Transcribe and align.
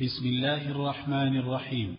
بسم 0.00 0.26
الله 0.26 0.70
الرحمن 0.70 1.36
الرحيم. 1.36 1.96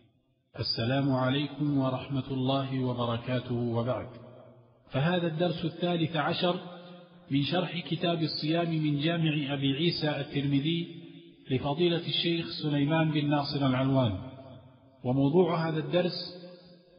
السلام 0.60 1.12
عليكم 1.12 1.78
ورحمة 1.78 2.32
الله 2.32 2.80
وبركاته 2.84 3.56
وبعد. 3.56 4.08
فهذا 4.92 5.28
الدرس 5.28 5.66
الثالث 5.66 6.16
عشر 6.16 6.56
من 7.32 7.44
شرح 7.44 7.80
كتاب 7.80 8.22
الصيام 8.22 8.70
من 8.70 9.00
جامع 9.00 9.54
أبي 9.54 9.74
عيسى 9.74 10.10
الترمذي 10.10 10.88
لفضيلة 11.52 12.08
الشيخ 12.08 12.46
سليمان 12.64 13.12
بن 13.12 13.30
ناصر 13.30 13.66
العلوان. 13.66 14.18
وموضوع 15.04 15.70
هذا 15.70 15.80
الدرس 15.80 16.18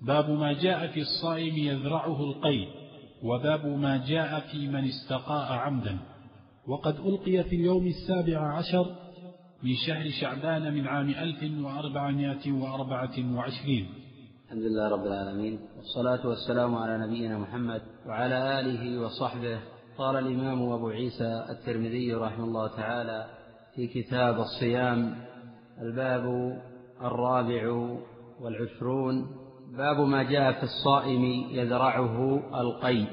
باب 0.03 0.31
ما 0.31 0.53
جاء 0.53 0.87
في 0.87 1.01
الصائم 1.01 1.57
يذرعه 1.57 2.25
القيد 2.25 2.69
وباب 3.23 3.67
ما 3.67 4.07
جاء 4.07 4.41
في 4.41 4.69
من 4.69 4.85
استقاء 4.85 5.53
عمدا. 5.53 5.99
وقد 6.69 6.97
ألقي 6.97 7.45
في 7.45 7.57
اليوم 7.57 7.87
السابع 7.87 8.59
عشر 8.59 9.02
من 9.63 9.75
شهر 9.87 10.11
شعبان 10.21 10.75
من 10.75 10.87
عام 10.87 11.09
ألف 11.09 11.65
وأربعمائة 11.65 12.53
وأربعة 12.53 13.37
وعشرين. 13.37 13.87
الحمد 14.45 14.63
لله 14.63 14.89
رب 14.89 15.07
العالمين 15.07 15.61
والصلاة 15.77 16.27
والسلام 16.27 16.75
على 16.75 17.07
نبينا 17.07 17.39
محمد 17.39 17.83
وعلى 18.07 18.61
آله 18.61 19.01
وصحبه. 19.01 19.61
قال 19.99 20.17
الإمام 20.17 20.73
أبو 20.73 20.89
عيسى 20.89 21.47
الترمذي 21.51 22.15
رحمه 22.15 22.45
الله 22.45 22.77
تعالى 22.77 23.27
في 23.75 23.87
كتاب 23.87 24.41
الصيام 24.41 25.15
الباب 25.83 26.57
الرابع 27.01 27.89
والعشرون. 28.41 29.27
باب 29.77 30.01
ما 30.01 30.23
جاء 30.23 30.53
في 30.53 30.63
الصائم 30.63 31.25
يذرعه 31.51 32.37
القيد. 32.61 33.09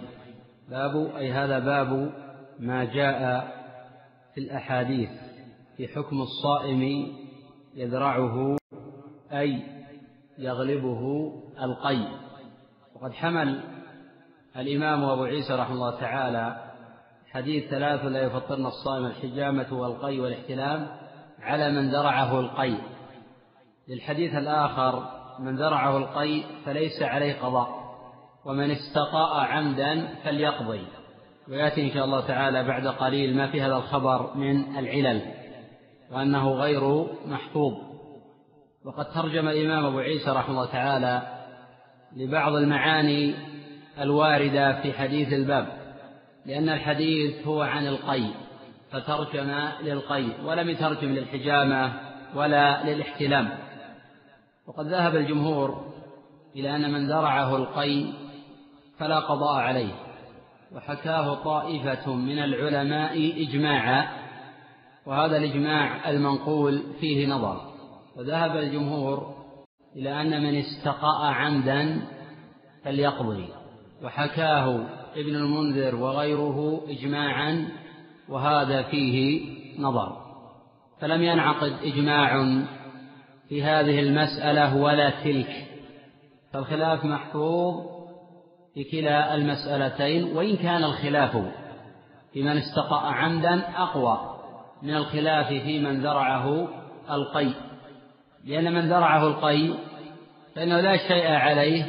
باب 0.69 1.15
أي 1.15 1.31
هذا 1.31 1.59
باب 1.59 2.11
ما 2.59 2.83
جاء 2.83 3.47
في 4.33 4.41
الأحاديث. 4.41 5.09
في 5.79 5.87
حكم 5.87 6.21
الصائم 6.21 7.13
يذرعه 7.75 8.57
أي 9.31 9.63
يغلبه 10.37 11.31
القي 11.61 12.07
وقد 12.95 13.13
حمل 13.13 13.61
الإمام 14.57 15.03
أبو 15.03 15.23
عيسى 15.23 15.53
رحمه 15.53 15.73
الله 15.73 15.99
تعالى 15.99 16.71
حديث 17.31 17.69
ثلاث 17.69 18.05
لا 18.05 18.21
يفطرن 18.21 18.65
الصائم 18.65 19.05
الحجامة 19.05 19.73
والقي 19.73 20.19
والاحتلام 20.19 20.87
على 21.41 21.71
من 21.71 21.89
ذرعه 21.89 22.39
القي. 22.39 22.77
للحديث 23.87 24.35
الآخر 24.35 25.03
من 25.39 25.55
ذرعه 25.55 25.97
القي 25.97 26.43
فليس 26.65 27.03
عليه 27.03 27.41
قضاء 27.41 27.69
ومن 28.45 28.71
استقاء 28.71 29.45
عمدا 29.45 30.07
فليقضي. 30.23 30.87
ويأتي 31.49 31.87
إن 31.87 31.93
شاء 31.93 32.05
الله 32.05 32.27
تعالى 32.27 32.63
بعد 32.63 32.87
قليل 32.87 33.37
ما 33.37 33.51
في 33.51 33.61
هذا 33.61 33.75
الخبر 33.75 34.37
من 34.37 34.77
العلل. 34.77 35.38
وأنه 36.11 36.51
غير 36.51 37.05
محفوظ. 37.27 37.73
وقد 38.85 39.05
ترجم 39.13 39.47
الإمام 39.47 39.85
أبو 39.85 39.99
عيسى 39.99 40.31
رحمه 40.31 40.51
الله 40.51 40.71
تعالى 40.71 41.21
لبعض 42.15 42.53
المعاني 42.53 43.35
الواردة 43.99 44.81
في 44.81 44.93
حديث 44.93 45.33
الباب 45.33 45.67
لأن 46.45 46.69
الحديث 46.69 47.47
هو 47.47 47.61
عن 47.61 47.87
القي 47.87 48.23
فترجم 48.91 49.51
للقي 49.81 50.25
ولم 50.45 50.69
يترجم 50.69 51.09
للحجامة 51.09 51.93
ولا 52.35 52.83
للاحتلام. 52.83 53.49
وقد 54.67 54.87
ذهب 54.87 55.15
الجمهور 55.15 55.93
إلى 56.55 56.75
أن 56.75 56.91
من 56.91 57.07
ذرعه 57.07 57.55
القي 57.55 58.05
فلا 58.97 59.19
قضاء 59.19 59.55
عليه 59.55 59.93
وحكاه 60.75 61.33
طائفة 61.33 62.13
من 62.13 62.39
العلماء 62.39 63.43
إجماعا 63.47 64.18
وهذا 65.09 65.37
الإجماع 65.37 66.09
المنقول 66.09 66.83
فيه 66.99 67.27
نظر. 67.27 67.61
وذهب 68.17 68.57
الجمهور 68.57 69.35
إلى 69.95 70.21
أن 70.21 70.43
من 70.43 70.55
استقاء 70.55 71.25
عمدا 71.25 72.01
فليقضي 72.83 73.47
وحكاه 74.03 74.85
ابن 75.15 75.35
المنذر 75.35 75.95
وغيره 75.95 76.81
إجماعا 76.87 77.67
وهذا 78.29 78.83
فيه 78.83 79.45
نظر. 79.79 80.17
فلم 81.01 81.21
ينعقد 81.21 81.73
إجماع 81.83 82.43
في 83.49 83.63
هذه 83.63 83.99
المسألة 83.99 84.77
ولا 84.77 85.09
تلك. 85.09 85.67
فالخلاف 86.53 87.05
محفوظ 87.05 87.85
في 88.73 88.83
كلا 88.83 89.35
المسألتين 89.35 90.37
وإن 90.37 90.55
كان 90.55 90.83
الخلاف 90.83 91.37
في 92.33 92.43
من 92.43 92.57
استقاء 92.57 93.05
عمدا 93.05 93.69
أقوى. 93.77 94.28
من 94.83 94.95
الخلاف 94.95 95.47
في 95.47 95.79
من 95.79 96.01
ذرعه 96.01 96.67
القي. 97.11 97.53
لأن 98.45 98.73
من 98.73 98.89
ذرعه 98.89 99.27
القي 99.27 99.73
فإنه 100.55 100.81
لا 100.81 100.97
شيء 101.07 101.27
عليه 101.27 101.85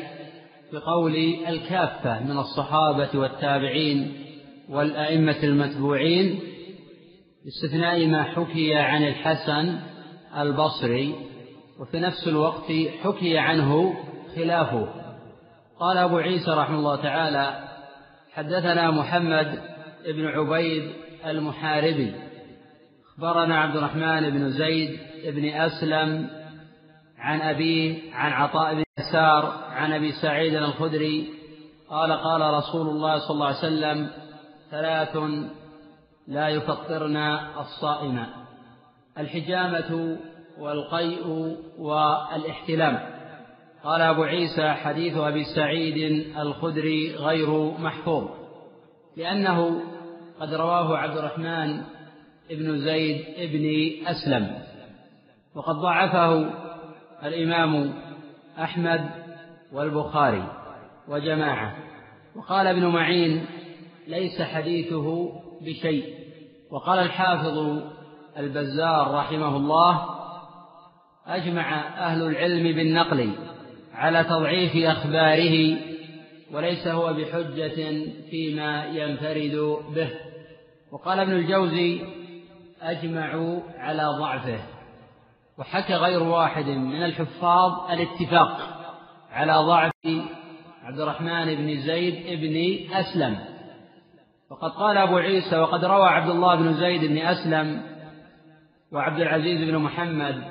بقول 0.73 1.17
الكافة 1.49 2.25
من 2.25 2.39
الصحابة 2.39 3.09
والتابعين 3.15 4.13
والأئمة 4.69 5.43
المتبوعين 5.43 6.41
باستثناء 7.45 8.07
ما 8.07 8.23
حكي 8.23 8.75
عن 8.75 9.03
الحسن 9.07 9.79
البصري 10.39 11.15
وفي 11.81 12.01
نفس 12.01 12.29
الوقت 12.29 12.73
حكي 13.03 13.39
عنه 13.39 13.95
خلافه. 14.37 14.89
قال 15.81 15.97
أبو 15.97 16.19
عيسى 16.19 16.51
رحمه 16.51 16.79
الله 16.79 16.97
تعالى 16.97 17.69
حدثنا 18.33 18.91
محمد 18.91 19.59
بن 20.07 20.27
عبيد 20.27 20.93
المحاربي. 21.27 22.30
أخبرنا 23.21 23.61
عبد 23.61 23.77
الرحمن 23.77 24.31
بن 24.31 24.51
زيد 24.51 25.01
بن 25.25 25.45
أسلم 25.45 26.31
عن 27.19 27.41
أبيه 27.41 28.15
عن 28.15 28.33
عطاء 28.33 28.75
بن 28.75 28.83
يسار 28.99 29.65
عن 29.71 29.93
أبي 29.93 30.13
سعيد 30.13 30.55
الخدري 30.55 31.29
قال 31.91 32.13
قال 32.13 32.55
رسول 32.55 32.89
الله 32.89 33.19
صلى 33.19 33.35
الله 33.35 33.47
عليه 33.47 33.59
وسلم 33.59 34.11
ثلاث 34.71 35.17
لا 36.29 36.49
يفطرن 36.49 37.17
الصائم 37.61 38.27
الحجامة 39.19 40.19
والقيء 40.59 41.57
والإحتلام. 41.79 42.99
قال 43.85 44.01
أبو 44.01 44.23
عيسى 44.23 44.73
حديث 44.73 45.17
أبي 45.17 45.45
سعيد 45.45 46.27
الخدري 46.39 47.15
غير 47.15 47.51
محفوظ 47.79 48.29
لأنه 49.17 49.81
قد 50.41 50.55
رواه 50.55 50.97
عبد 50.99 51.17
الرحمن 51.17 51.83
بن 52.51 52.79
زيد 52.79 53.25
بن 53.53 53.93
أسلم. 54.07 54.59
وقد 55.55 55.75
ضعفه 55.75 56.51
الإمام 57.25 57.95
أحمد 58.59 59.11
والبخاري 59.73 60.45
وجماعة. 61.09 61.77
وقال 62.37 62.67
ابن 62.67 62.87
معين 62.87 63.47
ليس 64.09 64.43
حديثه 64.43 65.33
بشيء. 65.61 66.15
وقال 66.71 66.99
الحافظ 66.99 67.83
البزار 68.39 69.15
رحمه 69.15 69.57
الله 69.57 70.21
أجمع 71.27 71.81
أهل 72.07 72.23
العلم 72.23 72.63
بالنقل 72.63 73.31
على 73.95 74.25
تضعيف 74.25 74.77
أخباره 74.77 75.77
وليس 76.53 76.87
هو 76.89 77.13
بحجة 77.13 78.05
فيما 78.31 78.85
ينفرد 78.87 79.77
به. 79.95 80.11
وقال 80.93 81.19
ابن 81.19 81.33
الجوزي 81.33 82.01
أجمعوا 82.83 83.61
على 83.79 84.05
ضعفه. 84.19 84.59
وحكى 85.59 85.95
غير 85.95 86.23
واحد 86.23 86.65
من 86.65 87.05
الحفاظ 87.05 87.91
الاتفاق 87.91 88.61
على 89.33 89.53
ضعف 89.53 89.93
عبد 90.85 91.01
الرحمن 91.01 91.55
بن 91.55 91.81
زيد 91.81 92.41
بن 92.41 92.87
أسلم. 92.95 93.39
وقد 94.51 94.71
قال 94.71 94.97
أبو 94.97 95.17
عيسى 95.17 95.59
وقد 95.59 95.85
روى 95.85 96.09
عبد 96.09 96.31
الله 96.31 96.57
بن 96.57 96.75
زيد 96.75 97.05
بن 97.05 97.19
أسلم 97.19 97.83
وعبد 98.93 99.21
العزيز 99.21 99.71
بن 99.71 99.79
محمد 99.79 100.43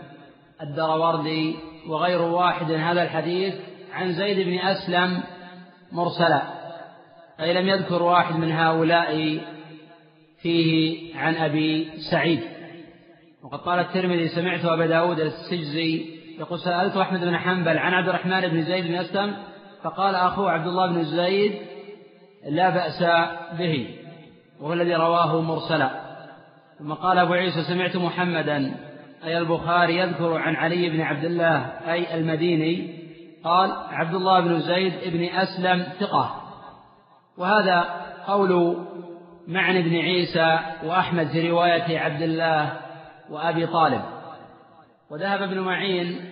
الدروردي 0.61 1.55
وغير 1.87 2.22
واحد 2.22 2.72
هذا 2.72 3.03
الحديث 3.03 3.55
عن 3.93 4.14
زيد 4.14 4.47
بن 4.47 4.59
أسلم 4.59 5.23
مرسلا 5.91 6.41
أي 7.40 7.53
لم 7.53 7.67
يذكر 7.67 8.03
واحد 8.03 8.35
من 8.35 8.52
هؤلاء 8.52 9.41
فيه 10.41 11.16
عن 11.16 11.36
أبي 11.36 11.90
سعيد. 12.12 12.40
وقد 13.44 13.59
قال 13.59 13.80
الترمذي 13.80 14.28
سمعت 14.28 14.66
أبا 14.66 14.86
داود 14.86 15.20
السجزي 15.20 16.06
يقول 16.40 16.59
سألت 16.59 16.97
أحمد 16.97 17.20
بن 17.20 17.38
حنبل 17.38 17.78
عن 17.78 17.94
عبد 17.94 18.08
الرحمن 18.09 18.41
بن 18.41 18.64
زيد 18.64 18.88
بن 18.88 18.96
أسلم 18.96 19.36
فقال 19.84 20.16
أخوه 20.16 20.52
عبد 20.52 20.68
الله 20.68 20.88
بن 20.88 21.03
زيد 21.03 21.53
لا 22.50 22.70
بأس 22.70 23.03
به 23.59 23.88
وهو 24.59 24.74
الذي 24.74 24.96
رواه 24.96 25.41
مرسلا. 25.41 26.09
ثم 26.80 26.94
قال 26.94 27.18
أبو 27.18 27.34
عيسى 27.34 27.64
سمعت 27.64 27.96
محمدا 27.96 28.76
أي 29.24 29.38
البخاري 29.38 29.97
يذكر 29.97 30.38
عن 30.38 30.56
علي 30.56 30.90
بن 30.90 31.02
عبد 31.02 31.26
الله 31.26 31.58
أي 31.94 32.16
المديني 32.16 33.00
قال 33.44 33.72
عبد 33.90 34.16
الله 34.16 34.40
بن 34.40 34.59
زيد 34.59 34.94
بن 35.06 35.24
أسلم 35.24 35.84
ثقة. 36.00 36.35
وهذا 37.38 37.90
قول 38.28 38.78
معن 39.49 39.81
بن 39.81 39.96
عيسى 39.96 40.59
وأحمد 40.84 41.28
في 41.28 41.49
رواية 41.49 41.99
عبد 41.99 42.22
الله 42.22 42.73
وأبي 43.29 43.67
طالب. 43.67 44.01
وذهب 45.11 45.41
ابن 45.41 45.59
معين 45.59 46.31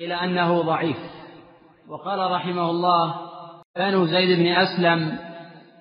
إلى 0.00 0.14
أنه 0.14 0.62
ضعيف. 0.62 0.96
وقال 1.88 2.30
رحمه 2.30 2.70
الله 2.70 3.14
بنو 3.76 4.06
زيد 4.06 4.38
بن 4.38 4.46
أسلم 4.46 5.18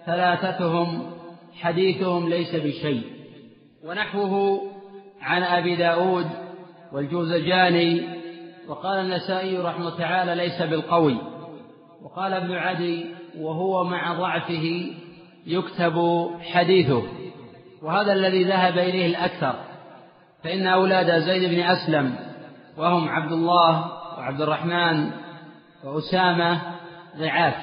ثلاثتهم 0.06 1.12
حديثهم 1.62 2.30
ليس 2.30 2.56
بشيء. 2.56 3.04
ونحوه 3.86 4.62
عن 5.22 5.44
أبي 5.44 5.76
داود 5.76 6.28
والجوزجاني. 6.94 8.08
وقال 8.68 9.00
النسائي 9.00 9.58
رحمه 9.58 9.98
تعالى 9.98 10.36
ليس 10.36 10.62
بالقوي. 10.62 11.18
وقال 12.02 12.34
ابن 12.34 12.54
عدي 12.54 13.06
وهو 13.38 13.84
مع 13.84 14.14
ضعفه 14.14 14.94
يكتب 15.46 16.28
حديثه 16.54 17.04
وهذا 17.82 18.14
الذي 18.14 18.44
ذهب 18.44 18.78
إليه 18.78 19.06
الأكثر 19.06 19.56
فإن 20.44 20.68
أولاد 20.68 21.20
زيد 21.20 21.50
بن 21.50 21.60
أسلم 21.60 22.16
وهم 22.78 23.10
عبد 23.10 23.32
الله 23.32 23.92
وعبد 24.18 24.42
الرحمن 24.42 25.12
وأسامة 25.84 26.62
ضعاف 27.18 27.56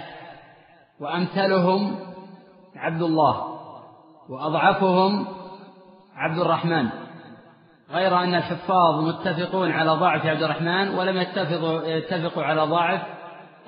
وأمثلهم 1.00 1.96
عبد 2.76 3.02
الله 3.02 3.60
وأضعفهم 4.28 5.26
عبد 6.16 6.38
الرحمن 6.38 6.88
غير 7.90 8.18
أن 8.18 8.34
الحفاظ 8.34 9.04
متفقون 9.04 9.72
على 9.72 9.90
ضعف 9.90 10.26
عبد 10.26 10.42
الرحمن 10.42 10.88
ولم 10.88 11.16
يتفقوا, 11.16 11.82
يتفقوا 11.82 12.42
على 12.42 12.62
ضعف 12.62 13.00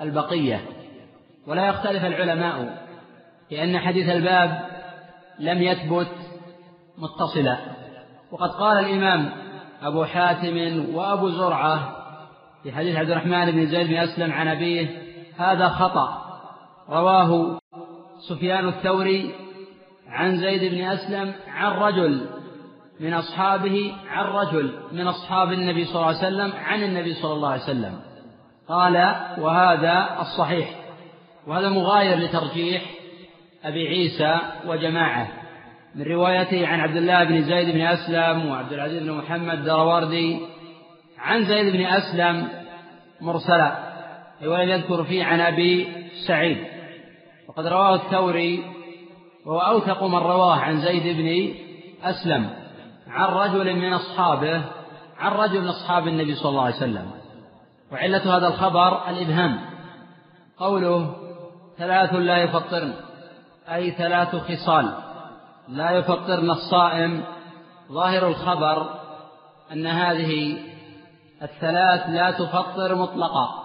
البقية 0.01 0.61
ولا 1.47 1.67
يختلف 1.67 2.05
العلماء 2.05 2.82
لأن 3.53 3.79
حديث 3.79 4.09
الباب 4.09 4.65
لم 5.39 5.61
يثبت 5.61 6.11
متصلا. 6.97 7.57
وقد 8.31 8.49
قال 8.49 8.85
الإمام 8.85 9.29
أبو 9.81 10.05
حاتم 10.05 10.85
وأبو 10.95 11.29
زرعة 11.29 11.95
في 12.63 12.71
حديث 12.71 12.95
عبد 12.95 13.09
الرحمن 13.09 13.51
بن 13.51 13.65
زيد 13.65 13.87
بن 13.87 13.97
أسلم 13.97 14.31
عن 14.31 14.47
أبيه 14.47 14.87
هذا 15.37 15.67
خطأ. 15.67 16.23
رواه 16.89 17.59
سفيان 18.29 18.67
الثوري 18.67 19.35
عن 20.07 20.37
زيد 20.37 20.73
بن 20.73 20.83
أسلم 20.83 21.33
عن 21.47 21.71
رجل 21.71 22.25
من 22.99 23.13
أصحابه 23.13 23.93
عن 24.09 24.25
رجل 24.25 24.73
من 24.91 25.07
أصحاب 25.07 25.51
النبي 25.51 25.85
صلى 25.85 25.95
الله 25.95 26.07
عليه 26.07 26.17
وسلم 26.17 26.53
عن 26.57 26.83
النبي 26.83 27.13
صلى 27.13 27.33
الله 27.33 27.49
عليه 27.49 27.63
وسلم. 27.63 27.99
قال 28.67 28.95
وهذا 29.37 30.17
الصحيح. 30.21 30.69
وهذا 31.47 31.69
مغاير 31.69 32.17
لترجيح 32.17 33.02
أبي 33.63 33.87
عيسى 33.87 34.39
وجماعة 34.67 35.27
من 35.95 36.03
روايته 36.03 36.67
عن 36.67 36.79
عبد 36.79 36.95
الله 36.95 37.23
بن 37.23 37.41
زيد 37.41 37.75
بن 37.75 37.81
أسلم 37.81 38.45
وعبد 38.45 38.73
العزيز 38.73 39.03
بن 39.03 39.11
محمد 39.11 39.57
الدرواردي 39.57 40.39
عن 41.17 41.45
زيد 41.45 41.73
بن 41.73 41.85
أسلم 41.85 42.47
مرسلا 43.21 43.93
ولم 44.43 44.69
يذكر 44.69 45.03
فيه 45.03 45.23
عن 45.23 45.39
أبي 45.39 45.87
سعيد. 46.27 46.57
وقد 47.47 47.67
رواه 47.67 47.95
الثوري 47.95 48.63
وهو 49.45 49.59
أوثق 49.59 50.03
من 50.03 50.17
رواه 50.17 50.55
عن 50.55 50.81
زيد 50.81 51.17
بن 51.17 51.53
أسلم 52.03 52.49
عن 53.07 53.29
رجل 53.29 53.75
من 53.75 53.93
أصحابه 53.93 54.61
عن 55.19 55.31
رجل 55.31 55.61
من 55.61 55.67
أصحاب 55.67 56.07
النبي 56.07 56.35
صلى 56.35 56.49
الله 56.49 56.63
عليه 56.63 56.75
وسلم. 56.75 57.11
وعلة 57.91 58.37
هذا 58.37 58.47
الخبر 58.47 59.09
الإبهام. 59.09 59.59
قوله 60.57 61.15
ثلاث 61.77 62.13
لا 62.13 62.37
يفطرن. 62.37 62.93
أي 63.69 63.91
ثلاث 63.91 64.35
خصال. 64.35 64.93
لا 65.67 65.91
يفطرن 65.91 66.49
الصائم 66.49 67.23
ظاهر 67.91 68.27
الخبر 68.27 68.99
أن 69.71 69.87
هذه 69.87 70.57
الثلاث 71.41 72.09
لا 72.09 72.31
تفطر 72.31 72.95
مطلقا 72.95 73.63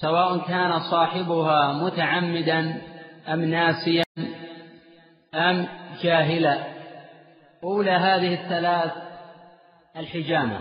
سواء 0.00 0.38
كان 0.38 0.80
صاحبها 0.90 1.72
متعمدا 1.72 2.82
أم 3.28 3.44
ناسيا 3.44 4.04
أم 5.34 5.68
جاهلا. 6.02 6.58
أولى 7.64 7.90
هذه 7.90 8.34
الثلاث 8.34 8.92
الحجامة. 9.96 10.60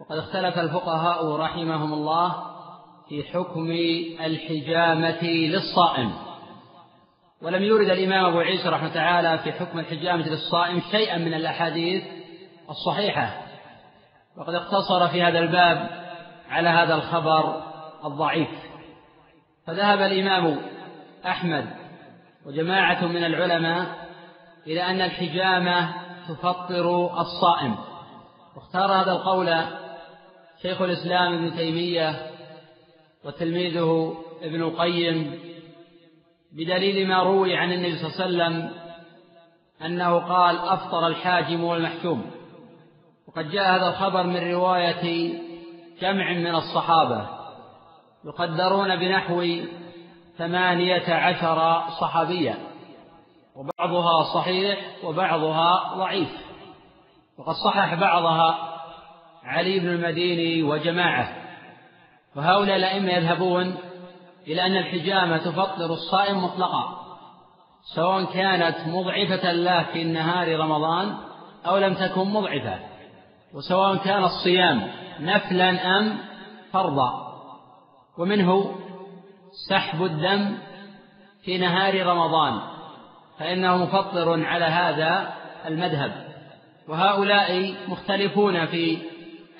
وقد 0.00 0.18
اختلف 0.18 0.58
الفقهاء 0.58 1.36
رحمهم 1.36 1.92
الله 1.92 2.34
في 3.08 3.22
حكم 3.22 3.70
الحجامة 4.26 5.22
للصائم. 5.24 6.29
ولم 7.42 7.62
يورد 7.62 7.88
الإمام 7.88 8.24
أبو 8.24 8.38
عيسى 8.38 8.68
رحمه 8.68 8.94
تعالى 8.94 9.38
في 9.38 9.52
حكم 9.52 9.78
الحجامة 9.78 10.28
للصائم 10.28 10.82
شيئا 10.90 11.18
من 11.18 11.34
الأحاديث 11.34 12.04
الصحيحة. 12.70 13.42
وقد 14.36 14.54
اقتصر 14.54 15.08
في 15.08 15.22
هذا 15.22 15.38
الباب 15.38 15.88
على 16.50 16.68
هذا 16.68 16.94
الخبر 16.94 17.62
الضعيف. 18.04 18.48
فذهب 19.66 19.98
الإمام 19.98 20.60
أحمد 21.26 21.66
وجماعة 22.46 23.06
من 23.06 23.24
العلماء 23.24 23.86
إلى 24.66 24.82
أن 24.82 25.00
الحجامة 25.00 25.94
تفطر 26.28 27.20
الصائم. 27.20 27.76
واختار 28.56 28.92
هذا 28.92 29.12
القول 29.12 29.64
شيخ 30.62 30.82
الإسلام 30.82 31.34
ابن 31.34 31.56
تيمية 31.56 32.26
وتلميذه 33.24 34.14
ابن 34.42 34.62
القيم 34.62 35.49
بدليل 36.52 37.08
ما 37.08 37.22
روي 37.22 37.56
عن 37.56 37.72
النبي 37.72 37.98
صلى 37.98 38.08
الله 38.08 38.44
عليه 38.44 38.54
وسلم 38.54 38.70
أنه 39.82 40.18
قال 40.18 40.58
أفطر 40.58 41.06
الحاجم 41.06 41.64
والمحكوم 41.64 42.30
وقد 43.28 43.50
جاء 43.50 43.76
هذا 43.76 43.88
الخبر 43.88 44.22
من 44.22 44.50
رواية 44.52 45.34
جمع 46.00 46.32
من 46.32 46.54
الصحابة 46.54 47.28
يقدرون 48.24 48.96
بنحو 48.96 49.46
ثمانية 50.38 51.14
عشر 51.14 51.82
صحابيا 52.00 52.58
وبعضها 53.56 54.22
صحيح 54.34 54.78
وبعضها 55.04 55.94
ضعيف. 55.94 56.28
وقد 57.38 57.54
صحح 57.54 57.94
بعضها 57.94 58.58
علي 59.44 59.80
بن 59.80 59.88
المديني 59.88 60.62
وجماعة. 60.62 61.36
وهؤلاء 62.36 62.76
الأئمة 62.76 63.12
يذهبون 63.12 63.74
إلى 64.50 64.66
أن 64.66 64.76
الحجامة 64.76 65.36
تفطر 65.36 65.92
الصائم 65.92 66.44
مطلقا 66.44 67.00
سواء 67.94 68.24
كانت 68.24 68.76
مضعفة 68.86 69.52
له 69.52 69.82
في 69.82 70.04
نهار 70.04 70.58
رمضان 70.58 71.14
أو 71.66 71.78
لم 71.78 71.94
تكن 71.94 72.28
مضعفة 72.28 72.78
وسواء 73.54 73.96
كان 73.96 74.24
الصيام 74.24 74.90
نفلا 75.20 75.98
أم 75.98 76.18
فرضا. 76.72 77.30
ومنه 78.18 78.74
سحب 79.68 80.02
الدم 80.02 80.58
في 81.44 81.58
نهار 81.58 82.06
رمضان 82.06 82.60
فإنه 83.38 83.76
مفطر 83.76 84.46
على 84.46 84.64
هذا 84.64 85.34
المذهب. 85.66 86.12
وهؤلاء 86.88 87.74
مختلفون 87.88 88.66
في 88.66 88.98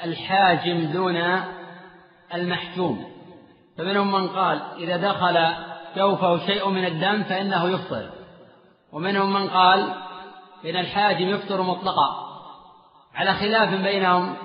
الحاجم 0.05 0.93
دون 0.93 1.17
المحجوم. 2.35 3.20
فمنهم 3.81 4.13
من 4.13 4.29
قال 4.29 4.61
إذا 4.79 4.97
دخل 4.97 5.55
جوفه 5.97 6.47
شيء 6.47 6.69
من 6.69 6.85
الدم 6.85 7.23
فإنه 7.23 7.69
يفطر. 7.69 8.11
ومنهم 8.93 9.33
من 9.33 9.49
قال 9.49 9.95
إن 10.65 10.77
الحاجم 10.77 11.29
يفطر 11.29 11.63
مطلقا. 11.63 12.31
على 13.15 13.35
خلاف 13.35 13.75
بينهم 13.75 14.37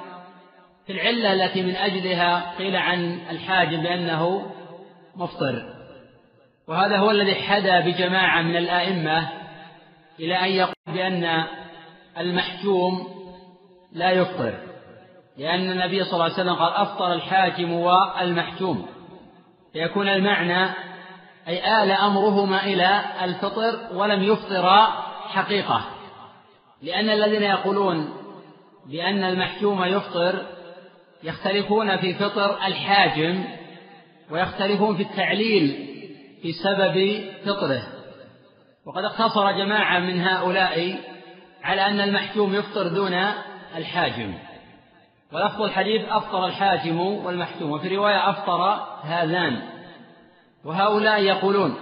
في 0.85 0.93
العلة 0.93 1.33
التي 1.33 1.63
من 1.63 1.75
أجلها 1.75 2.57
قيل 2.57 2.75
عن 2.75 3.19
الحاجم 3.31 3.83
بأنه 3.83 4.51
مفطر. 5.15 5.63
وهذا 6.67 6.97
هو 6.97 7.11
الذي 7.11 7.35
حدا 7.35 7.79
بجماعة 7.79 8.41
من 8.41 8.55
الآئمة 8.55 9.29
إلى 10.19 10.35
أن 10.35 10.49
يقول 10.49 10.75
بأن 10.87 11.43
المحجوم 12.17 13.07
لا 13.91 14.11
يفطر. 14.11 14.53
لأن 15.37 15.71
النبي 15.71 16.03
صلى 16.03 16.13
الله 16.13 16.23
عليه 16.23 16.33
وسلم 16.33 16.55
قال 16.55 16.73
أفطر 16.73 17.13
الحاكم 17.13 17.73
والمحجوم. 17.73 18.94
فيكون 19.75 20.09
المعنى 20.09 20.73
أي 21.47 21.83
آل 21.83 21.91
أمرهما 21.91 22.63
إلى 22.63 23.01
الفطر 23.23 23.79
ولم 23.93 24.23
يفطر 24.23 24.87
حقيقة. 25.29 25.85
لأن 26.81 27.09
الذين 27.09 27.43
يقولون 27.43 28.13
بأن 28.85 29.23
المحجوم 29.23 29.83
يفطر 29.83 30.45
يختلفون 31.23 31.97
في 31.97 32.13
فطر 32.13 32.57
الحاجم 32.67 33.43
ويختلفون 34.31 34.97
في 34.97 35.03
التعليل 35.03 35.87
في 36.41 36.51
سبب 36.53 37.23
فطره. 37.45 37.83
وقد 38.85 39.03
اقتصر 39.03 39.51
جماعة 39.51 39.99
من 39.99 40.21
هؤلاء 40.21 40.99
على 41.63 41.85
أن 41.85 42.01
المحجوم 42.01 42.55
يفطر 42.55 42.87
دون 42.87 43.13
الحاجم. 43.77 44.33
ولفظ 45.35 45.61
الحديث 45.61 46.01
أفطر 46.09 46.45
الحاجم 46.45 46.99
والمحجوم 46.99 47.71
وفي 47.71 47.95
رواية 47.95 48.29
أفطر 48.29 48.85
هذان 49.03 49.61
وهؤلاء 50.65 51.21
يقولون 51.21 51.75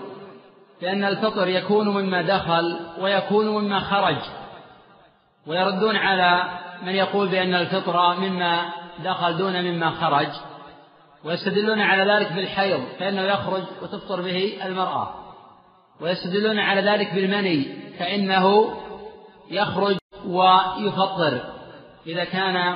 بأن 0.81 1.03
الفطر 1.03 1.47
يكون 1.47 1.89
مما 1.89 2.21
دخل 2.21 2.79
ويكون 2.99 3.47
مما 3.47 3.79
خرج 3.79 4.17
ويردون 5.47 5.95
على 5.95 6.43
من 6.83 6.95
يقول 6.95 7.27
بأن 7.27 7.55
الفطر 7.55 8.15
مما 8.15 8.69
دخل 9.03 9.37
دون 9.37 9.61
مما 9.61 9.89
خرج 9.89 10.29
ويستدلون 11.23 11.81
على 11.81 12.13
ذلك 12.13 12.33
بالحيض 12.33 12.83
فإنه 12.99 13.21
يخرج 13.21 13.63
وتفطر 13.81 14.21
به 14.21 14.53
المرأة 14.65 15.13
ويستدلون 16.01 16.59
على 16.59 16.81
ذلك 16.81 17.13
بالمني 17.13 17.67
فإنه 17.99 18.73
يخرج 19.51 19.97
ويفطر 20.27 21.41
إذا 22.07 22.23
كان 22.23 22.75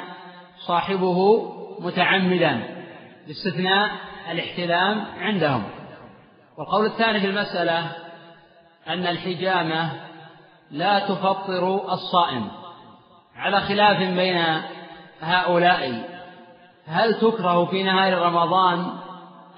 صاحبه 0.60 1.52
متعمدا 1.80 2.64
باستثناء 3.28 3.92
الاحتلام 4.32 5.06
عندهم. 5.20 5.64
والقول 6.58 6.86
الثاني 6.86 7.20
في 7.20 7.28
المسألة 7.28 7.92
أن 8.88 9.08
الحجامة 9.08 9.92
لا 10.72 11.00
تفطر 11.00 11.94
الصائم. 11.94 12.48
على 13.36 13.62
خلاف 13.62 13.98
بين 13.98 14.62
هؤلاء 15.22 16.10
هل 16.88 17.14
تكره 17.14 17.66
في 17.66 17.84
نهار 17.84 18.18
رمضان 18.18 18.92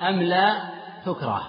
أم 0.01 0.21
لا 0.21 0.53
تكره؟ 1.05 1.41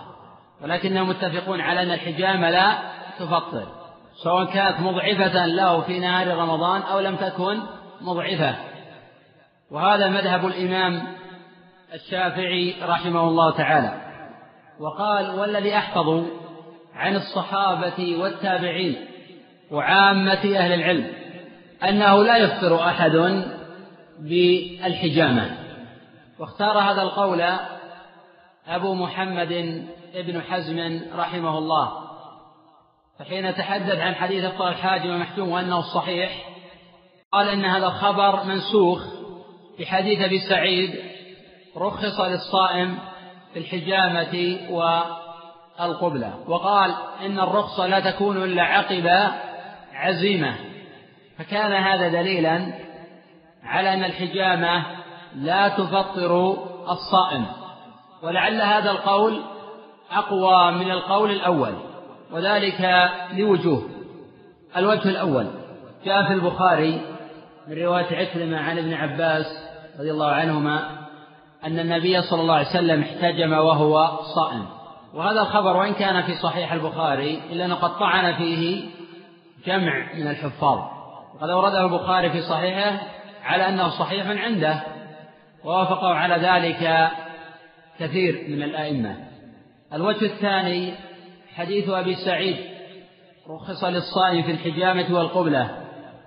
ولكنهم 0.63 1.09
متفقون 1.09 1.61
على 1.61 1.83
أن 1.83 1.91
الحجامة 1.91 2.51
لا 2.51 2.79
تفطر 3.19 3.67
سواء 4.23 4.45
كانت 4.45 4.81
مضعفة 4.81 5.47
له 5.47 5.81
في 5.81 5.99
نهار 5.99 6.37
رمضان 6.37 6.83
أو 6.83 7.01
لم 7.01 7.17
تكن 7.17 7.61
مضعفة. 8.01 8.55
وهذا 9.71 10.09
مذهب 10.09 10.47
الإمام 10.47 11.03
الشافعي 11.95 12.75
رحمه 12.83 13.29
الله 13.29 13.57
تعالى. 13.57 14.01
وقال 14.81 15.31
والذي 15.31 15.77
أحفظ 15.77 16.25
عن 16.95 17.17
الصحابة 17.17 18.17
والتابعين 18.23 19.07
وعامة 19.71 20.57
أهل 20.57 20.73
العلم 20.73 21.13
أنه 21.89 22.23
لا 22.23 22.37
يفطر 22.37 22.85
أحد 22.89 23.45
بالحجامة. 24.19 25.57
واختار 26.39 26.79
هذا 26.79 27.03
القول 27.03 27.45
أبو 28.69 28.95
محمد 28.95 29.85
ابن 30.15 30.43
حزم 30.43 31.01
رحمه 31.17 31.59
الله. 31.59 31.93
فحين 33.19 33.55
تحدث 33.55 33.99
عن 33.99 34.15
حديث 34.15 34.45
افطر 34.45 34.69
الحاجم 34.69 35.11
ومحجوم 35.11 35.49
وأنه 35.49 35.79
الصحيح 35.79 36.49
قال 37.33 37.49
إن 37.49 37.65
هذا 37.65 37.87
الخبر 37.87 38.45
منسوخ 38.45 39.20
بحديث 39.81 40.21
أبي 40.21 40.39
سعيد 40.39 40.95
رخص 41.77 42.21
للصائم 42.21 42.99
في 43.53 43.59
الحجامة 43.59 44.59
والقبلة 44.71 46.35
وقال 46.49 46.95
إن 47.27 47.39
الرخصة 47.39 47.87
لا 47.87 48.11
تكون 48.11 48.43
إلا 48.43 48.63
عقب 48.63 49.31
عزيمة. 49.93 50.55
فكان 51.39 51.73
هذا 51.73 52.09
دليلا 52.09 52.73
على 53.65 53.95
أن 53.95 54.05
الحجامة 54.05 54.87
لا 55.35 55.69
تفطر 55.69 56.57
الصائم 56.91 57.47
ولعل 58.23 58.63
هذا 58.63 58.91
القول 58.91 59.43
أقوى 60.11 60.73
من 60.73 60.91
القول 60.91 61.31
الأول 61.31 61.75
وذلك 62.33 63.11
لوجوه. 63.33 63.83
الوجه 64.77 65.09
الأول 65.09 65.47
جاء 66.05 66.27
في 66.27 66.33
البخاري 66.33 67.01
من 67.69 67.79
رواية 67.79 68.17
عكرمة 68.17 68.59
عن 68.59 68.79
ابن 68.79 68.95
عباس 68.95 69.70
رضي 69.99 70.11
الله 70.11 70.31
عنهما 70.31 71.07
أن 71.65 71.79
النبي 71.79 72.23
صلى 72.23 72.41
الله 72.41 72.55
عليه 72.55 72.69
وسلم 72.69 73.03
احتجم 73.03 73.53
وهو 73.53 74.19
صائم. 74.23 74.67
وهذا 75.15 75.41
الخبر 75.41 75.77
وإن 75.77 75.95
كان 75.95 76.23
في 76.23 76.35
صحيح 76.35 76.73
البخاري 76.73 77.41
إلا 77.53 77.65
أنه 77.65 77.75
قد 77.75 77.99
طعن 77.99 78.35
فيه 78.35 78.89
جمع 79.67 80.15
من 80.15 80.29
الحفاظ. 80.29 80.79
وقد 81.35 81.51
أورده 81.51 81.85
البخاري 81.85 82.31
في 82.31 82.41
صحيحه 82.41 83.01
على 83.45 83.69
أنه 83.69 83.89
صحيح 83.89 84.27
عنده 84.27 84.83
ووافقه 85.65 86.15
على 86.15 86.35
ذلك 86.35 87.11
كثير 87.99 88.47
من 88.49 88.63
الأئمة. 88.63 89.17
الوجه 89.93 90.25
الثاني 90.25 90.95
حديث 91.55 91.89
أبي 91.89 92.15
سعيد 92.15 92.57
رخص 93.51 93.85
للصائم 93.85 94.43
في 94.43 94.51
الحجامة 94.51 95.15
والقبلة. 95.15 95.71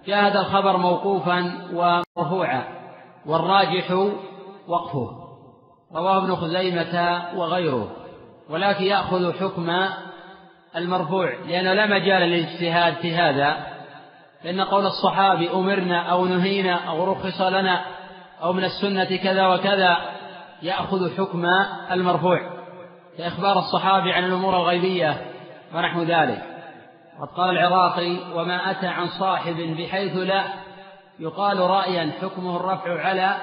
جاء 0.07 0.27
هذا 0.27 0.39
الخبر 0.39 0.77
موقوفا 0.77 1.67
ومرفوعا. 1.73 2.82
والراجح 3.25 3.91
وقفه. 4.67 5.09
رواه 5.95 6.17
ابن 6.17 6.35
خزيمة 6.35 7.23
وغيره. 7.35 7.91
ولكن 8.49 8.83
يأخذ 8.83 9.33
حكم 9.39 9.69
المرفوع 10.75 11.33
لأنه 11.47 11.73
لا 11.73 11.85
مجال 11.85 12.21
للاجتهاد 12.21 12.93
في 12.93 13.15
هذا. 13.15 13.57
لأن 14.43 14.61
قول 14.61 14.85
الصحابي 14.85 15.53
أمرنا 15.53 16.11
أو 16.11 16.25
نهينا 16.25 16.75
أو 16.75 17.11
رخص 17.11 17.41
لنا 17.41 17.85
أو 18.43 18.53
من 18.53 18.63
السنة 18.63 19.17
كذا 19.17 19.47
وكذا 19.47 19.97
يأخذ 20.61 21.17
حكم 21.17 21.45
المرفوع. 21.91 22.39
كإخبار 23.17 23.59
الصحابي 23.59 24.13
عن 24.13 24.25
الأمور 24.25 24.55
الغيبية 24.55 25.21
ونحو 25.75 26.01
ذلك. 26.01 26.43
وقد 27.19 27.27
قال 27.27 27.49
العراقي 27.49 28.17
وما 28.35 28.71
أتى 28.71 28.87
عن 28.87 29.07
صاحب 29.07 29.55
بحيث 29.55 30.17
لا 30.17 30.43
يقال 31.19 31.59
رأيا 31.59 32.11
حكمه 32.21 32.55
الرفع 32.55 33.01
على 33.01 33.35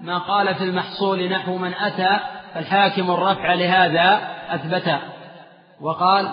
ما 0.00 0.18
قال 0.18 0.54
في 0.54 0.64
المحصول 0.64 1.28
نحو 1.28 1.56
من 1.56 1.74
أتى 1.74 2.20
فالحاكم 2.54 3.10
الرفع 3.10 3.54
لهذا 3.54 4.20
أثبت. 4.48 4.98
وقال 5.80 6.28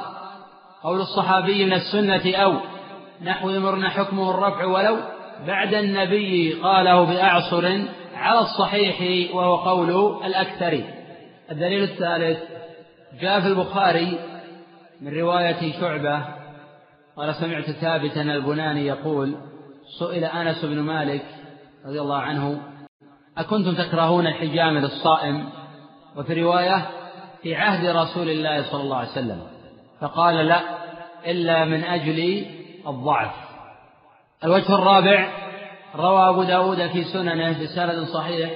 قول 0.84 1.01
الصحابي 1.01 1.65
من 1.65 1.74
السنة 1.74 2.36
أو 2.36 2.53
نحو 3.22 3.50
يمرنا 3.50 3.89
حكمه 3.89 4.31
الرفع 4.31 4.65
ولو 4.65 4.98
بعد 5.48 5.74
النبي 5.74 6.53
قاله 6.53 7.03
بأعصر 7.03 7.65
على 8.15 8.39
الصحيح 8.39 9.31
وهو 9.36 9.55
قول 9.55 10.25
الأكثر. 10.25 10.84
الدليل 11.51 11.84
الثالث 11.84 12.39
جاء 13.22 13.41
في 13.41 13.48
البخاري 13.48 14.19
من 15.01 15.13
رواية 15.13 15.79
شعبة 15.79 16.25
قال 17.17 17.36
سمعت 17.36 17.72
ثابتا 17.72 18.22
البناني 18.22 18.86
يقول 18.86 19.36
سئل 20.00 20.24
أنس 20.24 20.65
بن 20.65 20.79
مالك 20.79 21.25
رضي 21.86 22.01
الله 22.01 22.17
عنه 22.17 22.62
أكنتم 23.38 23.75
تكرهون 23.75 24.27
الحجام 24.27 24.77
للصائم؟ 24.77 25.50
وفي 26.17 26.41
رواية 26.41 26.86
في 27.41 27.55
عهد 27.55 27.86
رسول 27.86 28.29
الله 28.29 28.72
صلى 28.72 28.81
الله 28.81 28.98
عليه 28.98 29.10
وسلم. 29.10 29.41
فقال 30.01 30.36
لا 30.36 30.62
إلا 31.25 31.65
من 31.65 31.84
أجل 31.84 32.46
الضعف. 32.88 33.31
الوجه 34.43 34.75
الرابع 34.75 35.29
روى 35.96 36.29
أبو 36.29 36.43
داود 36.43 36.88
في 36.88 37.03
سننه 37.03 37.63
بسند 37.63 38.03
صحيح 38.03 38.51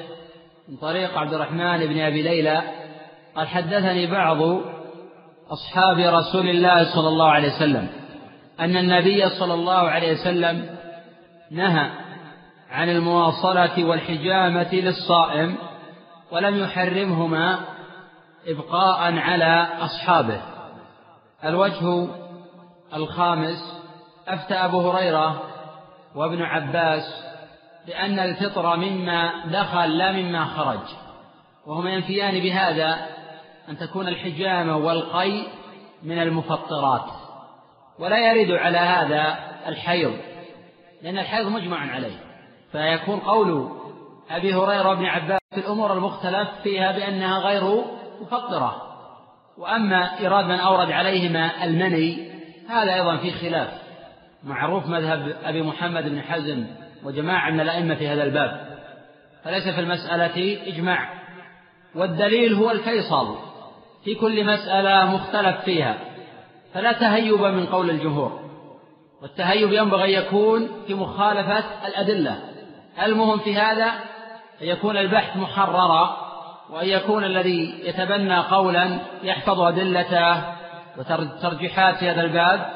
من 0.69 0.77
طريق 0.77 1.17
عبد 1.17 1.33
الرحمن 1.33 1.87
بن 1.87 1.99
أبي 1.99 2.21
ليلى 2.21 2.61
قال 3.35 3.47
حدثني 3.47 4.07
بعض 4.07 4.41
أصحاب 5.49 5.97
رسول 5.97 6.49
الله 6.49 6.95
صلى 6.95 7.07
الله 7.07 7.29
عليه 7.29 7.55
وسلم 7.55 7.87
أن 8.59 8.77
النبي 8.77 9.29
صلى 9.29 9.53
الله 9.53 9.73
عليه 9.73 10.11
وسلم 10.11 10.69
نهى 11.53 11.89
عن 12.71 12.89
المواصلة 12.89 13.83
والحجامة 13.83 14.69
للصائم 14.73 15.55
ولم 16.31 16.63
يحرمهما 16.63 17.59
إبقاء 18.47 19.17
على 19.17 19.67
أصحابه. 19.79 20.41
الوجه 21.45 22.07
الخامس 22.93 23.83
أفتى 24.27 24.53
أبو 24.53 24.91
هريرة 24.91 25.41
وابن 26.15 26.41
عباس 26.41 27.23
بأن 27.87 28.19
الفطر 28.19 28.75
مما 28.75 29.45
دخل 29.45 29.97
لا 29.97 30.11
مما 30.11 30.45
خرج. 30.45 30.87
وهما 31.67 31.89
ينفيان 31.89 32.39
بهذا 32.39 33.07
أن 33.69 33.77
تكون 33.77 34.07
الحجامة 34.07 34.77
والقي 34.77 35.43
من 36.03 36.21
المفطرات. 36.21 37.05
ولا 37.99 38.17
يرد 38.17 38.51
على 38.51 38.77
هذا 38.77 39.37
الحيض. 39.67 40.32
لأن 41.03 41.17
الحيض 41.17 41.47
مجمع 41.47 41.91
عليه. 41.91 42.15
فيكون 42.71 43.19
قول 43.19 43.69
أبي 44.31 44.53
هريرة 44.53 44.89
وابن 44.89 45.05
عباس 45.05 45.39
في 45.53 45.59
الأمور 45.59 45.93
المختلف 45.93 46.49
فيها 46.63 46.91
بأنها 46.91 47.39
غير 47.39 47.83
مفطرة. 48.21 48.81
وأما 49.57 50.19
إيراد 50.19 50.45
من 50.45 50.59
أورد 50.59 50.91
عليهما 50.91 51.63
المني 51.63 52.31
هذا 52.69 52.93
أيضا 52.93 53.17
في 53.17 53.31
خلاف. 53.31 53.69
معروف 54.43 54.87
مذهب 54.87 55.35
أبي 55.43 55.61
محمد 55.61 56.09
بن 56.09 56.21
حزم 56.21 56.65
وجماعة 57.03 57.51
من 57.51 57.59
الأئمة 57.59 57.95
في 57.95 58.07
هذا 58.07 58.23
الباب. 58.23 58.79
فليس 59.43 59.67
في 59.67 59.79
المسألة 59.79 60.67
إجماع. 60.67 61.09
والدليل 61.95 62.53
هو 62.53 62.71
الفيصل. 62.71 63.35
في 64.03 64.15
كل 64.15 64.45
مسألة 64.45 65.15
مختلف 65.15 65.61
فيها. 65.61 65.97
فلا 66.73 66.91
تهيب 66.91 67.41
من 67.41 67.65
قول 67.65 67.89
الجمهور. 67.89 68.42
والتهيب 69.23 69.73
ينبغي 69.73 70.13
يكون 70.13 70.69
في 70.87 70.93
مخالفة 70.93 71.63
الأدلة. 71.87 72.39
المهم 73.03 73.39
في 73.39 73.55
هذا 73.55 73.85
أن 74.61 74.67
يكون 74.67 74.97
البحث 74.97 75.37
محررا 75.37 76.17
وأن 76.69 76.87
يكون 76.87 77.23
الذي 77.23 77.81
يتبنى 77.83 78.37
قولا 78.37 78.99
يحفظ 79.23 79.59
أدلته 79.59 80.43
وترجيحات 80.97 81.95
في 81.95 82.09
هذا 82.09 82.21
الباب 82.21 82.71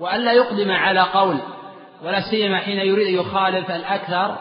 وألا 0.00 0.32
يقدم 0.32 0.70
على 0.70 1.00
قول 1.00 1.38
ولا 2.04 2.20
سيما 2.20 2.58
حين 2.58 2.78
يريد 2.78 3.06
أن 3.06 3.26
يخالف 3.26 3.70
الأكثر 3.70 4.36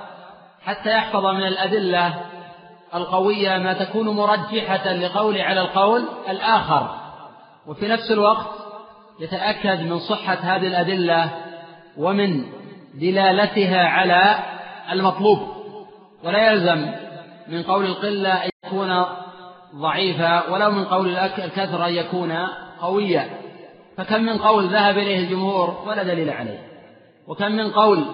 حتى 0.65 0.89
يحفظ 0.89 1.25
من 1.25 1.47
الأدلة 1.47 2.13
القوية 2.95 3.57
ما 3.57 3.73
تكون 3.73 4.09
مرجحة 4.09 4.93
لقول 4.93 5.41
على 5.41 5.61
القول 5.61 6.05
الآخر. 6.29 6.95
وفي 7.67 7.87
نفس 7.87 8.11
الوقت 8.11 8.66
يتأكد 9.19 9.81
من 9.81 9.99
صحة 9.99 10.33
هذه 10.33 10.67
الأدلة 10.67 11.29
ومن 11.97 12.43
دلالتها 12.93 13.87
على 13.87 14.35
المطلوب. 14.91 15.39
ولا 16.23 16.51
يلزم 16.51 16.91
من 17.47 17.63
قول 17.63 17.85
القلة 17.85 18.45
أن 18.45 18.49
يكون 18.65 19.05
ضعيفا 19.75 20.49
ولو 20.49 20.71
من 20.71 20.85
قول 20.85 21.17
الكثرة 21.17 21.87
أن 21.87 21.93
يكون 21.93 22.31
قويا. 22.81 23.29
فكم 23.97 24.21
من 24.21 24.37
قول 24.37 24.67
ذهب 24.67 24.97
إليه 24.97 25.19
الجمهور 25.19 25.83
ولا 25.87 26.03
دليل 26.03 26.29
عليه. 26.29 26.59
وكم 27.27 27.51
من 27.51 27.71
قول 27.71 28.05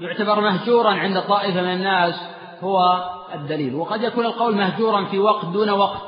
يعتبر 0.00 0.40
مهجورا 0.40 0.90
عند 0.90 1.20
طائفة 1.20 1.62
من 1.62 1.72
الناس 1.72 2.14
هو 2.60 3.04
الدليل. 3.34 3.74
وقد 3.74 4.02
يكون 4.02 4.26
القول 4.26 4.54
مهجورا 4.54 5.04
في 5.04 5.18
وقت 5.18 5.44
دون 5.44 5.70
وقت. 5.70 6.02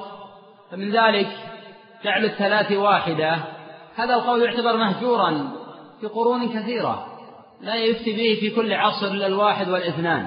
فمن 0.70 0.90
ذلك 0.90 1.28
جعل 2.04 2.24
الثلاث 2.24 2.72
واحدة 2.72 3.38
هذا 4.00 4.14
القول 4.14 4.42
يعتبر 4.42 4.76
مهجورا 4.76 5.50
في 6.00 6.06
قرون 6.06 6.48
كثيرة 6.48 7.06
لا 7.60 7.74
يفتي 7.74 8.12
به 8.12 8.40
في 8.40 8.50
كل 8.50 8.74
عصر 8.74 9.06
إلا 9.06 9.26
الواحد 9.26 9.68
والإثنان. 9.68 10.26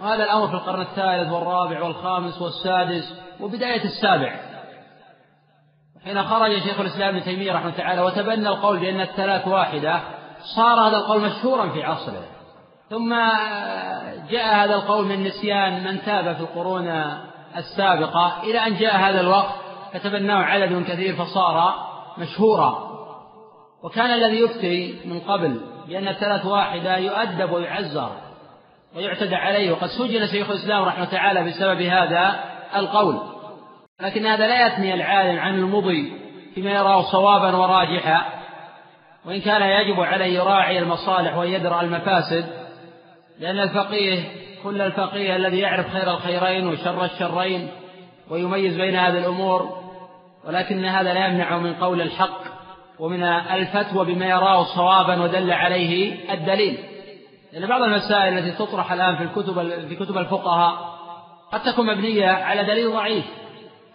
وهذا 0.00 0.24
الأمر 0.24 0.48
في 0.48 0.54
القرن 0.54 0.80
الثالث 0.80 1.32
والرابع 1.32 1.82
والخامس 1.84 2.42
والسادس 2.42 3.20
وبداية 3.40 3.84
السابع. 3.84 4.40
حين 6.04 6.24
خرج 6.24 6.58
شيخ 6.58 6.80
الإسلام 6.80 7.14
ابن 7.14 7.24
تيمية 7.24 7.52
رحمه 7.52 7.66
الله 7.66 7.78
تعالى 7.78 8.02
وتبنى 8.02 8.48
القول 8.48 8.78
بأن 8.78 9.00
الثلاث 9.00 9.48
واحدة 9.48 10.00
صار 10.56 10.88
هذا 10.88 10.96
القول 10.96 11.20
مشهورا 11.20 11.68
في 11.68 11.82
عصره. 11.82 12.24
ثم 12.90 13.14
جاء 14.30 14.54
هذا 14.54 14.74
القول 14.74 15.04
من 15.04 15.24
نسيان 15.24 15.84
من 15.84 16.02
تاب 16.02 16.34
في 16.34 16.40
القرون 16.40 16.88
السابقة. 17.56 18.42
إلى 18.42 18.66
أن 18.66 18.76
جاء 18.76 18.96
هذا 18.96 19.20
الوقت 19.20 19.54
فتبناه 19.92 20.42
عدد 20.42 20.84
كثير 20.88 21.16
فصار 21.16 21.74
مشهورا. 22.18 22.85
وكان 23.86 24.10
الذي 24.10 24.40
يفتي 24.40 24.94
من 25.04 25.20
قبل 25.20 25.60
بأن 25.88 26.08
الثلاث 26.08 26.46
واحدة 26.46 26.96
يؤدب 26.96 27.52
ويعزر 27.52 28.10
ويعتدى 28.96 29.34
عليه 29.34 29.72
وقد 29.72 29.86
سجن 29.86 30.26
شيخ 30.26 30.50
الإسلام 30.50 30.84
رحمه 30.84 31.04
تعالى 31.04 31.44
بسبب 31.44 31.82
هذا 31.82 32.40
القول. 32.76 33.20
لكن 34.00 34.26
هذا 34.26 34.46
لا 34.46 34.66
يثني 34.66 34.94
العالم 34.94 35.38
عن 35.40 35.54
المضي 35.54 36.12
فيما 36.54 36.70
يراه 36.70 37.02
صوابا 37.12 37.56
وراجحا. 37.56 38.26
وإن 39.26 39.40
كان 39.40 39.62
يجب 39.62 40.00
عليه 40.00 40.34
يراعي 40.34 40.78
المصالح 40.78 41.36
ويدرأ 41.36 41.80
المفاسد 41.80 42.46
لأن 43.40 43.58
الفقيه 43.58 44.24
كل 44.62 44.82
الفقيه 44.82 45.36
الذي 45.36 45.58
يعرف 45.58 45.92
خير 45.92 46.10
الخيرين 46.10 46.68
وشر 46.68 47.04
الشرين 47.04 47.70
ويميز 48.30 48.76
بين 48.76 48.96
هذه 48.96 49.18
الأمور 49.18 49.82
ولكن 50.44 50.84
هذا 50.84 51.14
لا 51.14 51.26
يمنع 51.26 51.58
من 51.58 51.74
قول 51.74 52.00
الحق. 52.00 52.45
ومن 52.98 53.22
الفتوى 53.22 54.14
بما 54.14 54.26
يراه 54.26 54.64
صوابا 54.64 55.22
ودل 55.22 55.52
عليه 55.52 56.14
الدليل. 56.34 56.78
لأن 57.52 57.66
بعض 57.66 57.82
المسائل 57.82 58.38
التي 58.38 58.52
تطرح 58.52 58.92
الآن 58.92 59.16
في 59.16 59.22
الكتب 59.22 59.68
في 59.88 59.96
كتب 59.96 60.18
الفقهاء 60.18 60.96
قد 61.52 61.62
تكون 61.62 61.86
مبنية 61.86 62.30
على 62.30 62.64
دليل 62.64 62.92
ضعيف. 62.92 63.24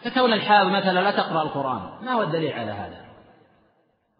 ككون 0.03 0.33
الحائض 0.33 0.67
مثلا 0.67 0.99
لا 0.99 1.11
تقرأ 1.11 1.43
القرآن 1.43 1.81
ما 2.01 2.11
هو 2.11 2.21
الدليل 2.21 2.53
على 2.53 2.71
هذا؟ 2.71 3.01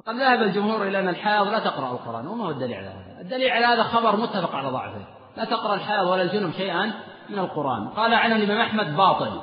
قد 0.07 0.15
ذهب 0.15 0.41
الجمهور 0.41 0.87
إلى 0.87 0.99
أن 0.99 1.07
الحائض 1.07 1.47
لا 1.47 1.59
تقرأ 1.59 1.91
القرآن 1.91 2.27
وما 2.27 2.45
هو 2.45 2.49
الدليل 2.49 2.73
على 2.73 2.87
هذا؟ 2.87 3.21
الدليل 3.21 3.51
على 3.51 3.65
هذا 3.65 3.83
خبر 3.83 4.15
متفق 4.15 4.55
على 4.55 4.67
ضعفه. 4.67 5.05
لا 5.37 5.45
تقرأ 5.45 5.75
الحائض 5.75 6.07
ولا 6.07 6.21
الجنب 6.21 6.51
شيئا 6.51 6.93
من 7.29 7.39
القرآن. 7.39 7.87
قال 7.87 8.13
عنه 8.13 8.35
الإمام 8.35 8.61
أحمد 8.61 8.95
باطل 8.95 9.41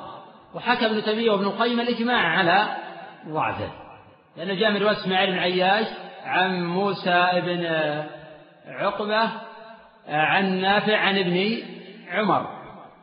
وحكى 0.55 0.85
ابن 0.85 1.03
تيمية 1.03 1.31
وابن 1.31 1.45
القيم 1.45 1.79
الإجماع 1.79 2.37
على 2.37 2.67
ضعفه. 3.27 3.69
لأنه 4.37 4.53
جاء 4.53 4.71
من 4.71 4.77
رواية 4.77 4.97
إسماعيل 4.97 5.31
بن 5.31 5.39
عياش 5.39 5.87
عن 6.25 6.65
موسى 6.65 7.29
بن 7.45 7.65
عقبة 8.67 9.29
عن 10.07 10.61
نافع 10.61 10.97
عن 10.97 11.17
ابن 11.17 11.57
عمر. 12.11 12.47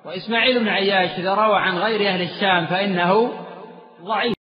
وإسماعيل 0.05 0.59
بن 0.59 0.69
عياش 0.69 1.19
إذا 1.19 1.35
روى 1.35 1.59
عن 1.59 1.79
غير 1.79 2.09
أهل 2.09 2.23
الشام 2.23 2.67
فإنه 2.67 3.33
ضعيف. 4.03 4.35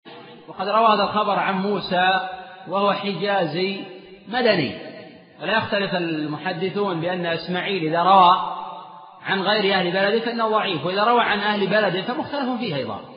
وقد 0.48 0.68
روى 0.68 0.86
هذا 0.86 1.02
الخبر 1.02 1.38
عن 1.38 1.54
موسى 1.54 2.28
وهو 2.68 2.92
حجازي 2.92 3.80
مدني. 4.28 4.74
ولا 5.42 5.52
يختلف 5.52 5.94
المحدثون 5.94 7.00
بأن 7.00 7.26
إسماعيل 7.26 7.84
إذا 7.86 8.02
روى 8.02 8.54
عن 9.22 9.40
غير 9.40 9.74
أهل 9.74 9.90
بلده 9.90 10.20
فإنه 10.24 10.48
ضعيف 10.48 10.86
وإذا 10.86 11.04
روى 11.04 11.20
عن 11.20 11.38
أهل 11.38 11.66
بلده 11.66 12.02
فمختلف 12.02 12.58
فيه 12.58 12.76
أيضا. 12.76 13.13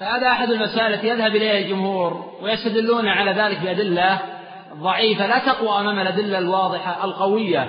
فهذا 0.00 0.28
أحد 0.28 0.50
المسائل 0.50 0.94
التي 0.94 1.08
يذهب 1.08 1.36
إليها 1.36 1.58
الجمهور 1.58 2.32
ويستدلون 2.42 3.08
على 3.08 3.32
ذلك 3.32 3.60
بأدلة 3.60 4.18
ضعيفة 4.74 5.26
لا 5.26 5.38
تقوى 5.38 5.80
أمام 5.80 5.98
الأدلة 5.98 6.38
الواضحة 6.38 7.04
القوية 7.04 7.68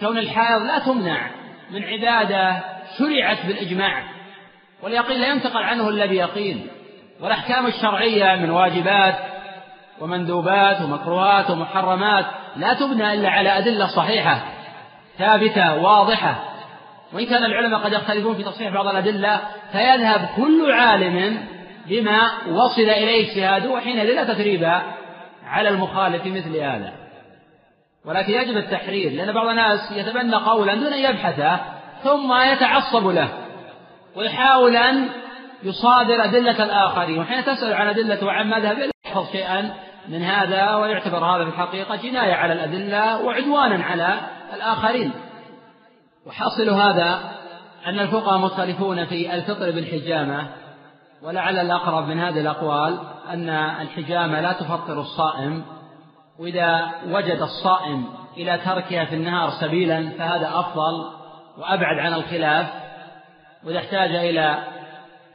كون 0.00 0.18
الحائض 0.18 0.62
لا 0.62 0.78
تمنع 0.78 1.30
من 1.70 1.84
عبادة 1.84 2.56
شرعت 2.98 3.46
بالإجماع 3.46 4.02
واليقين 4.82 5.20
لا 5.20 5.28
ينتقل 5.28 5.62
عنه 5.62 5.88
إلا 5.88 6.06
بيقين 6.06 6.66
والأحكام 7.20 7.66
الشرعية 7.66 8.36
من 8.36 8.50
واجبات 8.50 9.14
ومندوبات 10.00 10.82
ومكروهات 10.82 11.50
ومحرمات 11.50 12.26
لا 12.56 12.74
تبنى 12.74 13.14
إلا 13.14 13.28
على 13.30 13.58
أدلة 13.58 13.86
صحيحة 13.86 14.40
ثابتة 15.18 15.74
واضحة. 15.74 16.44
وإن 17.12 17.26
كان 17.26 17.44
العلماء 17.44 17.80
قد 17.80 17.92
يختلفون 17.92 18.34
في 18.34 18.42
تصحيح 18.42 18.72
بعض 18.72 18.86
الأدلة 18.86 19.40
فيذهب 19.72 20.28
كل 20.36 20.72
عالم 20.72 21.46
بما 21.88 22.30
وصل 22.48 22.80
إليه 22.82 23.30
اجتهاده 23.30 23.70
وحينئذ 23.70 24.14
لا 24.14 24.34
تثريب 24.34 24.64
على 25.46 25.68
المخالف 25.68 26.22
في 26.22 26.30
مثل 26.30 26.56
هذا. 26.56 26.92
ولكن 28.04 28.32
يجب 28.32 28.56
التحرير 28.56 29.12
لأن 29.12 29.32
بعض 29.32 29.46
الناس 29.46 29.92
يتبنى 29.92 30.36
قولا 30.36 30.74
دون 30.74 30.92
أن 30.92 30.98
يبحث 30.98 31.60
ثم 32.04 32.34
يتعصب 32.52 33.06
له 33.06 33.28
ويحاول 34.16 34.76
أن 34.76 35.08
يصادر 35.62 36.24
أدلة 36.24 36.64
الآخرين 36.64 37.18
وحين 37.18 37.44
تسأل 37.44 37.72
عن 37.72 37.88
أدلة 37.88 38.24
وعن 38.24 38.50
مذهب 38.50 38.90
يحفظ 39.06 39.32
شيئا 39.32 39.74
من 40.08 40.22
هذا 40.22 40.74
ويعتبر 40.74 41.24
هذا 41.24 41.44
في 41.44 41.50
الحقيقة 41.50 41.96
جناية 41.96 42.34
على 42.34 42.52
الأدلة 42.52 43.22
وعدوانا 43.22 43.84
على 43.84 44.20
الآخرين. 44.54 45.12
وحاصل 46.26 46.70
هذا 46.70 47.20
أن 47.86 48.00
الفقهاء 48.00 48.38
مختلفون 48.38 49.06
في 49.06 49.34
الفطر 49.34 49.70
بالحجامة 49.70 50.48
ولعل 51.26 51.58
الأقرب 51.58 52.08
من 52.08 52.20
هذه 52.20 52.40
الأقوال 52.40 52.98
أن 53.28 53.48
الحجامة 53.48 54.40
لا 54.40 54.52
تفطر 54.52 55.00
الصائم 55.00 55.64
وإذا 56.38 56.90
وجد 57.06 57.40
الصائم 57.40 58.04
إلى 58.36 58.58
تركها 58.58 59.04
في 59.04 59.14
النهار 59.14 59.50
سبيلا 59.60 60.10
فهذا 60.18 60.48
أفضل 60.48 61.10
وأبعد 61.58 61.98
عن 61.98 62.14
الخلاف 62.14 62.66
وإذا 63.64 63.78
احتاج 63.78 64.14
إلى 64.14 64.58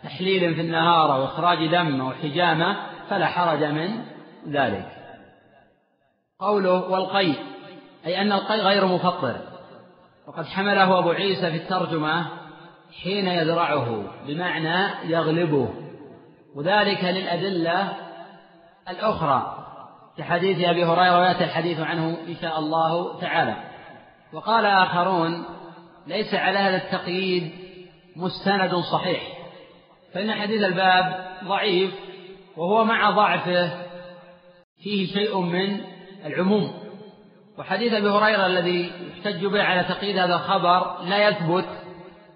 تحليل 0.04 0.56
في 0.56 0.62
النهار 0.62 1.16
أو 1.16 1.26
إخراج 1.26 1.68
دم 1.68 2.02
أو 2.02 2.12
حجامة 2.12 2.76
فلا 3.10 3.26
حرج 3.26 3.64
من 3.64 4.04
ذلك. 4.48 4.88
قوله 6.40 6.90
والقي 6.90 7.34
أي 8.06 8.22
أن 8.22 8.32
القي 8.32 8.60
غير 8.60 8.86
مفطر 8.86 9.36
وقد 10.28 10.46
حمله 10.46 11.00
أبو 11.00 11.10
عيسى 11.10 11.52
في 11.52 11.58
الترجمة 11.58 12.26
حين 13.04 13.28
يذرعه 13.28 14.04
بمعنى 14.28 15.10
يغلبه. 15.12 15.81
وذلك 16.56 17.04
للأدلة 17.04 17.94
الأخرى 18.90 19.58
كحديث 20.18 20.68
أبي 20.68 20.86
هريرة 20.86 21.20
ويأتي 21.20 21.44
الحديث 21.44 21.80
عنه 21.80 22.18
إن 22.28 22.36
شاء 22.42 22.60
الله 22.60 23.20
تعالى. 23.22 23.56
وقال 24.34 24.66
آخرون 24.66 25.46
ليس 26.08 26.34
على 26.34 26.60
هذا 26.60 26.78
التقييد 26.78 27.52
مستند 28.16 28.76
صحيح 28.76 29.22
فإن 30.14 30.34
حديث 30.34 30.64
الباب 30.64 31.28
ضعيف 31.44 31.94
وهو 32.58 32.84
مع 32.84 33.10
ضعفه 33.10 33.70
فيه 34.84 35.14
شيء 35.14 35.40
من 35.40 35.82
العموم. 36.26 36.74
وحديث 37.58 37.94
أبي 37.94 38.10
هريرة 38.10 38.46
الذي 38.46 38.92
يحتج 39.10 39.46
به 39.46 39.64
على 39.64 39.84
تقييد 39.84 40.18
هذا 40.18 40.36
الخبر 40.36 41.02
لا 41.04 41.28
يثبت 41.28 41.66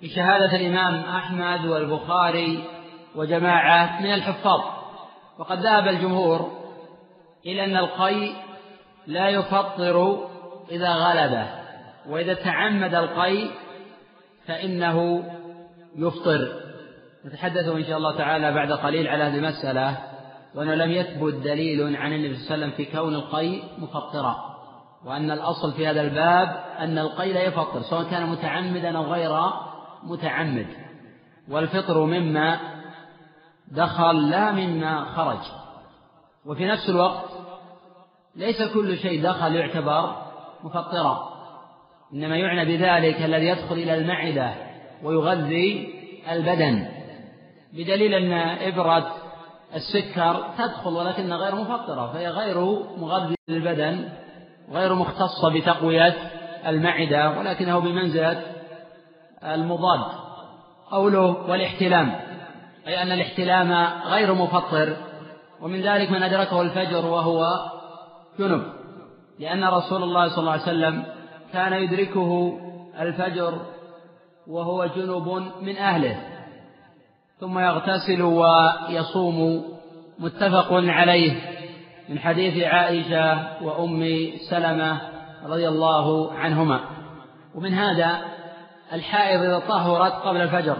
بشهادة 0.02 0.56
الإمام 0.56 0.96
أحمد 0.96 1.66
والبخاري 1.66 2.64
وجماعة 3.16 4.02
من 4.02 4.14
الحفاظ. 4.14 4.62
وقد 5.38 5.60
ذهب 5.60 5.88
الجمهور 5.88 6.52
إلى 7.46 7.64
أن 7.64 7.78
القي 7.78 8.32
لا 9.08 9.30
يفطر 9.30 10.28
إذا 10.72 10.94
غلبه 10.94 11.48
وإذا 12.10 12.34
تعمد 12.34 12.96
القي 12.96 13.48
فإنه 14.48 15.24
يفطر. 15.96 16.66
نتحدث 17.26 17.68
إن 17.68 17.84
شاء 17.84 17.98
الله 17.98 18.18
تعالى 18.18 18.52
بعد 18.52 18.72
قليل 18.72 19.08
على 19.08 19.24
هذه 19.24 19.36
المسألة 19.36 19.98
وأنه 20.56 20.76
لم 20.76 20.92
يثبت 20.92 21.34
دليل 21.34 21.96
عن 21.96 22.14
النبي 22.14 22.36
صلى 22.36 22.56
الله 22.56 22.66
عليه 22.66 22.66
وسلم 22.66 22.72
في 22.72 22.98
كون 22.98 23.16
القي 23.16 23.60
مفطرا 23.78 24.36
وأن 25.06 25.32
الأصل 25.32 25.74
في 25.74 25.88
هذا 25.88 26.02
الباب 26.02 26.64
أن 26.80 26.98
القي 26.98 27.34
لا 27.34 27.44
يفطر 27.44 27.82
سواء 27.82 28.04
كان 28.04 28.30
متعمدا 28.30 28.98
أو 28.98 29.04
غير 29.04 29.40
متعمد. 30.04 30.68
والفطر 31.50 32.06
مما 32.06 32.60
دخل 33.72 34.30
لا 34.30 34.52
مما 34.52 35.06
خرج. 35.06 35.40
وفي 36.46 36.66
نفس 36.66 36.90
الوقت 36.90 37.26
ليس 38.36 38.74
كل 38.74 38.98
شيء 38.98 39.24
دخل 39.24 39.56
يعتبر 39.56 40.16
مفطرا. 40.64 41.36
إنما 42.14 42.38
يعنى 42.38 42.66
بذلك 42.66 43.22
الذي 43.22 43.46
يدخل 43.46 43.76
إلى 43.76 43.98
المعدة 43.98 44.54
ويغذي 45.04 45.94
البدن. 46.32 46.88
بدليل 47.74 48.14
أن 48.14 48.34
إبرة 48.68 49.12
السكر 49.76 50.46
تدخل 50.58 50.90
ولكنها 50.90 51.38
غير 51.38 51.56
مفطرة 51.56 52.14
فهي 52.14 52.28
غير 52.28 52.60
مغذي 52.98 53.36
للبدن 53.50 54.10
غير 54.72 54.94
مختصة 54.94 55.50
بتقوية 55.50 56.16
المعدة 56.68 57.40
ولكنه 57.40 57.80
بمنزلة 57.80 58.42
المضاد 59.44 60.00
قوله 60.92 61.50
والاحتلام. 61.50 62.16
أي 62.88 63.02
أن 63.02 63.12
الاحتلام 63.12 63.72
غير 64.08 64.34
مفطر 64.34 64.98
ومن 65.62 65.82
ذلك 65.82 66.12
من 66.12 66.24
أدركه 66.24 66.62
الفجر 66.62 67.06
وهو 67.06 67.48
جنب 68.40 68.64
لأن 69.40 69.64
رسول 69.64 70.04
الله 70.04 70.28
صلى 70.28 70.40
الله 70.40 70.52
عليه 70.52 70.62
وسلم 70.62 71.04
كان 71.54 71.74
يدركه 71.74 72.60
الفجر 73.00 73.62
وهو 74.48 74.86
جنب 74.86 75.28
من 75.62 75.78
أهله 75.78 76.18
ثم 77.40 77.60
يغتسل 77.60 78.22
ويصوم 78.22 79.66
متفق 80.20 80.68
عليه 80.72 81.56
من 82.10 82.20
حديث 82.20 82.64
عائشة 82.64 83.64
وأم 83.64 84.30
سلمة 84.50 85.02
رضي 85.46 85.68
الله 85.68 86.34
عنهما. 86.34 86.80
ومن 87.56 87.74
هذا 87.74 88.20
الحائض 88.94 89.42
إذا 89.42 89.60
طهرت 89.60 90.14
قبل 90.14 90.42
الفجر. 90.42 90.78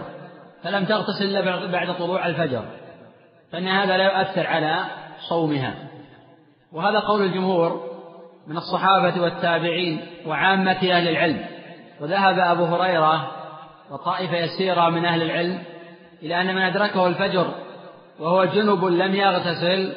فلم 0.66 0.84
تغتسل 0.84 1.24
إلا 1.24 1.66
بعد 1.66 1.96
طلوع 1.98 2.26
الفجر 2.26 2.64
فإن 3.52 3.68
هذا 3.68 3.96
لا 3.96 4.04
يؤثر 4.04 4.46
على 4.46 4.84
صومها. 5.28 5.74
وهذا 6.72 6.98
قول 6.98 7.22
الجمهور 7.22 7.80
من 8.46 8.56
الصحابة 8.56 9.22
والتابعين 9.22 10.06
وعامة 10.26 10.70
أهل 10.70 11.08
العلم. 11.08 11.46
وذهب 12.00 12.38
أبو 12.38 12.64
هريرة 12.64 13.30
وطائفة 13.90 14.36
يسيرة 14.36 14.88
من 14.88 15.04
أهل 15.04 15.22
العلم 15.22 15.62
إلى 16.22 16.40
أن 16.40 16.54
من 16.54 16.62
أدركه 16.62 17.06
الفجر 17.06 17.46
وهو 18.20 18.44
جنب 18.44 18.84
لم 18.84 19.14
يغتسل 19.14 19.92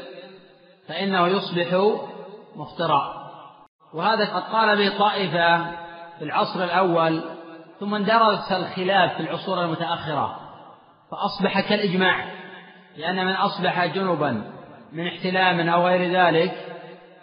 فإنه 0.88 1.28
يصبح 1.28 1.98
مفطرا. 2.56 3.14
وهذا 3.94 4.26
قد 4.26 4.44
قال 4.44 4.78
به 4.78 4.98
طائفة 4.98 5.72
في 6.20 6.26
العصر 6.26 6.64
الأول 6.64 7.22
ثم 7.80 7.96
اندرس 7.96 8.52
الخلاف 8.52 9.14
في 9.14 9.20
العصور 9.20 9.64
المتأخرة. 9.64 10.39
فأصبح 11.12 11.60
كالإجماع 11.60 12.26
لأن 12.98 13.26
من 13.26 13.32
أصبح 13.32 13.86
جنبا 13.86 14.44
من 14.94 15.08
احتلام 15.08 15.70
أو 15.70 15.88
غير 15.88 16.22
ذلك 16.22 16.52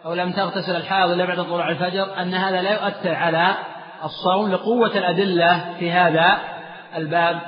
أو 0.04 0.14
لم 0.14 0.32
تغتسل 0.32 0.76
الحائض 0.76 1.10
إلا 1.10 1.24
بعد 1.24 1.44
طلوع 1.44 1.68
الفجر 1.68 2.20
أن 2.22 2.34
هذا 2.34 2.62
لا 2.62 2.72
يؤثر 2.72 3.14
على 3.14 3.54
الصوم 4.04 4.52
لقوة 4.52 4.98
الأدلة 4.98 5.74
في 5.78 5.90
هذا 5.90 6.38
الباب. 6.96 7.40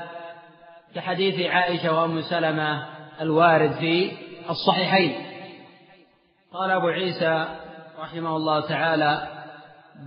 كحديث 0.95 1.51
عائشة 1.51 2.01
وأم 2.01 2.21
سلمة 2.21 2.87
الوارد 3.21 3.73
في 3.73 4.13
الصحيحين. 4.51 5.27
قال 6.53 6.71
أبو 6.71 6.87
عيسى 6.87 7.45
رحمه 8.01 8.37
الله 8.37 8.61
تعالى 8.61 9.29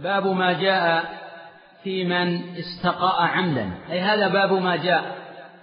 باب 0.04 0.28
ما 0.28 0.54
جاء 0.54 1.06
في 1.84 2.04
من 2.04 2.56
استقاء 2.56 3.22
عمدا. 3.22 3.72
أي 3.92 4.00
هذا 4.00 4.28
باب 4.28 4.54
ما 4.54 4.76
جاء. 4.76 5.21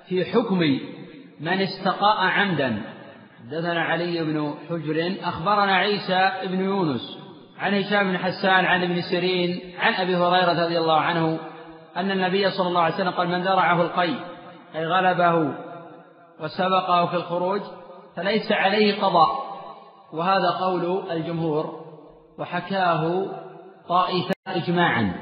في 0.09 0.25
حكم 0.25 0.59
من 1.41 1.61
استقاء 1.61 2.27
عمدا. 2.27 2.83
حدثنا 3.41 3.83
علي 3.83 4.25
بن 4.25 4.55
حجر. 4.69 5.15
أخبرنا 5.23 5.77
عيسى 5.77 6.31
بن 6.45 6.61
يونس 6.61 7.19
عن 7.59 7.75
هشام 7.75 8.11
بن 8.11 8.19
حسان 8.19 8.65
عن 8.65 8.83
ابن 8.83 9.01
سيرين 9.01 9.61
عن 9.79 9.95
أبي 9.95 10.17
هريرة 10.17 10.65
رضي 10.65 10.79
الله 10.79 11.01
عنه 11.01 11.39
أن 11.97 12.11
النبي 12.11 12.51
صلى 12.51 12.69
الله 12.69 12.81
عليه 12.81 12.95
وسلم 12.95 13.11
قال 13.11 13.29
من 13.29 13.43
ذرعه 13.43 13.83
القي 13.83 14.15
أي 14.75 14.87
غلبه 14.87 15.55
وسبقه 16.41 17.07
في 17.07 17.17
الخروج 17.17 17.61
فليس 18.17 18.53
عليه 18.53 19.03
قضاء. 19.03 19.49
وهذا 20.13 20.51
قول 20.61 21.11
الجمهور 21.11 21.85
وحكاه 22.39 23.27
طائفة 23.89 24.35
إجماعا. 24.47 25.13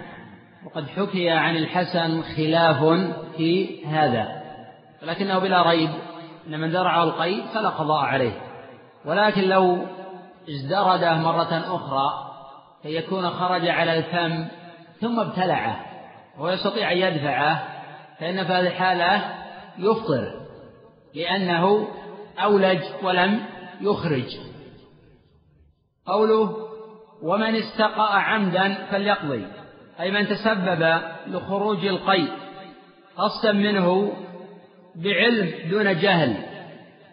وقد 0.66 0.88
حكي 0.88 1.30
عن 1.30 1.56
الحسن 1.56 2.22
خلاف 2.22 2.84
في 3.36 3.84
هذا. 3.86 4.45
ولكنه 5.02 5.38
بلا 5.38 5.62
ريب 5.62 5.90
أن 6.46 6.60
من 6.60 6.72
درع 6.72 7.02
القيد 7.02 7.44
فلا 7.54 7.68
قضاء 7.68 8.04
عليه. 8.04 8.40
ولكن 9.04 9.42
لو 9.42 9.86
ازدرده 10.48 11.14
مرة 11.14 11.64
أخرى 11.76 12.26
فيكون 12.82 13.30
خرج 13.30 13.68
على 13.68 13.98
الفم 13.98 14.48
ثم 15.00 15.20
ابتلعه 15.20 15.80
وهو 16.38 16.48
يستطيع 16.48 16.92
أن 16.92 16.98
يدفعه 16.98 17.68
فإن 18.20 18.44
في 18.44 18.52
هذه 18.52 18.66
الحالة 18.66 19.34
يفطر 19.78 20.32
لأنه 21.14 21.88
أولج 22.38 22.80
ولم 23.02 23.40
يخرج. 23.80 24.38
قوله 26.06 26.56
ومن 27.22 27.56
استقاء 27.56 28.12
عمدا 28.12 28.74
فليقضي 28.90 29.46
أي 30.00 30.10
من 30.10 30.28
تسبب 30.28 31.00
لخروج 31.26 31.86
القيء 31.86 32.32
قصدا 33.16 33.52
منه 33.52 34.12
بعلم 34.96 35.70
دون 35.70 36.00
جهل 36.00 36.36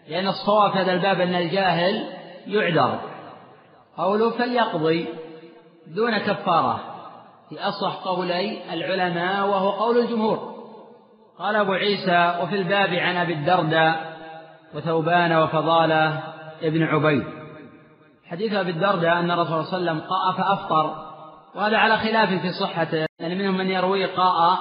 لأن 0.08 0.28
الصواب 0.28 0.72
في 0.72 0.78
هذا 0.78 0.92
الباب 0.92 1.20
أن 1.20 1.34
الجاهل 1.34 2.08
يعذر. 2.46 3.00
قوله 3.96 4.30
فليقضي 4.30 5.08
دون 5.86 6.18
كفارة 6.18 6.80
في 7.48 7.60
أصح 7.60 7.94
قولي 8.04 8.74
العلماء 8.74 9.46
وهو 9.48 9.70
قول 9.70 9.98
الجمهور. 9.98 10.54
قال 11.38 11.56
أبو 11.56 11.72
عيسى 11.72 12.38
وفي 12.42 12.56
الباب 12.56 12.94
عن 12.94 13.16
أبي 13.16 13.32
الدرداء 13.32 14.16
وثوبان 14.74 15.36
وفضالة 15.36 16.22
ابن 16.62 16.82
عبيد. 16.82 17.24
حديث 18.30 18.52
أبي 18.52 18.70
الدرداء 18.70 19.18
أن 19.18 19.30
الرسول 19.30 19.64
صلى 19.64 19.78
الله 19.78 19.90
عليه 19.90 20.00
وسلم 20.00 20.10
قاء 20.10 20.32
فأفطر 20.32 21.04
وهذا 21.54 21.76
على 21.76 21.98
خلاف 21.98 22.28
في 22.28 22.52
صحته 22.52 23.06
يعني 23.18 23.34
منهم 23.34 23.56
من 23.56 23.70
يروي 23.70 24.04
قاء 24.04 24.58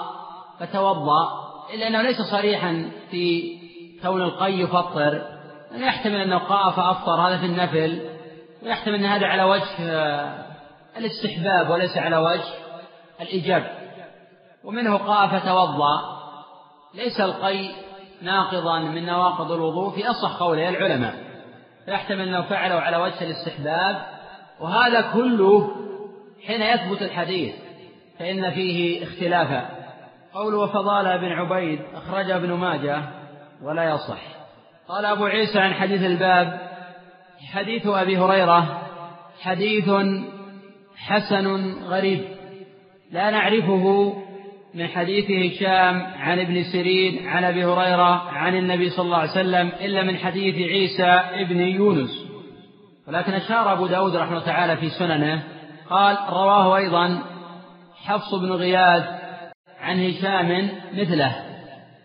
فتوضأ 0.59 1.43
إلا 1.73 1.87
أنه 1.87 2.01
ليس 2.01 2.21
صريحا 2.31 2.91
في 3.13 3.57
كون 4.01 4.21
القي 4.21 4.53
يفطر 4.53 5.21
يعني 5.71 5.85
يحتمل 5.85 6.15
أنه 6.15 6.37
قاء 6.37 6.71
فأفطر 6.71 7.27
هذا 7.27 7.37
في 7.37 7.45
النفل 7.45 8.01
ويحتمل 8.63 8.95
أن 8.95 9.05
هذا 9.05 9.27
على 9.27 9.43
وجه 9.43 9.79
آه، 9.79 10.45
الاستحباب 10.97 11.69
وليس 11.69 11.97
على 11.97 12.17
وجه 12.17 12.43
الإيجاب. 13.21 13.71
ومنه 14.63 14.97
قاء 14.97 15.27
فتوضأ 15.27 16.01
ليس 16.93 17.19
القي 17.19 17.69
ناقضا 18.21 18.79
من 18.79 19.05
نواقض 19.05 19.51
الوضوء 19.51 19.95
في 19.95 20.09
أصح 20.09 20.39
قوله 20.39 20.69
العلماء. 20.69 21.15
فيحتمل 21.85 22.27
أنه 22.27 22.41
فعله 22.41 22.75
على 22.75 22.97
وجه 22.97 23.21
الاستحباب 23.21 24.05
وهذا 24.59 25.01
كله 25.01 25.75
حين 26.47 26.61
يثبت 26.61 27.01
الحديث 27.01 27.55
فإن 28.19 28.51
فيه 28.51 29.03
اختلافا 29.03 29.82
قول 30.33 30.55
وفضال 30.55 31.17
بن 31.19 31.31
عبيد 31.31 31.79
أخرجه 31.95 32.35
ابن 32.35 32.53
ماجه 32.53 33.03
ولا 33.63 33.89
يصح. 33.89 34.21
قال 34.87 35.05
أبو 35.05 35.25
عيسى 35.25 35.59
عن 35.59 35.73
حديث 35.73 36.03
الباب 36.03 36.59
حديث 37.53 37.87
أبي 37.87 38.17
هريرة 38.17 38.81
حديث 39.41 39.89
حسن 40.97 41.73
غريب. 41.83 42.25
لا 43.11 43.29
نعرفه 43.29 44.13
من 44.73 44.87
حديث 44.87 45.31
هشام 45.31 46.07
عن 46.17 46.39
ابن 46.39 46.63
سيرين 46.63 47.27
عن 47.27 47.43
أبي 47.43 47.65
هريرة 47.65 48.29
عن 48.29 48.55
النبي 48.55 48.89
صلى 48.89 49.05
الله 49.05 49.17
عليه 49.17 49.31
وسلم 49.31 49.67
إلا 49.67 50.03
من 50.03 50.17
حديث 50.17 50.55
عيسى 50.55 51.21
ابن 51.41 51.59
يونس. 51.59 52.25
ولكن 53.07 53.33
أشار 53.33 53.73
أبو 53.73 53.87
داود 53.87 54.15
رحمه 54.15 54.31
الله 54.31 54.45
تعالى 54.45 54.77
في 54.77 54.89
سننه 54.89 55.43
قال 55.89 56.17
رواه 56.29 56.77
أيضا 56.77 57.23
حفص 58.05 58.33
بن 58.33 58.51
غياث 58.51 59.22
عن 59.83 60.05
هشام 60.05 60.69
مثله. 60.93 61.35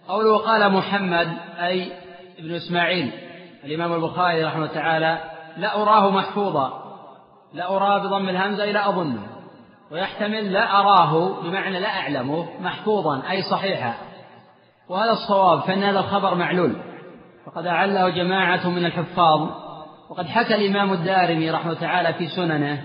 قوله 0.09 0.39
قال 0.39 0.73
محمد 0.73 1.29
أي 1.61 1.93
ابن 2.39 2.55
إسماعيل. 2.55 3.11
الإمام 3.65 3.93
البخاري 3.93 4.45
رحمه 4.45 4.57
الله 4.57 4.75
تعالى 4.75 5.19
لا 5.57 5.83
أراه 5.83 6.11
محفوظا. 6.11 6.85
لا 7.55 7.77
أراه 7.77 7.99
بضم 7.99 8.29
الهمزة 8.29 8.65
لا 8.65 8.89
أظنه 8.89 9.27
ويحتمل 9.91 10.53
لا 10.53 10.81
أراه 10.81 11.43
بمعنى 11.43 11.81
لا 11.81 11.89
أعلمه 11.89 12.49
محفوظا 12.61 13.23
أي 13.31 13.43
صحيحا. 13.43 13.95
وهذا 14.89 15.13
الصواب 15.13 15.61
فإن 15.61 15.83
هذا 15.83 15.99
الخبر 15.99 16.35
معلول. 16.35 16.77
وقد 17.47 17.67
أعله 17.67 18.09
جماعة 18.09 18.69
من 18.69 18.85
الحفاظ. 18.85 19.49
وقد 20.11 20.27
حكى 20.27 20.55
الإمام 20.55 20.93
الدارمي 20.93 21.51
رحمه 21.51 21.75
تعالى 21.75 22.15
في 22.15 22.27
سننه 22.27 22.85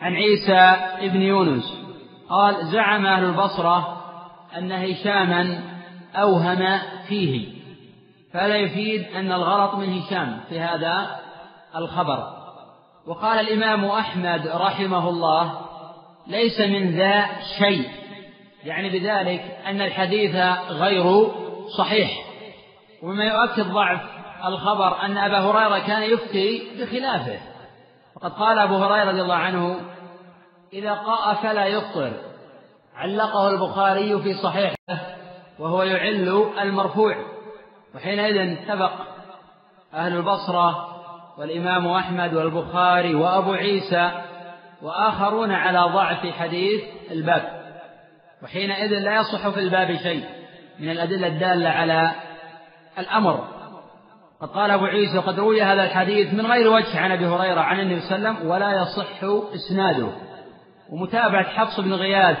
عن 0.00 0.12
عيسى 0.12 0.76
ابن 1.06 1.20
يونس. 1.20 1.87
قال 2.30 2.66
زعم 2.66 3.06
أهل 3.06 3.24
البصرة 3.24 4.02
أن 4.56 4.72
هشاما 4.72 5.60
أوهم 6.16 6.78
فيه 7.08 7.58
فهذا 8.32 8.56
يفيد 8.56 9.06
أن 9.16 9.32
الغلط 9.32 9.74
من 9.74 9.98
هشام 9.98 10.40
في 10.48 10.60
هذا 10.60 11.20
الخبر. 11.76 12.38
وقال 13.06 13.40
الإمام 13.40 13.84
أحمد 13.84 14.46
رحمه 14.46 15.08
الله 15.08 15.60
ليس 16.26 16.60
من 16.60 16.90
ذا 16.90 17.26
شيء 17.58 17.88
يعني 18.64 18.88
بذلك 18.88 19.58
أن 19.66 19.80
الحديث 19.82 20.34
غير 20.70 21.28
صحيح. 21.78 22.10
ومما 23.02 23.24
يؤكد 23.24 23.72
ضعف 23.72 24.00
الخبر 24.44 25.02
أن 25.02 25.18
أبا 25.18 25.38
هريرة 25.38 25.78
كان 25.78 26.02
يفتي 26.02 26.62
بخلافه. 26.80 27.38
وقد 28.16 28.32
قال 28.32 28.58
أبو 28.58 28.76
هريرة 28.76 29.10
رضي 29.10 29.22
الله 29.22 29.34
عنه 29.34 29.80
إذا 30.72 30.92
قاء 30.92 31.34
فلا 31.34 31.66
يفطر 31.66 32.12
علقه 32.96 33.48
البخاري 33.48 34.22
في 34.22 34.34
صحيحه 34.34 34.76
وهو 35.58 35.82
يعل 35.82 36.50
المرفوع. 36.62 37.16
وحينئذ 37.94 38.36
اتفق 38.36 38.92
أهل 39.94 40.16
البصرة 40.16 40.88
والإمام 41.38 41.88
أحمد 41.88 42.34
والبخاري 42.34 43.14
وأبو 43.14 43.52
عيسى 43.52 44.10
وآخرون 44.82 45.52
على 45.52 45.78
ضعف 45.78 46.26
حديث 46.26 46.82
الباب. 47.10 47.58
وحينئذ 48.42 48.98
لا 48.98 49.16
يصح 49.16 49.48
في 49.48 49.60
الباب 49.60 49.96
شيء 49.96 50.24
من 50.78 50.90
الأدلة 50.90 51.26
الدالة 51.26 51.68
على 51.68 52.10
الأمر. 52.98 53.44
قد 54.40 54.48
قال 54.48 54.70
أبو 54.70 54.84
عيسى 54.84 55.18
وقد 55.18 55.38
روي 55.38 55.62
هذا 55.62 55.84
الحديث 55.84 56.34
من 56.34 56.46
غير 56.46 56.68
وجه 56.68 57.00
عن 57.00 57.12
أبي 57.12 57.26
هريرة 57.26 57.60
عن 57.60 57.80
النبي 57.80 58.00
صلى 58.00 58.16
الله 58.16 58.28
عليه 58.28 58.38
وسلم 58.38 58.50
ولا 58.50 58.82
يصح 58.82 59.24
إسناده. 59.54 60.27
ومتابعة 60.92 61.44
حفص 61.44 61.80
بن 61.80 61.92
غياث 61.92 62.38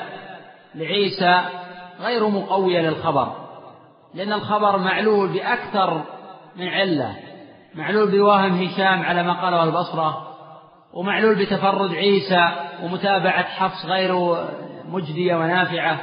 لعيسى 0.74 1.40
غير 2.00 2.28
مقوية 2.28 2.80
للخبر 2.80 3.32
لأن 4.14 4.32
الخبر 4.32 4.78
معلول 4.78 5.28
بأكثر 5.28 6.02
من 6.56 6.68
علة 6.68 7.16
معلول 7.74 8.10
بوهم 8.10 8.62
هشام 8.62 9.02
على 9.02 9.22
ما 9.22 9.32
قاله 9.32 9.64
البصرة 9.64 10.28
ومعلول 10.94 11.34
بتفرد 11.34 11.94
عيسى 11.94 12.48
ومتابعة 12.82 13.42
حفص 13.44 13.86
غير 13.86 14.36
مجدية 14.88 15.36
ونافعة 15.36 15.98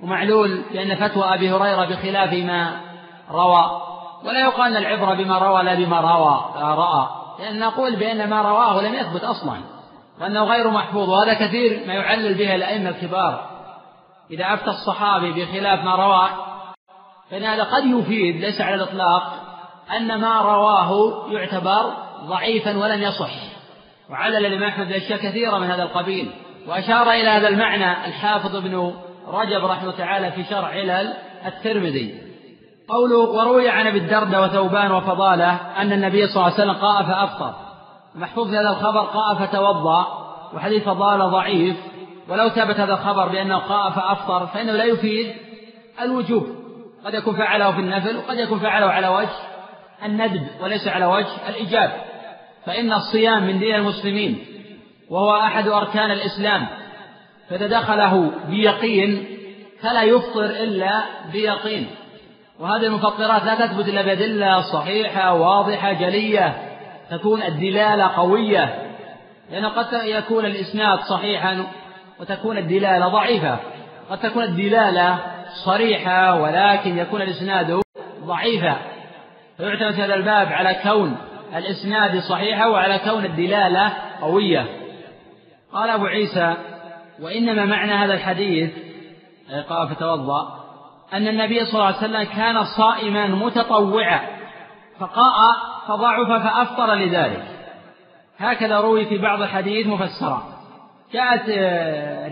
ومعلول 0.00 0.62
لأن 0.70 1.08
فتوى 1.08 1.34
أبي 1.34 1.50
هريرة 1.50 1.84
بخلاف 1.84 2.32
ما 2.32 2.80
روى 3.30 3.82
ولا 4.24 4.40
يقال 4.40 4.76
العبرة 4.76 5.14
بما 5.14 5.38
روى 5.38 5.62
لا 5.62 5.74
بما 5.74 6.00
روى 6.00 6.44
رأى 6.56 7.08
لأن 7.38 7.58
نقول 7.58 7.96
بأن 7.96 8.30
ما 8.30 8.42
رواه 8.42 8.82
لم 8.82 8.94
يثبت 8.94 9.24
أصلا. 9.24 9.56
وأنه 10.20 10.44
غير 10.44 10.70
محفوظ 10.70 11.08
وهذا 11.08 11.34
كثير 11.34 11.86
ما 11.86 11.94
يعلل 11.94 12.34
به 12.34 12.54
الأئمة 12.54 12.90
الكبار. 12.90 13.50
إذا 14.30 14.54
أفتى 14.54 14.70
الصحابي 14.70 15.32
بخلاف 15.32 15.84
ما 15.84 15.94
روى 15.94 16.28
فإن 17.30 17.44
هذا 17.44 17.64
قد 17.64 17.84
يفيد 17.84 18.36
ليس 18.40 18.60
على 18.60 18.74
الإطلاق 18.74 19.32
أن 19.96 20.20
ما 20.20 20.42
رواه 20.42 21.22
يعتبر 21.30 21.92
ضعيفا 22.24 22.78
ولم 22.78 23.02
يصح. 23.02 23.30
وعلل 24.10 24.46
الإمام 24.46 24.68
أحمد 24.68 24.88
بأشياء 24.88 25.18
كثيرة 25.18 25.58
من 25.58 25.66
هذا 25.66 25.82
القبيل. 25.82 26.30
وأشار 26.68 27.10
إلى 27.10 27.28
هذا 27.28 27.48
المعنى 27.48 28.06
الحافظ 28.06 28.56
ابن 28.56 28.94
رجب 29.28 29.64
رحمه 29.64 29.92
تعالى 29.92 30.32
في 30.32 30.44
شرع 30.44 30.68
علل 30.68 31.14
الترمذي. 31.46 32.20
قوله 32.88 33.18
وروي 33.18 33.68
عن 33.68 33.86
أبي 33.86 33.98
الدرداء 33.98 34.44
وثوبان 34.44 34.92
وفضالة 34.92 35.52
أن 35.52 35.92
النبي 35.92 36.26
صلى 36.26 36.36
الله 36.36 36.54
عليه 36.54 36.54
وسلم 36.54 36.82
قاء 36.86 37.02
فأفطر. 37.02 37.69
محفوظ 38.14 38.50
في 38.50 38.56
هذا 38.56 38.68
الخبر 38.68 39.00
قاء 39.00 39.34
فتوضأ 39.34 40.06
وحديث 40.54 40.84
فضاله 40.84 41.26
ضعيف 41.26 41.76
ولو 42.28 42.48
ثبت 42.48 42.80
هذا 42.80 42.92
الخبر 42.92 43.28
بأنه 43.28 43.58
قاء 43.58 43.90
فافطر 43.90 44.46
فإنه 44.46 44.72
لا 44.72 44.84
يفيد 44.84 45.34
الوجوب. 46.00 46.46
قد 47.04 47.14
يكون 47.14 47.36
فعله 47.36 47.72
في 47.72 47.80
النفل 47.80 48.16
وقد 48.16 48.38
يكون 48.38 48.58
فعله 48.58 48.86
على 48.86 49.08
وجه 49.08 49.36
الندب 50.04 50.46
وليس 50.62 50.88
على 50.88 51.06
وجه 51.06 51.48
الإيجاب. 51.48 51.92
فإن 52.66 52.92
الصيام 52.92 53.46
من 53.46 53.58
دين 53.58 53.74
المسلمين 53.74 54.44
وهو 55.10 55.36
أحد 55.36 55.68
أركان 55.68 56.10
الإسلام 56.10 56.66
فإذا 57.48 57.66
دخله 57.66 58.30
بيقين 58.48 59.26
فلا 59.82 60.02
يفطر 60.02 60.44
إلا 60.44 61.02
بيقين. 61.32 61.90
وهذه 62.60 62.86
المفطرات 62.86 63.44
لا 63.44 63.66
تثبت 63.66 63.88
إلا 63.88 64.02
بأدلة 64.02 64.60
صحيحة 64.60 65.34
واضحة 65.34 65.92
جلية. 65.92 66.69
تكون 67.10 67.42
الدلالة 67.42 68.06
قوية 68.06 68.90
لأنه 69.50 69.68
قد 69.68 69.86
يكون 69.92 70.44
الإسناد 70.44 70.98
صحيحا 70.98 71.66
وتكون 72.20 72.58
الدلالة 72.58 73.08
ضعيفة. 73.08 73.58
قد 74.10 74.18
تكون 74.18 74.42
الدلالة 74.42 75.18
صريحة 75.64 76.34
ولكن 76.34 76.98
يكون 76.98 77.22
الإسناد 77.22 77.80
ضعيفا. 78.24 78.76
فيعتمد 79.56 80.00
هذا 80.00 80.14
الباب 80.14 80.52
على 80.52 80.74
كون 80.82 81.16
الإسناد 81.56 82.18
صحيحة 82.18 82.70
وعلى 82.70 82.98
كون 82.98 83.24
الدلالة 83.24 83.92
قوية. 84.20 84.66
قال 85.72 85.90
أبو 85.90 86.06
عيسى 86.06 86.54
وإنما 87.20 87.64
معنى 87.64 87.92
هذا 87.92 88.14
الحديث 88.14 88.70
قال 89.68 89.88
فتوضأ 89.88 90.60
أن 91.12 91.28
النبي 91.28 91.64
صلى 91.64 91.74
الله 91.74 91.86
عليه 91.86 91.96
وسلم 91.96 92.22
كان 92.22 92.64
صائما 92.64 93.26
متطوعا 93.26 94.20
فقاء 94.98 95.69
فضعف 95.88 96.42
فأفطر 96.42 96.94
لذلك. 96.94 97.44
هكذا 98.38 98.80
روي 98.80 99.04
في 99.04 99.18
بعض 99.18 99.42
الحديث 99.42 99.86
مفسرا. 99.86 100.42
جاءت 101.12 101.42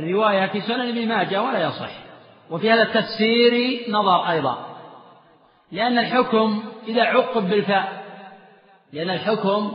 الرواية 0.00 0.46
في 0.46 0.60
سنن 0.60 0.88
ابن 0.88 1.08
ماجه 1.08 1.42
ولا 1.42 1.62
يصح. 1.62 1.90
وفي 2.50 2.72
هذا 2.72 2.82
التفسير 2.82 3.80
نظر 3.90 4.30
أيضا. 4.30 4.58
لأن 5.72 5.98
الحكم 5.98 6.62
إذا 6.88 7.02
عقب 7.02 7.48
بالفاء. 7.50 8.04
لأن 8.92 9.10
الحكم 9.10 9.72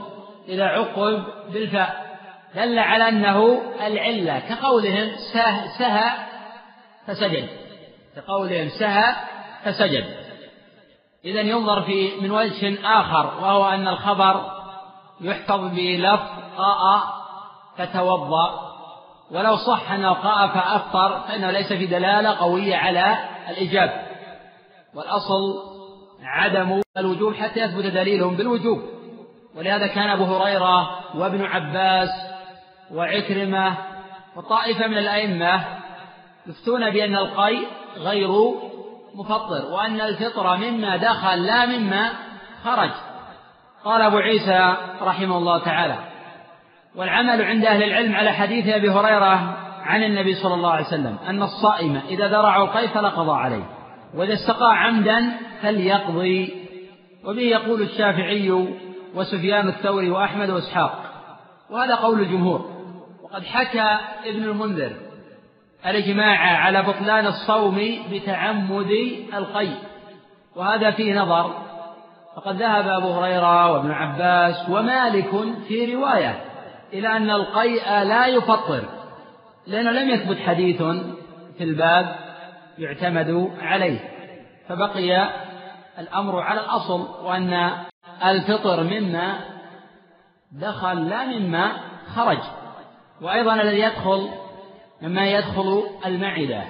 إذا 0.48 0.66
عقب 0.66 1.24
بالفاء. 1.54 2.04
دل 2.56 2.80
على 2.80 3.10
أنه 3.10 3.62
العلة 3.88 4.40
كقولهم 4.40 5.12
سه, 5.34 5.68
سه 5.80 6.02
فسجد. 7.08 7.50
كقولهم 8.16 8.70
سه 8.70 9.16
فسجد. 9.64 10.23
إذا 11.26 11.42
ينظر 11.42 11.82
في 11.82 12.12
من 12.22 12.32
وجه 12.32 12.78
آخر 13.00 13.26
وهو 13.26 13.66
أن 13.66 13.88
الخبر 13.88 14.42
يحفظ 15.22 15.60
بلفظ 15.60 16.30
قاء 16.58 17.04
فتوضأ 17.78 18.74
ولو 19.32 19.56
صح 19.56 19.92
أنه 19.92 20.14
قاء 20.14 20.48
فأفطر 20.48 21.20
فإنه 21.20 21.52
ليس 21.52 21.74
في 21.74 21.86
دلالة 21.86 22.30
قوية 22.30 22.76
على 22.76 23.18
الإجابة. 23.50 23.94
والأصل 24.96 25.64
عدم 26.24 26.82
الوجوب 26.98 27.34
حتى 27.34 27.60
يثبت 27.60 27.86
دليلهم 27.86 28.36
بالوجوب. 28.36 28.82
ولهذا 29.56 29.88
كان 29.88 30.10
أبو 30.10 30.24
هريرة 30.24 31.00
وابن 31.16 31.46
عباس 31.46 32.10
وعكرمة 32.92 33.78
وطائفة 34.36 34.88
من 34.88 34.98
الأئمة 34.98 35.64
يفتون 36.48 36.90
بأن 36.90 37.16
القيء 37.16 37.68
غير 37.98 38.54
مفطر 39.16 39.66
وأن 39.72 40.02
الفطر 40.02 40.58
مما 40.58 40.98
دخل 40.98 41.46
لا 41.46 41.66
مما 41.66 42.10
خرج. 42.64 42.92
قال 43.86 44.02
أبو 44.02 44.18
عيسى 44.18 44.76
رحمه 45.02 45.38
الله 45.38 45.58
تعالى 45.58 45.96
والعمل 46.96 47.42
عند 47.42 47.66
أهل 47.66 47.84
العلم 47.84 48.16
على 48.16 48.32
حديث 48.32 48.68
أبي 48.68 48.90
هريرة 48.90 49.58
عن 49.84 50.04
النبي 50.04 50.34
صلى 50.36 50.54
الله 50.54 50.72
عليه 50.72 50.86
وسلم 50.86 51.18
أن 51.28 51.44
الصائم 51.44 52.02
إذا 52.10 52.28
ذرع 52.28 52.64
القيء 52.64 52.88
فلا 52.88 53.10
عليه 53.34 53.64
وإذا 54.16 54.34
استقى 54.34 54.78
عمدا 54.78 55.32
فليقضي. 55.62 56.64
وبه 57.26 57.42
يقول 57.42 57.82
الشافعي 57.82 58.52
وسفيان 59.16 59.68
الثوري 59.68 60.10
وأحمد 60.10 60.50
وإسحاق 60.50 61.04
وهذا 61.70 61.96
قول 61.96 62.20
الجمهور. 62.20 62.74
وقد 63.24 63.44
حكى 63.44 63.98
ابن 64.26 64.44
المنذر 64.44 65.03
الإجماع 65.86 66.58
على 66.58 66.84
بطلان 66.84 67.28
الصوم 67.28 68.00
بتعمد 68.12 68.92
القي 69.34 69.70
وهذا 70.56 70.92
فيه 70.92 71.22
نظر. 71.22 71.64
فقد 72.36 72.56
ذهب 72.56 72.88
أبو 72.88 73.12
هريرة 73.12 73.72
وابن 73.72 73.92
عباس 73.92 74.70
ومالك 74.70 75.30
في 75.68 75.96
رواية 75.96 76.44
إلى 76.94 77.18
أن 77.18 77.32
القيء 77.32 77.84
لا 77.86 78.28
يفطر 78.28 78.84
لأنه 79.68 79.92
لم 79.92 80.10
يثبت 80.10 80.38
حديث 80.38 80.82
في 81.58 81.64
الباب 81.64 82.16
يعتمد 82.78 83.52
عليه. 83.62 84.00
فبقي 84.70 85.30
الأمر 86.00 86.42
على 86.42 86.60
الأصل 86.60 87.26
وأن 87.26 87.72
الفطر 88.26 88.84
مما 88.84 89.40
دخل 90.52 91.10
لا 91.10 91.26
مما 91.26 91.72
خرج. 92.16 92.40
وأيضا 93.22 93.54
الذي 93.54 93.80
يدخل 93.80 94.30
مما 95.04 95.26
يدخل 95.26 95.84
المعدة. 96.06 96.64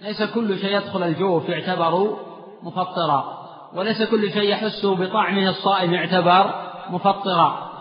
ليس 0.00 0.22
كل 0.34 0.58
شيء 0.58 0.76
يدخل 0.76 1.02
الجوف 1.02 1.48
يعتبر 1.48 2.16
مفطرا 2.62 3.42
وليس 3.74 4.10
كل 4.10 4.30
شيء 4.30 4.50
يحس 4.50 4.86
بطعمه 4.86 5.48
الصائم 5.48 5.94
يعتبر 5.94 6.54
مفطرا. 6.90 7.72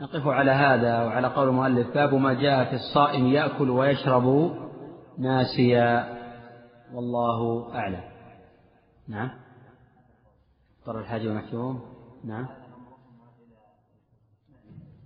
نقف 0.00 0.26
على 0.26 0.50
هذا 0.50 1.04
وعلى 1.04 1.28
قول 1.28 1.48
المؤلف 1.48 1.94
باب 1.94 2.14
ما 2.14 2.32
جاء 2.32 2.64
في 2.64 2.74
الصائم 2.74 3.26
يأكل 3.26 3.70
ويشرب 3.70 4.56
ناسيا. 5.18 6.16
والله 6.94 7.70
أعلم. 7.74 8.04
نعم. 9.08 9.30
اضطر 10.80 11.00
الحاج 11.00 11.26
ومحجوم 11.26 11.80
نعم. 12.24 12.46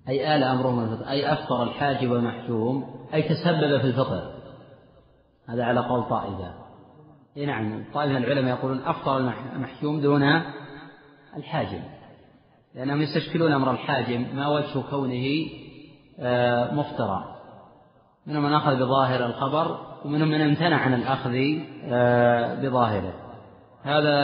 أي 0.08 0.36
آل 0.36 0.44
أمرهم 0.44 0.84
الفطر 0.84 1.08
أي 1.10 1.32
أفطر 1.32 1.62
الحاج 1.62 2.06
والمحجوم 2.06 3.06
أي 3.14 3.22
تسبب 3.22 3.80
في 3.80 3.86
الفطر 3.86 4.40
هذا 5.48 5.64
على 5.64 5.80
قول 5.80 6.08
طائفة. 6.08 6.54
إيه 7.36 7.46
نعم 7.46 7.84
طائفة 7.94 8.16
العلماء 8.16 8.58
يقولون 8.58 8.80
أفطر 8.84 9.16
المحجوم 9.54 10.00
دون 10.00 10.22
الحاجم. 11.36 11.82
لأنهم 12.74 13.02
يستشكلون 13.02 13.52
أمر 13.52 13.70
الحاجم 13.70 14.26
ما 14.36 14.48
وجه 14.48 14.82
كونه 14.90 15.46
آه، 16.20 16.74
مفطرا. 16.74 17.24
منهم 18.26 18.42
من 18.42 18.52
أخذ 18.52 18.76
بظاهر 18.76 19.26
الخبر 19.26 19.78
ومنهم 20.04 20.28
من 20.28 20.40
امتنع 20.40 20.76
عن 20.76 20.94
الأخذ 20.94 21.34
آه، 21.84 22.54
بظاهره. 22.54 23.12
هذا 23.82 24.16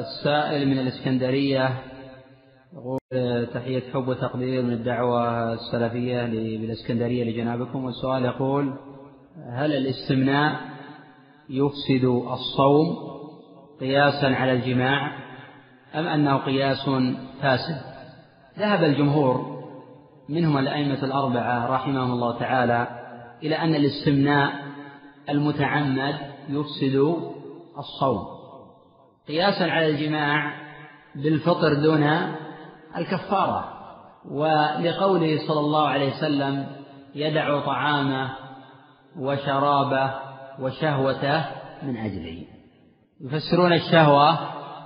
السائل 0.00 0.68
من 0.68 0.78
الإسكندرية 0.78 1.82
يقول 2.74 2.98
آه، 3.12 3.44
تحية 3.44 3.82
حب 3.92 4.08
وتقدير 4.08 4.62
من 4.62 4.72
الدعوة 4.72 5.52
السلفية 5.52 6.22
بالإسكندرية 6.58 7.24
لجنابكم. 7.24 7.84
والسؤال 7.84 8.24
يقول 8.24 8.74
هل 9.50 9.72
الاستمناء 9.72 10.60
يفسد 11.50 12.04
الصوم 12.04 12.96
قياسا 13.80 14.26
على 14.26 14.52
الجماع 14.52 15.18
أم 15.94 16.06
أنه 16.06 16.36
قياس 16.36 16.90
فاسد؟ 17.42 17.80
ذهب 18.58 18.84
الجمهور 18.84 19.64
منهم 20.28 20.58
الأئمة 20.58 21.04
الأربعة 21.04 21.66
رحمهم 21.66 22.12
الله 22.12 22.38
تعالى 22.38 22.88
إلى 23.42 23.54
أن 23.54 23.74
الاستمناء 23.74 24.52
المتعمد 25.28 26.14
يفسد 26.48 27.16
الصوم. 27.78 28.26
قياسا 29.28 29.64
على 29.64 29.90
الجماع 29.90 30.52
بالفطر 31.14 31.74
دون 31.74 32.02
الكفارة 32.96 33.68
ولقوله 34.30 35.38
صلى 35.48 35.60
الله 35.60 35.88
عليه 35.88 36.10
وسلم 36.10 36.66
يدع 37.14 37.60
طعامه 37.66 38.30
وشرابه 39.18 40.10
وشهوته 40.60 41.44
من 41.82 41.96
أجله. 41.96 42.42
يفسرون 43.20 43.72
الشهوة 43.72 44.38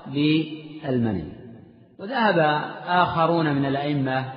بالمني. 0.06 1.32
وذهب 2.00 2.38
آخرون 2.86 3.54
من 3.54 3.66
الأئمة 3.66 4.32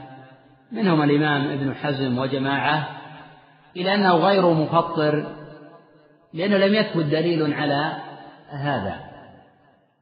منهم 0.72 1.02
الإمام 1.02 1.52
ابن 1.52 1.74
حزم 1.74 2.18
وجماعة 2.18 2.88
إلى 3.78 3.96
أنه 3.96 4.16
غير 4.16 4.54
مفطر 4.54 5.36
لأنه 6.34 6.58
لم 6.58 6.76
يثبت 6.76 7.06
دليل 7.06 7.54
على 7.54 7.98
هذا. 8.50 9.11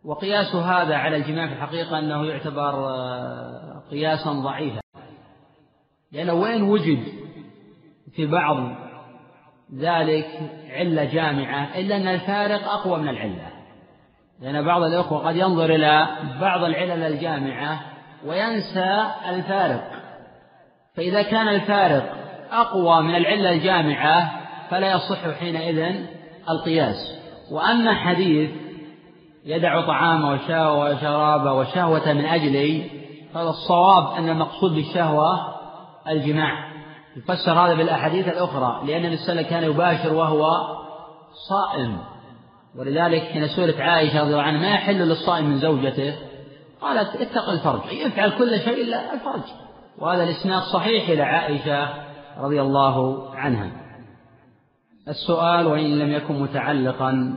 وقياس 0.05 0.55
هذا 0.55 0.95
على 0.95 1.15
الجماع 1.17 1.47
في 1.47 1.53
الحقيقة 1.53 1.99
أنه 1.99 2.25
يعتبر 2.25 2.89
آه، 2.89 3.83
قياسا 3.91 4.31
ضعيفا. 4.31 4.81
لأنه 6.12 6.33
وين 6.33 6.63
وجد 6.63 7.03
في 8.15 8.25
بعض 8.25 8.57
ذلك 9.75 10.27
علة 10.69 11.03
جامعة 11.03 11.79
إلا 11.79 11.97
أن 11.97 12.07
الفارق 12.07 12.69
أقوى 12.69 12.99
من 12.99 13.09
العلة؟ 13.09 13.49
لأن 14.41 14.65
بعض 14.65 14.83
الأخوة 14.83 15.27
قد 15.27 15.35
ينظر 15.35 15.75
إلى 15.75 16.07
بعض 16.41 16.63
العلل 16.63 17.03
الجامعة 17.03 17.79
وينسى 18.25 19.07
الفارق. 19.29 19.91
فإذا 20.95 21.21
كان 21.21 21.47
الفارق 21.47 22.15
أقوى 22.51 23.01
من 23.01 23.15
العلة 23.15 23.51
الجامعة 23.51 24.31
فلا 24.69 24.91
يصح 24.91 25.39
حينئذ 25.39 25.95
القياس. 26.49 27.19
وأما 27.51 27.93
حديث 27.93 28.68
يدع 29.49 29.88
طعامه 29.88 30.31
وشرابه 30.31 31.53
وشهوة 31.53 32.13
من 32.13 32.25
أجلي 32.25 32.89
فهذا 33.33 33.49
الصواب 33.49 34.17
أن 34.17 34.29
المقصود 34.29 34.75
بالشهوة 34.75 35.55
الجماع. 36.07 36.69
يفسر 37.17 37.51
هذا 37.51 37.73
بالأحاديث 37.73 38.27
الأخرى 38.27 38.81
لأن 38.85 39.05
النبي 39.05 39.43
كان 39.43 39.63
يباشر 39.63 40.13
وهو 40.13 40.49
صائم. 41.49 41.97
ولذلك 42.75 43.21
حين 43.21 43.47
سئلت 43.47 43.79
عائشة 43.79 44.21
رضي 44.21 44.31
الله 44.31 44.41
عنها 44.41 44.62
ما 44.62 44.69
يحل 44.69 44.97
للصائم 44.97 45.45
من 45.45 45.57
زوجته؟ 45.57 46.15
قالت 46.81 47.15
اتق 47.15 47.49
الفرج. 47.49 47.91
يفعل 47.91 48.29
كل 48.29 48.59
شيء 48.59 48.83
إلا 48.83 49.13
الفرج. 49.13 49.43
وهذا 49.97 50.23
الإسناد 50.23 50.62
صحيح 50.63 51.09
إلى 51.09 51.23
عائشة 51.23 51.89
رضي 52.39 52.62
الله 52.62 53.29
عنها. 53.35 53.71
السؤال 55.07 55.67
وإن 55.67 55.99
لم 55.99 56.12
يكن 56.12 56.41
متعلقا 56.41 57.35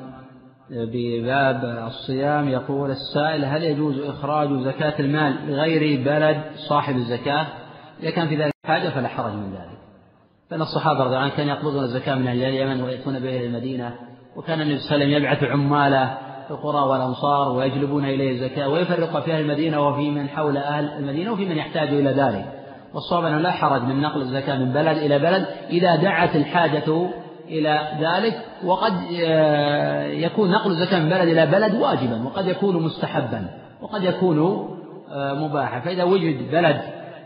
بباب 0.73 1.65
الصيام 1.87 2.49
يقول 2.49 2.91
السائل 2.91 3.45
هل 3.45 3.63
يجوز 3.63 4.01
إخراج 4.01 4.49
زكاة 4.53 5.01
المال 5.01 5.37
لغير 5.47 6.05
بلد 6.05 6.43
صاحب 6.69 6.97
الزكاة؟ 6.97 7.47
إذا 8.01 8.11
كان 8.11 8.29
في 8.29 8.37
ذلك 8.37 8.53
حاجة 8.67 8.89
فلا 8.89 9.09
حرج 9.09 9.33
من 9.33 9.53
ذلك. 9.53 9.79
فإن 10.51 10.63
الصحابة 10.63 10.99
رضي 10.99 11.07
الله 11.07 11.19
عنهم 11.19 11.37
كانوا 11.37 11.55
يقبضون 11.55 11.85
الزكاة 11.85 12.15
من 12.15 12.27
أهل 12.27 12.43
اليمن 12.43 12.83
ويأتون 12.83 13.19
به 13.19 13.29
إلى 13.29 13.47
المدينة 13.47 13.95
وكان 14.37 14.61
النبي 14.61 14.79
صلى 14.79 14.95
الله 14.95 15.07
عليه 15.07 15.17
وسلم 15.17 15.25
يبعث 15.25 15.45
عماله 15.45 16.19
في 16.45 16.51
القرى 16.51 16.89
والأنصار 16.89 17.53
ويجلبون 17.53 18.05
إليه 18.05 18.33
الزكاة 18.33 18.69
ويفرق 18.69 19.21
في 19.21 19.33
أهل 19.35 19.41
المدينة 19.41 19.89
وفي 19.89 20.11
من 20.11 20.29
حول 20.29 20.57
أهل 20.57 20.89
المدينة 20.99 21.33
وفي 21.33 21.45
من 21.45 21.57
يحتاج 21.57 21.89
إلى 21.89 22.11
ذلك. 22.11 22.45
والصواب 22.95 23.25
أنه 23.25 23.39
لا 23.39 23.51
حرج 23.51 23.83
من 23.83 24.01
نقل 24.01 24.21
الزكاة 24.21 24.59
من 24.59 24.73
بلد 24.73 24.97
إلى 24.97 25.19
بلد 25.19 25.47
إذا 25.71 25.97
دعت 25.97 26.37
الحاجة 26.37 27.13
إلى 27.49 27.89
ذلك 28.01 28.45
وقد 28.65 28.93
آه، 29.25 30.07
يكون 30.07 30.51
نقل 30.51 30.71
الزكاة 30.71 30.99
من 30.99 31.09
بلد 31.09 31.29
إلى 31.29 31.47
بلد 31.47 31.75
واجبا 31.75 32.25
وقد 32.25 32.47
يكون 32.47 32.83
مستحبا 32.83 33.47
وقد 33.81 34.05
يكون 34.05 34.69
آه، 35.11 35.35
مباحا. 35.35 35.81
فإذا 35.81 36.05
وجد 36.05 36.51
بلد 36.53 36.81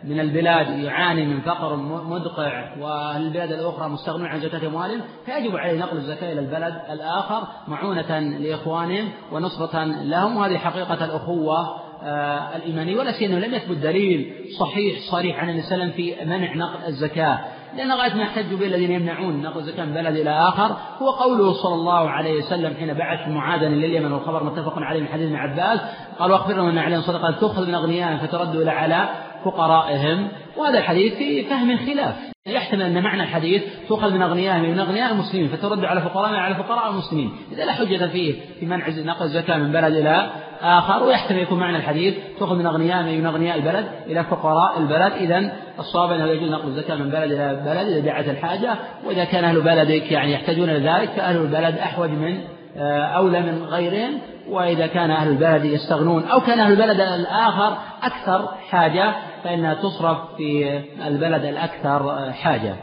من 0.04 0.20
البلاد 0.20 0.78
يعاني 0.78 1.26
من 1.26 1.40
فقر 1.40 1.76
مدقع 2.06 2.76
والبلاد 2.80 3.52
الأخرى 3.52 3.88
مستغنون 3.88 4.26
عن 4.26 4.40
زكاة 4.40 4.66
أموالهم 4.66 5.00
فيجب 5.26 5.56
عليه 5.56 5.78
نقل 5.78 5.96
الزكاة 5.96 6.32
إلى 6.32 6.40
البلد 6.40 6.74
الآخر 6.90 7.42
معونة 7.68 8.18
لإخوانهم 8.18 9.08
ونصرة 9.32 9.84
لهم. 9.84 10.36
وهذه 10.36 10.58
حقيقة 10.58 11.04
الأخوة 11.04 11.86
آه، 12.02 12.56
الإيمانية 12.56 12.98
ولا 12.98 13.12
سيما 13.12 13.34
لم 13.34 13.54
يثبت 13.54 13.76
دليل 13.76 14.34
صحيح 14.58 14.98
صريح 15.10 15.40
عن 15.40 15.48
النبي 15.48 15.62
صلى 15.62 15.74
الله 15.74 15.84
عليه 15.84 15.94
وسلم 15.94 16.16
في 16.16 16.24
منع 16.24 16.54
نقل 16.54 16.86
الزكاة. 16.86 17.38
لأن 17.76 17.92
غاية 17.92 18.14
ما 18.14 18.22
يحتج 18.22 18.54
به 18.54 18.66
الذين 18.66 18.90
يمنعون 18.90 19.42
نقل 19.42 19.60
الزكاة 19.60 19.84
من 19.84 19.94
بلد 19.94 20.16
إلى 20.16 20.30
آخر 20.30 20.76
هو 21.02 21.10
قوله 21.10 21.52
صلى 21.52 21.74
الله 21.74 22.10
عليه 22.10 22.38
وسلم 22.38 22.74
حين 22.74 22.94
بعث 22.94 23.28
معاذا 23.28 23.68
لليمن 23.68 24.12
والخبر 24.12 24.44
متفق 24.44 24.78
عليه 24.78 25.00
من 25.00 25.08
حديث 25.08 25.26
ابن 25.26 25.36
عباس 25.36 25.80
قال 26.18 26.32
واخبر 26.32 26.54
لهم 26.54 26.68
أن 26.68 26.78
عليهم 26.78 27.00
صدقة 27.00 27.30
تؤخذ 27.30 27.68
من 27.68 27.74
أغنيائهم 27.74 28.18
فترد 28.18 28.56
إلى 28.56 28.70
على 28.70 29.08
فقرائهم. 29.44 30.28
وهذا 30.56 30.78
الحديث 30.78 31.14
في 31.14 31.44
فهم 31.44 31.76
خلاف. 31.76 32.35
يحتمل 32.46 32.82
أن 32.82 33.02
معنى 33.02 33.22
الحديث 33.22 33.62
تؤخذ 33.88 34.12
من 34.14 34.22
أغنيائهم 34.22 34.70
من 34.70 34.78
أغنياء 34.78 35.12
المسلمين 35.12 35.48
فترد 35.48 35.84
على 35.84 36.00
فقرائهم 36.00 36.34
على 36.34 36.54
فقراء 36.54 36.90
المسلمين. 36.90 37.32
إذا 37.52 37.64
لا 37.64 37.72
حجة 37.72 38.06
فيه 38.06 38.34
في 38.60 38.66
منع 38.66 38.88
نقل 38.88 39.24
الزكاة 39.24 39.56
من 39.56 39.72
بلد 39.72 39.94
إلى 39.94 40.30
آخر 40.62 41.02
ويحتمل 41.02 41.38
يكون 41.38 41.58
معنى 41.58 41.76
الحديث 41.76 42.14
تؤخذ 42.38 42.56
من 42.56 42.66
أغنيائهم 42.66 43.20
من 43.20 43.26
أغنياء 43.26 43.56
البلد 43.56 43.86
إلى 44.06 44.24
فقراء 44.24 44.78
البلد. 44.78 45.12
إذا 45.12 45.52
الصواب 45.78 46.12
أنه 46.12 46.24
يجوز 46.24 46.50
نقل 46.50 46.68
الزكاة 46.68 46.94
من 46.94 47.10
بلد 47.10 47.32
إلى 47.32 47.62
بلد 47.64 47.88
إذا 47.88 48.00
دعت 48.00 48.28
الحاجة 48.28 48.74
وإذا 49.04 49.24
كان 49.24 49.44
أهل 49.44 49.60
بلدك 49.60 50.12
يعني 50.12 50.32
يحتاجون 50.32 50.70
إلى 50.70 50.90
ذلك 50.90 51.10
فأهل 51.10 51.36
البلد 51.36 51.78
أحوج 51.78 52.10
من 52.10 52.38
آه، 52.78 53.02
أولى 53.02 53.40
من 53.40 53.64
غيرهم. 53.64 54.20
وإذا 54.48 54.86
كان 54.86 55.10
أهل 55.10 55.28
البلد 55.28 55.64
يستغنون 55.64 56.24
أو 56.24 56.40
كان 56.40 56.60
أهل 56.60 56.72
البلد 56.72 57.00
الآخر 57.00 57.78
أكثر 58.02 58.48
حاجة 58.70 59.14
فإنها 59.46 59.74
تصرف 59.74 60.36
في 60.36 60.78
البلد 61.06 61.44
الأكثر 61.44 62.32
حاجة. 62.32 62.76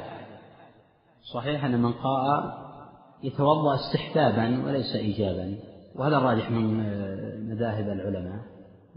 صحيح 1.33 1.65
أن 1.65 1.81
من 1.81 1.91
قاء 1.93 2.57
يتوضأ 3.23 3.75
استحبابا 3.75 4.65
وليس 4.65 4.95
إيجابا 4.95 5.55
وهذا 5.95 6.17
الراجح 6.17 6.51
من 6.51 6.77
مذاهب 7.49 7.89
العلماء 7.89 8.39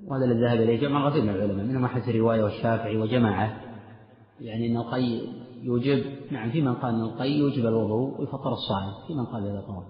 وهذا 0.06 0.24
الذي 0.24 0.40
ذهب 0.40 0.60
إليه 0.60 0.80
جمع 0.80 1.08
غفير 1.08 1.22
من 1.22 1.28
العلماء 1.28 1.66
منهم 1.66 1.84
أحد 1.84 2.08
الرواية 2.08 2.44
والشافعي 2.44 2.96
وجماعة. 2.96 3.56
يعني 4.40 4.66
أن 4.66 4.76
القي 4.76 5.20
يوجب 5.62 6.04
نعم 6.30 6.50
في 6.50 6.62
من 6.62 6.74
قال 6.74 6.94
أن 6.94 7.00
القي 7.00 7.30
يوجب 7.30 7.66
الوضوء 7.66 8.20
ويفطر 8.20 8.52
الصائم 8.52 8.92
في 9.06 9.14
من 9.14 9.24
قال 9.24 9.42
هذا 9.42 9.58
القول. 9.58 9.84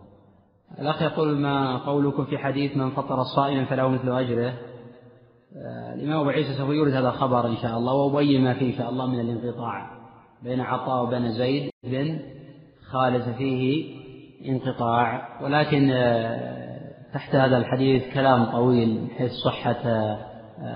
الأخ 0.78 1.02
يقول 1.02 1.38
ما 1.38 1.76
قولكم 1.76 2.24
في 2.24 2.38
حديث 2.38 2.76
من 2.76 2.90
فطر 2.90 3.20
الصائم 3.20 3.64
فله 3.64 3.88
مثل 3.88 4.18
أجره؟ 4.18 4.48
آه، 4.48 4.75
الإمام 5.94 6.20
أبو 6.20 6.30
عيسى 6.30 6.54
سوف 6.54 6.70
يورد 6.70 6.92
هذا 6.92 7.08
الخبر 7.08 7.46
إن 7.46 7.56
شاء 7.56 7.78
الله 7.78 7.92
وأبين 7.92 8.44
ما 8.44 8.54
فيه 8.54 8.72
إن 8.72 8.78
شاء 8.78 8.90
الله 8.90 9.06
من 9.06 9.20
الانقطاع 9.20 9.90
بين 10.42 10.60
عطاء 10.60 11.04
وبين 11.04 11.32
زيد 11.32 11.70
بن 11.84 12.18
خالد 12.90 13.34
فيه 13.38 13.84
انقطاع 14.48 15.28
ولكن 15.42 15.90
آه، 15.92 16.78
تحت 17.14 17.34
هذا 17.34 17.56
الحديث 17.56 18.14
كلام 18.14 18.44
طويل 18.44 18.88
من 18.88 19.08
حيث 19.10 19.30
صحة 19.32 19.76
آه، 19.86 20.18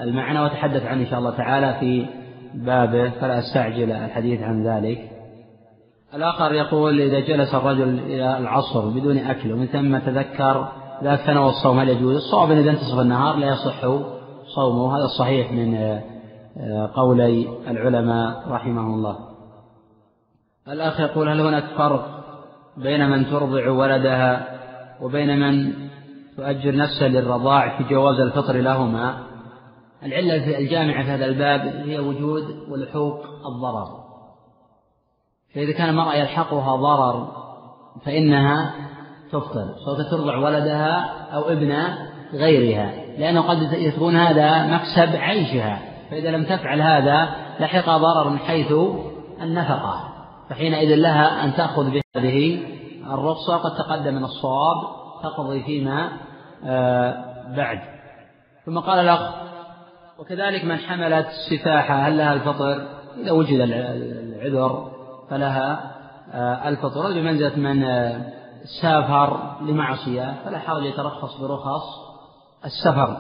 المعنى 0.03 0.41
وتحدث 0.41 0.87
عنه 0.87 1.01
إن 1.01 1.07
شاء 1.07 1.19
الله 1.19 1.37
تعالى 1.37 1.77
في 1.81 2.07
بابه 2.55 3.11
فلا 3.11 3.39
أستعجل 3.39 3.93
الحديث 3.93 4.43
عن 4.43 4.67
ذلك 4.67 5.11
الآخر 6.15 6.55
يقول 6.55 7.01
إذا 7.01 7.21
جلس 7.21 7.55
الرجل 7.55 7.99
إلى 7.99 8.39
العصر 8.39 8.89
بدون 8.89 9.19
أكل 9.19 9.53
ومن 9.53 9.67
ثم 9.67 9.99
تذكر 9.99 10.69
إذا 11.03 11.15
اكتنوا 11.15 11.49
الصوم 11.49 11.79
هل 11.79 11.89
يجوز؟ 11.89 12.17
الصواب 12.17 12.51
إذا 12.51 12.71
انتصف 12.71 13.01
النهار 13.01 13.37
لا 13.37 13.47
يصح 13.47 13.85
صومه. 14.55 14.97
هذا 14.97 15.05
الصحيح 15.05 15.53
من 15.53 15.75
آه، 16.57 16.91
قولي 16.95 17.49
العلماء 17.69 18.49
رحمهم 18.49 18.95
الله. 18.95 19.19
الأخ 20.69 21.01
يقول 21.01 21.29
هل 21.29 21.41
هناك 21.41 21.65
فرق 21.77 22.21
بين 22.77 23.11
من 23.11 23.31
ترضع 23.31 23.71
ولدها 23.71 24.47
وبين 25.03 25.41
من 25.41 25.73
تؤجر 26.37 26.77
نفسها 26.77 27.09
للرضاع 27.09 27.79
في 27.79 27.85
جواز 27.85 28.21
الفطر 28.21 28.57
لهما؟ 28.57 29.19
العلة 30.03 30.59
الجامعة 30.59 31.05
في 31.05 31.11
هذا 31.11 31.25
الباب 31.25 31.61
هي 31.61 31.99
وجود 31.99 32.43
ولحوق 32.69 33.21
الضرر. 33.47 34.01
فإذا 35.55 35.73
كان 35.73 35.89
المرأة 35.89 36.15
يلحقها 36.15 36.77
ضرر 36.77 37.33
فإنها 38.05 38.75
تفطر 39.33 39.75
سواء 39.85 40.11
ترضع 40.11 40.37
ولدها 40.37 41.01
أو 41.35 41.43
ابن 41.43 41.75
غيرها. 42.33 43.00
لأنه 43.19 43.41
قد 43.41 43.73
يكون 43.73 44.17
هذا 44.17 44.67
مكسب 44.67 45.17
عيشها 45.17 45.79
فإذا 46.11 46.31
لم 46.31 46.45
تفعل 46.45 46.83
هذا 46.83 47.29
لحق 47.61 47.97
ضرر 47.97 48.29
من 48.29 48.39
حيث 48.39 48.73
النفقة 49.43 50.11
فحينئذ 50.51 50.95
لها 50.95 51.45
أن 51.45 51.55
تأخذ 51.55 51.91
بهذه 51.91 52.63
الرخصة 53.07 53.57
قد 53.57 53.75
تقدم 53.75 54.15
من 54.15 54.25
الصواب 54.25 54.77
تقضي 55.23 55.63
فيما 55.63 56.09
آه، 56.65 57.25
بعد. 57.57 57.81
ثم 58.67 58.79
قال 58.79 58.99
الأخ 58.99 59.35
وكذلك 60.19 60.65
من 60.65 60.77
حملت 60.77 61.27
سفاحة 61.51 61.95
هل 61.95 62.19
لها 62.19 62.33
الفطر؟ 62.33 62.87
إذا 63.23 63.33
وجد 63.33 63.61
العذر 63.61 64.91
فلها 65.31 65.93
آه، 66.33 66.69
الفطر 66.69 67.13
بمنزلة 67.13 67.57
من 67.57 67.83
آه، 67.85 68.21
سافر 68.83 69.57
لمعصية 69.63 70.35
فلا 70.45 70.59
حرج 70.59 70.85
يترخص 70.85 71.41
برخص 71.41 72.10
السفر. 72.65 73.17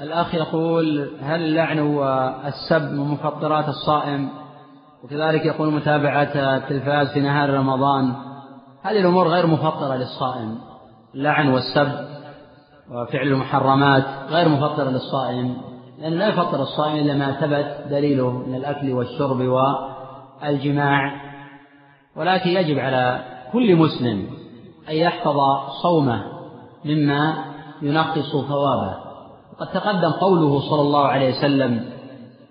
الأخ 0.00 0.34
يقول 0.34 1.10
هل 1.22 1.42
اللعن 1.42 1.78
والسب 1.78 2.82
من 2.82 3.08
مفطرات 3.08 3.68
الصائم؟ 3.68 4.28
وكذلك 5.04 5.44
يقول 5.44 5.72
متابعة 5.72 6.56
التلفاز 6.56 7.08
في 7.12 7.20
نهار 7.20 7.50
رمضان 7.50 8.14
هذه 8.82 9.00
الأمور 9.00 9.28
غير 9.28 9.46
مفطرة 9.46 9.96
للصائم. 9.96 10.58
اللعن 11.14 11.48
والسب 11.48 11.92
وفعل 12.90 13.26
المحرمات 13.26 14.04
غير 14.28 14.48
مفطرة 14.48 14.90
للصائم 14.90 15.56
لأنه 15.98 16.16
لا 16.16 16.28
يفطر 16.28 16.62
الصائم 16.62 16.96
إلا 16.96 17.14
ما 17.14 17.32
ثبت 17.32 17.90
دليله 17.90 18.30
من 18.30 18.54
الأكل 18.54 18.92
والشرب 18.92 19.40
والجماع. 20.42 21.12
ولكن 22.16 22.50
يجب 22.50 22.78
على 22.78 23.24
كل 23.52 23.76
مسلم 23.76 24.26
أن 24.88 24.94
يحفظ 24.94 25.36
صومه 25.82 26.22
مما 26.84 27.49
ينقص 27.82 28.30
ثوابه. 28.48 28.94
وقد 29.52 29.66
تقدم 29.66 30.10
قوله 30.10 30.60
صلى 30.60 30.80
الله 30.80 31.06
عليه 31.06 31.38
وسلم 31.38 31.84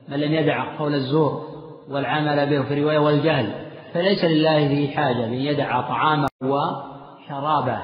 من 0.10 0.20
لم 0.20 0.34
يدع 0.34 0.78
قول 0.78 0.94
الزور 0.94 1.42
والعمل 1.90 2.50
به 2.50 2.64
في 2.64 2.84
رواية 2.84 3.00
والجهل 3.00 3.54
فليس 3.94 4.24
لله 4.24 4.68
به 4.68 4.92
حاجة 4.96 5.18
بأن 5.18 5.34
يدع 5.34 5.82
طعامه 5.82 6.28
وشرابه. 6.44 7.78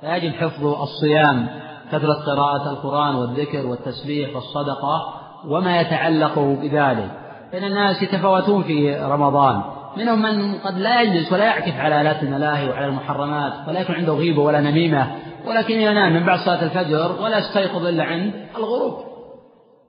فيجب 0.00 0.32
حفظ 0.32 0.66
الصيام 0.66 1.46
كثرة 1.92 2.14
قراءة 2.26 2.70
القرآن 2.70 3.14
والذكر 3.14 3.66
والتسبيح 3.66 4.34
والصدقة 4.34 5.14
وما 5.48 5.80
يتعلق 5.80 6.38
بذلك. 6.38 7.10
فإن 7.52 7.64
الناس 7.64 8.02
يتفاوتون 8.02 8.62
في 8.62 8.96
رمضان. 8.96 9.62
منهم 9.96 10.22
من 10.22 10.54
قد 10.58 10.78
لا 10.78 11.02
يجلس 11.02 11.32
ولا 11.32 11.44
يعكف 11.44 11.80
على 11.80 12.00
آلات 12.00 12.22
الملاهي 12.22 12.68
وعلى 12.68 12.86
المحرمات 12.86 13.52
ولا 13.68 13.80
يكون 13.80 13.94
عنده 13.94 14.12
غيبة 14.12 14.42
ولا 14.42 14.60
نميمة. 14.60 15.06
ولكن 15.48 15.80
ينام 15.80 16.12
من 16.12 16.26
بعد 16.26 16.38
صلاة 16.38 16.62
الفجر 16.62 17.22
ولا 17.22 17.38
يستيقظ 17.38 17.86
إلا 17.86 18.04
عند 18.04 18.32
الغروب. 18.56 18.94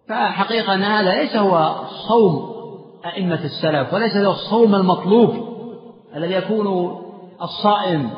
فحقيقة 0.09 0.73
أن 0.73 0.81
هذا 0.81 1.13
ليس 1.15 1.35
هو 1.35 1.75
صوم 2.07 2.55
أئمة 3.05 3.43
السلف 3.43 3.93
وليس 3.93 4.17
هو 4.17 4.31
الصوم 4.31 4.75
المطلوب 4.75 5.49
الذي 6.15 6.33
يكون 6.33 6.97
الصائم 7.41 8.09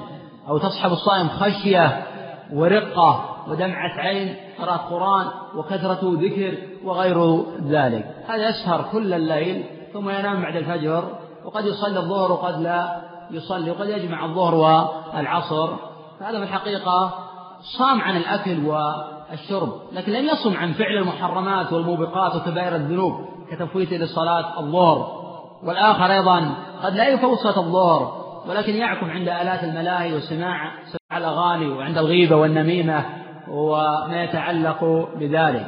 أو 0.49 0.57
تصحب 0.57 0.91
الصائم 0.91 1.29
خشية 1.29 2.03
ورقة 2.53 3.25
ودمعة 3.47 3.99
عين 3.99 4.35
قراءة 4.59 4.77
قرآن 4.77 5.27
وكثرة 5.55 5.99
ذكر 6.03 6.57
وغير 6.83 7.43
ذلك. 7.67 8.15
هذا 8.27 8.49
يسهر 8.49 8.85
كل 8.91 9.13
الليل 9.13 9.65
ثم 9.93 10.09
ينام 10.09 10.41
بعد 10.41 10.55
الفجر 10.55 11.03
وقد 11.45 11.65
يصلي 11.65 11.99
الظهر 11.99 12.31
وقد 12.31 12.61
لا 12.61 13.01
يصلي 13.31 13.71
وقد 13.71 13.89
يجمع 13.89 14.25
الظهر 14.25 14.55
والعصر. 14.55 15.69
فهذا 16.19 16.37
في 16.37 16.43
الحقيقة 16.43 17.13
صام 17.61 18.01
عن 18.01 18.17
الأكل 18.17 18.65
والشرب 18.65 19.73
لكن 19.91 20.11
لم 20.11 20.25
يصم 20.25 20.57
عن 20.57 20.71
فعل 20.73 20.97
المحرمات 20.97 21.73
والموبقات 21.73 22.35
وكبائر 22.35 22.75
الذنوب 22.75 23.13
كتفويته 23.51 23.97
لصلاة 23.97 24.59
الظهر. 24.59 25.21
والآخر 25.63 26.11
أيضا 26.11 26.55
قد 26.83 26.95
لا 26.95 27.07
يفوت 27.07 27.37
صلاة 27.37 27.59
الظهر 27.59 28.21
ولكن 28.49 28.75
يعكم 28.75 29.09
عند 29.09 29.27
آلات 29.27 29.63
الملاهي 29.63 30.13
وسماع 30.13 30.71
سماع 30.85 31.17
الأغاني 31.17 31.67
وعند 31.67 31.97
الغيبة 31.97 32.35
والنميمة 32.35 33.05
وما 33.47 34.23
يتعلق 34.23 35.09
بذلك. 35.19 35.67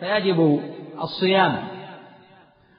فيجب 0.00 0.60
الصيام 1.02 1.56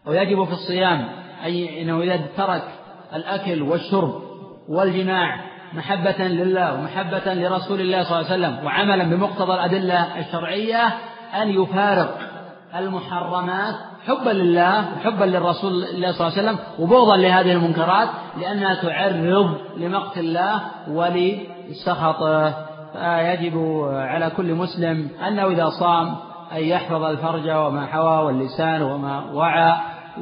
ويجب 0.06 0.44
في 0.44 0.52
الصيام 0.52 1.08
أي 1.44 1.82
أنه 1.82 2.02
إذا 2.02 2.20
ترك 2.38 2.64
الأكل 3.14 3.62
والشرب 3.62 4.22
والجماع 4.70 5.51
محبة 5.74 6.28
لله 6.28 6.74
ومحبة 6.74 7.34
لرسول 7.34 7.82
الله 7.82 8.04
صلى 8.04 8.20
الله 8.20 8.32
عليه 8.32 8.46
وسلم 8.48 8.66
وعملا 8.66 9.04
بمقتضى 9.04 9.54
الأدلة 9.54 10.20
الشرعية 10.20 10.86
أن 11.42 11.50
يفارق 11.50 12.18
المحرمات 12.76 13.76
حبا 14.08 14.30
لله 14.30 14.86
وحبا 14.98 15.26
للرسول 15.26 15.72
الله 15.72 16.12
صلى 16.12 16.28
الله 16.28 16.38
عليه 16.40 16.50
وسلم 16.50 16.58
وبغضا 16.80 17.18
لهذه 17.18 17.52
المنكرات 17.52 18.10
لأنها 18.40 18.74
تعرض 18.74 19.58
لمقت 19.78 20.18
الله 20.18 20.62
ولسخطه 20.88 22.54
فيجب 22.94 23.86
على 23.92 24.30
كل 24.30 24.54
مسلم 24.54 25.10
أنه 25.28 25.48
إذا 25.48 25.70
صام 25.70 26.16
أن 26.52 26.64
يحفظ 26.64 27.04
الفرج 27.04 27.50
وما 27.50 27.86
حوى 27.86 28.26
واللسان 28.26 28.82
وما 28.82 29.24
وعى. 29.34 29.74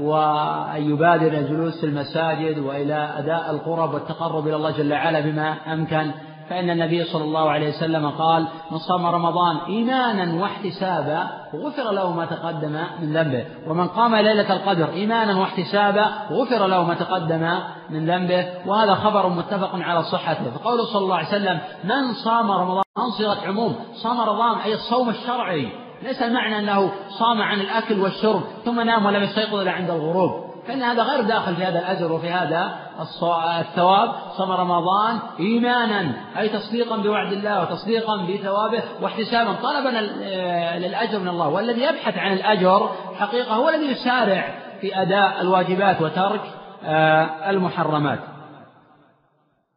وأن 0.02 0.92
يبادر 0.92 1.34
الجلوس 1.34 1.80
في 1.80 1.86
المساجد 1.86 2.60
وإلى 2.60 3.14
أداء 3.18 3.52
القرب 3.52 3.94
والتقرب 3.94 4.48
إلى 4.48 4.56
الله 4.56 4.72
جل 4.72 4.94
وعلا 4.94 5.20
بما 5.20 5.56
أمكن. 5.74 6.12
فإن 6.50 6.70
النبي 6.70 7.04
صلى 7.04 7.24
الله 7.24 7.50
عليه 7.50 7.70
وسلم 7.70 8.10
قال 8.10 8.48
من 8.72 8.78
صام 8.78 9.06
رمضان 9.06 9.58
إيمانا 9.58 10.42
واحتسابا 10.42 11.28
غفر 11.56 11.92
له 11.92 12.14
ما 12.14 12.26
تقدم 12.26 12.78
من 13.02 13.14
ذنبه. 13.14 13.46
ومن 13.68 13.88
قام 13.88 14.16
ليلة 14.16 14.54
القدر 14.54 14.90
إيمانا 14.90 15.40
واحتسابا 15.40 16.06
غفر 16.32 16.68
له 16.68 16.84
ما 16.84 16.94
تقدم 16.94 17.60
من 17.90 18.06
ذنبه. 18.06 18.46
وهذا 18.66 18.96
خبر 18.96 19.30
متفق 19.30 19.72
على 19.76 20.04
صحته. 20.04 20.52
فقوله 20.52 20.86
صلى 20.86 21.02
الله 21.02 21.16
عليه 21.16 21.28
وسلم 21.28 21.60
من 21.84 22.14
صام 22.14 22.52
رمضان 22.52 22.84
صيغة 23.18 23.48
عموم. 23.48 23.76
صام 23.94 24.22
رمضان 24.22 24.58
أي 24.58 24.74
الصوم 24.74 25.10
الشرعي. 25.10 25.89
ليس 26.04 26.22
المعنى 26.22 26.60
أنه 26.60 26.92
صام 27.20 27.42
عن 27.42 27.60
الأكل 27.60 28.00
والشرب 28.00 28.42
ثم 28.66 28.82
نام 28.82 29.06
ولم 29.06 29.24
يستيقظ 29.24 29.56
إلا 29.56 29.72
عند 29.72 29.90
الغروب. 29.90 30.50
فإن 30.68 30.84
هذا 30.84 31.04
غير 31.04 31.22
داخل 31.22 31.56
في 31.56 31.64
هذا 31.64 31.80
الأجر 31.80 32.12
وفي 32.12 32.30
هذا 32.30 32.76
الثواب. 33.60 34.12
صام 34.38 34.52
رمضان 34.52 35.20
إيمانا 35.40 36.12
أي 36.40 36.50
تصديقا 36.50 36.98
بوعد 36.98 37.32
الله 37.32 37.62
وتصديقا 37.62 38.18
بثوابه 38.18 38.84
واحتسابا. 39.02 39.54
طلبا 39.54 39.90
للأجر 40.78 41.20
من 41.20 41.28
الله. 41.28 41.48
والذي 41.48 41.82
يبحث 41.82 42.18
عن 42.18 42.34
الأجر 42.34 42.90
حقيقة 43.20 43.56
هو 43.56 43.70
الذي 43.70 43.92
يسارع 43.92 44.54
في 44.82 45.02
أداء 45.02 45.42
الواجبات 45.42 46.02
وترك 46.02 46.42
آه، 46.86 47.50
المحرمات. 47.50 48.20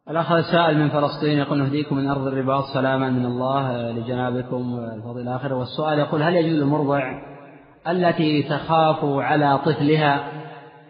الأخ 0.09 0.31
السائل 0.31 0.77
من 0.77 0.89
فلسطين 0.89 1.37
يقول 1.37 1.59
نهديكم 1.59 1.95
من 1.95 2.09
أرض 2.09 2.27
الرباط 2.27 2.63
سلاما 2.73 3.09
من 3.09 3.25
الله 3.25 3.91
لجنابكم 3.91 4.79
الفضل 4.95 5.21
الآخر. 5.21 5.53
والسؤال 5.53 5.99
يقول 5.99 6.23
هل 6.23 6.35
يجوز 6.35 6.59
المرضع 6.59 7.21
التي 7.87 8.43
تخاف 8.43 8.99
على 9.03 9.57
طفلها 9.57 10.31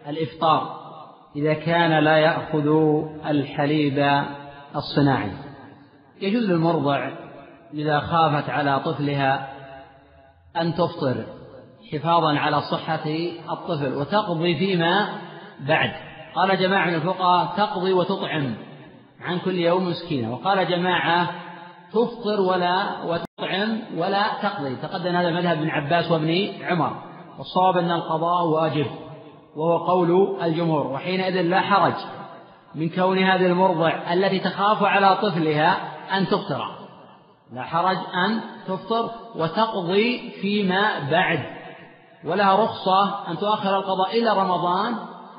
الإفطار 0.08 0.76
إذا 1.36 1.54
كان 1.54 2.04
لا 2.04 2.16
يأخذ 2.16 2.68
الحليب 3.26 4.22
الصناعي؟ 4.76 5.32
يجوز 6.20 6.50
للمرضع 6.50 7.10
إذا 7.74 8.00
خافت 8.00 8.50
على 8.50 8.80
طفلها 8.80 9.48
أن 10.56 10.74
تفطر 10.74 11.24
حفاظا 11.92 12.38
على 12.38 12.60
صحة 12.60 13.08
الطفل 13.50 13.94
وتقضي 13.94 14.58
فيما 14.58 15.08
بعد. 15.68 15.90
قال 16.34 16.58
جماعة 16.58 16.86
من 16.86 16.94
الفقهاء 16.94 17.56
تقضي 17.56 17.92
وتطعم. 17.92 18.54
عن 19.24 19.38
كل 19.38 19.54
يوم 19.54 19.88
مسكينة. 19.88 20.32
وقال 20.32 20.68
جماعة 20.68 21.30
تفطر 21.92 22.40
ولا 22.40 23.02
وتطعم 23.02 23.80
ولا 23.96 24.22
تقضي. 24.42 24.76
تقدم 24.76 25.16
هذا 25.16 25.30
مذهب 25.30 25.58
ابن 25.58 25.70
عباس 25.70 26.10
وابن 26.10 26.48
عمر. 26.62 26.96
والصواب 27.38 27.76
أن 27.76 27.90
القضاء 27.90 28.46
واجب 28.46 28.86
وهو 29.56 29.86
قول 29.86 30.38
الجمهور. 30.42 30.86
وحينئذ 30.86 31.42
لا 31.42 31.60
حرج 31.60 31.94
من 32.74 32.88
كون 32.88 33.18
هذه 33.18 33.46
المرضع 33.46 34.12
التي 34.12 34.38
تخاف 34.38 34.82
على 34.82 35.16
طفلها 35.16 35.76
أن 36.18 36.26
تفطر. 36.26 36.64
لا 37.52 37.62
حرج 37.62 37.96
أن 37.96 38.40
تفطر 38.66 39.10
وتقضي 39.36 40.30
فيما 40.40 41.10
بعد. 41.10 41.40
ولها 42.24 42.64
رخصة 42.64 43.30
أن 43.30 43.38
تؤخر 43.38 43.76
القضاء 43.76 44.18
إلى 44.18 44.30
رمضان 44.30 44.94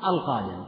القادم. 0.06 0.66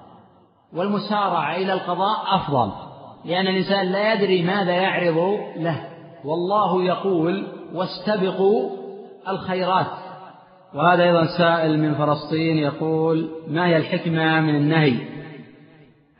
والمسارعة 0.77 1.57
إلى 1.57 1.73
القضاء 1.73 2.37
أفضل. 2.37 2.88
لأن 3.25 3.47
الإنسان 3.47 3.87
لا 3.87 4.15
يدري 4.15 4.43
ماذا 4.43 4.73
يعرض 4.73 5.39
له. 5.57 5.81
والله 6.25 6.85
يقول 6.85 7.47
واستبقوا 7.75 8.71
الخيرات. 9.29 9.87
وهذا 10.75 11.05
أيضا 11.05 11.27
سائل 11.39 11.79
من 11.79 11.95
فلسطين 11.95 12.59
يقول 12.59 13.29
ما 13.49 13.67
هي 13.67 13.77
الحكمة 13.77 14.41
من 14.41 14.55
النهي 14.55 14.95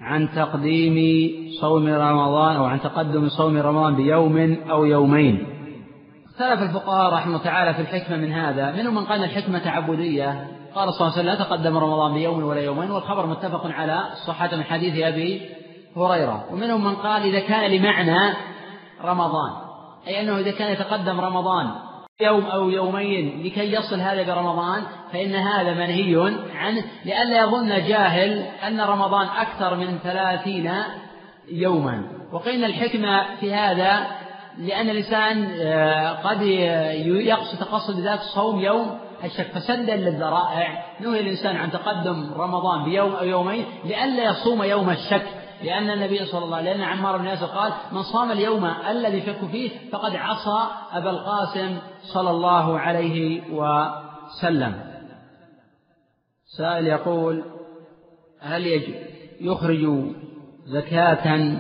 عن 0.01 0.29
تقديم 0.37 1.31
صوم 1.61 1.87
رمضان 1.89 2.57
أو 2.57 2.65
عن 2.65 2.81
تقدم 2.81 3.29
صوم 3.29 3.57
رمضان 3.57 3.97
بيوم 3.97 4.57
أو 4.71 4.85
يومين؟ 4.85 5.47
اختلف 6.27 6.63
الفقهاء 6.63 7.13
رحمه 7.13 7.39
تعالى 7.39 7.75
في 7.75 7.81
الحكمة 7.81 8.17
من 8.17 8.33
هذا. 8.33 8.73
منهم 8.73 8.95
من 8.95 9.05
قال 9.05 9.25
الحكمة 9.25 9.59
تعبدية 9.59 10.47
قال 10.75 10.93
صلى 10.93 11.07
الله 11.07 11.19
عليه 11.19 11.21
وسلم 11.21 11.27
لا 11.27 11.35
تقدم 11.35 11.79
رمضان 11.79 12.15
بيوم 12.15 12.45
ولا 12.45 12.61
يومين 12.61 12.91
والخبر 12.91 13.27
متفق 13.27 13.67
على 13.67 14.01
صحة 14.27 14.57
من 14.57 14.63
حديث 14.63 15.05
أبي 15.05 15.41
هريرة. 15.97 16.45
ومنهم 16.53 16.85
من 16.85 16.95
قال 16.95 17.23
إذا 17.23 17.41
كان 17.41 17.71
لمعنى 17.71 18.35
رمضان. 19.05 19.53
أي 20.07 20.21
أنه 20.21 20.39
إذا 20.39 20.51
كان 20.51 20.73
يتقدم 20.73 21.21
رمضان. 21.21 21.71
يوم 22.21 22.45
أو 22.45 22.71
يومين 22.71 23.43
لكي 23.45 23.73
يصل 23.73 24.01
هذا 24.01 24.23
برمضان 24.23 24.83
فإن 25.13 25.35
هذا 25.35 25.75
منهي 25.75 26.39
عنه 26.55 26.85
لئلا 27.05 27.43
يظن 27.43 27.69
جاهل 27.69 28.43
أن 28.67 28.81
رمضان 28.81 29.27
أكثر 29.27 29.75
من 29.75 29.99
ثلاثين 29.99 30.73
يوما. 31.49 32.03
وقيل 32.33 32.65
الحكمة 32.65 33.37
في 33.41 33.55
هذا 33.55 34.07
لأن 34.59 34.91
الإنسان 34.91 35.51
آه، 35.61 36.13
قد 36.13 36.43
يقصد 36.43 37.59
تقصد 37.59 37.97
بذلك 37.97 38.21
صوم 38.35 38.61
يوم 38.61 38.99
الشك. 39.25 39.47
فسدا 39.47 39.97
للذرائع. 39.97 40.85
نهي 41.01 41.21
الإنسان 41.21 41.57
عن 41.57 41.71
تقدم 41.71 42.35
رمضان 42.37 42.85
بيوم 42.85 43.15
أو 43.15 43.25
يومين 43.25 43.65
لئلا 43.85 44.25
يصوم 44.25 44.63
يوم 44.63 44.91
الشك. 44.91 45.27
لأن 45.63 45.91
النبي 45.91 46.25
صلى 46.25 46.45
الله 46.45 46.57
عليه 46.57 46.71
وسلم 46.71 46.81
لأن 46.83 46.99
عمار 46.99 47.19
بن 47.19 47.25
ياسر 47.25 47.47
قال 47.47 47.73
من 47.93 48.03
صام 48.03 48.31
اليوم 48.31 48.65
الذي 48.65 49.21
شك 49.21 49.45
فيه 49.51 49.91
فقد 49.93 50.17
عصى 50.17 50.71
أبا 50.93 51.11
القاسم 51.11 51.79
صلى 52.03 52.31
الله 52.31 52.79
عليه 52.79 53.43
وسلم. 53.53 54.75
سائل 56.59 56.87
يقول 56.87 57.45
هل 58.41 58.83
يخرج 59.41 60.13
زكاة 60.67 61.59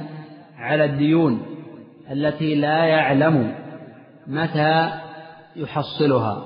على 0.57 0.85
الديون 0.85 1.43
التي 2.11 2.55
لا 2.55 2.85
يعلم 2.85 3.55
متى 4.27 4.93
يحصلها؟ 5.57 6.45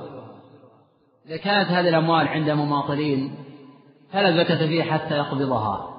إذا 1.26 1.36
كانت 1.36 1.68
هذه 1.68 1.88
الأموال 1.88 2.28
عند 2.28 2.50
مماطلين 2.50 3.34
فلا 4.12 4.44
زكاة 4.44 4.66
فيه 4.66 4.82
حتى 4.82 5.16
يقبضها. 5.16 5.91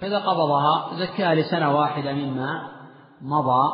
فإذا 0.00 0.18
قبضها 0.18 0.90
زكاها 0.94 1.34
لسنة 1.34 1.78
واحدة 1.78 2.12
مما 2.12 2.62
مضى. 3.22 3.72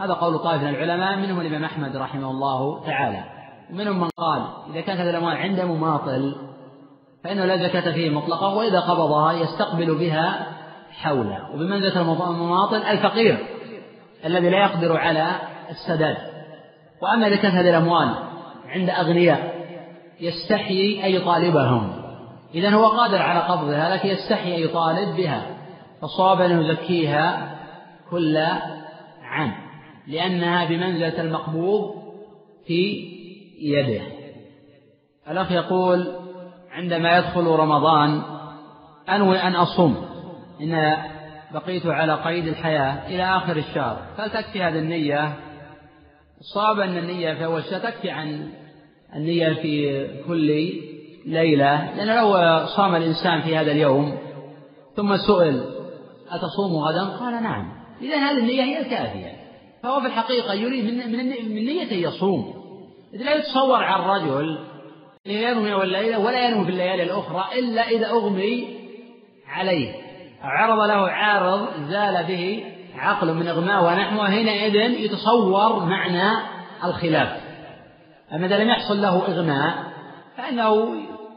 هذا 0.00 0.12
قول 0.12 0.38
طائف 0.38 0.62
من 0.62 0.68
العلماء 0.68 1.16
منهم 1.16 1.40
الإمام 1.40 1.64
أحمد 1.64 1.96
رحمه 1.96 2.30
الله 2.30 2.86
تعالى. 2.86 3.24
ومنهم 3.70 4.00
من 4.00 4.08
قال 4.16 4.42
إذا 4.70 4.80
كانت 4.80 5.00
هذه 5.00 5.10
الأموال 5.10 5.36
عند 5.36 5.60
مماطل 5.60 6.36
فإنه 7.24 7.44
لا 7.44 7.68
زكاة 7.68 7.92
فيه 7.92 8.10
مطلقا 8.10 8.54
وإذا 8.54 8.80
قبضها 8.80 9.32
يستقبل 9.32 9.98
بها 9.98 10.46
حولا 10.90 11.48
وبمنزلة 11.54 12.00
المماطل 12.30 12.76
الفقير 12.76 13.46
الذي 14.24 14.50
لا 14.50 14.58
يقدر 14.58 14.96
على 14.96 15.26
السداد. 15.70 16.16
وأما 17.02 17.26
إذا 17.26 17.36
كانت 17.36 17.54
هذه 17.54 17.70
الأموال 17.70 18.14
عند 18.68 18.90
أغنياء 18.90 19.54
يستحيي 20.20 21.06
أن 21.06 21.10
يطالبهم. 21.10 22.03
إذا 22.54 22.70
هو 22.70 22.86
قادر 22.86 23.22
على 23.22 23.40
قبضها 23.40 23.96
لكن 23.96 24.08
يستحي 24.08 24.54
أن 24.56 24.60
يطالب 24.60 25.16
بها 25.16 25.56
فصاب 26.02 26.40
أن 26.40 26.60
يزكيها 26.60 27.56
كل 28.10 28.36
عام 29.22 29.54
لأنها 30.06 30.64
بمنزلة 30.64 31.20
المقبوض 31.20 31.94
في 32.66 33.08
يده. 33.60 34.02
الأخ 35.30 35.52
يقول 35.52 36.06
عندما 36.70 37.18
يدخل 37.18 37.46
رمضان 37.46 38.22
أنوي 39.08 39.38
أن 39.38 39.54
أصوم 39.54 40.06
إن 40.60 40.96
بقيت 41.54 41.86
على 41.86 42.14
قيد 42.14 42.46
الحياة 42.46 43.08
إلى 43.08 43.36
آخر 43.36 43.56
الشهر. 43.56 44.02
فلتكفي 44.16 44.62
هذه 44.62 44.78
النية؟ 44.78 45.34
صاب 46.54 46.80
أن 46.80 46.96
النية 46.96 47.34
في 47.34 47.44
أول 47.44 47.62
تكفي 47.62 48.10
عن 48.10 48.48
النية 49.14 49.52
في 49.52 50.06
كل 50.26 50.50
ليلة 51.26 51.94
لأن 51.94 52.16
لو 52.16 52.66
صام 52.66 52.94
الإنسان 52.94 53.42
في 53.42 53.56
هذا 53.56 53.72
اليوم 53.72 54.18
ثم 54.96 55.16
سئل 55.16 55.64
أتصوم 56.30 56.76
غدا؟ 56.76 57.04
قال 57.04 57.42
نعم. 57.42 57.72
إذا 58.02 58.16
هذه 58.16 58.38
النية 58.38 58.62
هي 58.62 58.80
الكافية. 58.80 59.32
فهو 59.82 60.00
في 60.00 60.06
الحقيقة 60.06 60.54
يريد 60.54 60.84
من, 60.84 61.12
من, 61.12 61.54
من 61.54 61.64
نية 61.64 62.06
يصوم. 62.06 62.54
إذ 63.14 63.22
لا 63.22 63.34
يتصور 63.34 63.82
على 63.82 64.02
الرجل 64.02 64.58
ينوي 65.26 65.82
الليلة 65.82 66.18
ولا 66.18 66.48
ينوي 66.48 66.64
في 66.64 66.70
الليالي 66.70 67.02
الأخرى 67.02 67.44
إلا 67.58 67.88
إذا 67.88 68.06
أغمي 68.06 68.78
عليه. 69.48 69.92
عرض 70.42 70.78
له 70.78 71.10
عارض 71.10 71.68
زال 71.88 72.24
به 72.24 72.64
عقل 72.96 73.34
من 73.34 73.48
إغماء 73.48 73.84
ونحوه 73.84 74.30
حينئذ 74.30 74.74
يتصور 74.74 75.84
معنى 75.84 76.30
الخلاف. 76.84 77.40
أما 78.32 78.46
إذا 78.46 78.58
لم 78.58 78.68
يحصل 78.68 79.02
له 79.02 79.26
إغماء 79.28 79.74
فإنه 80.36 80.94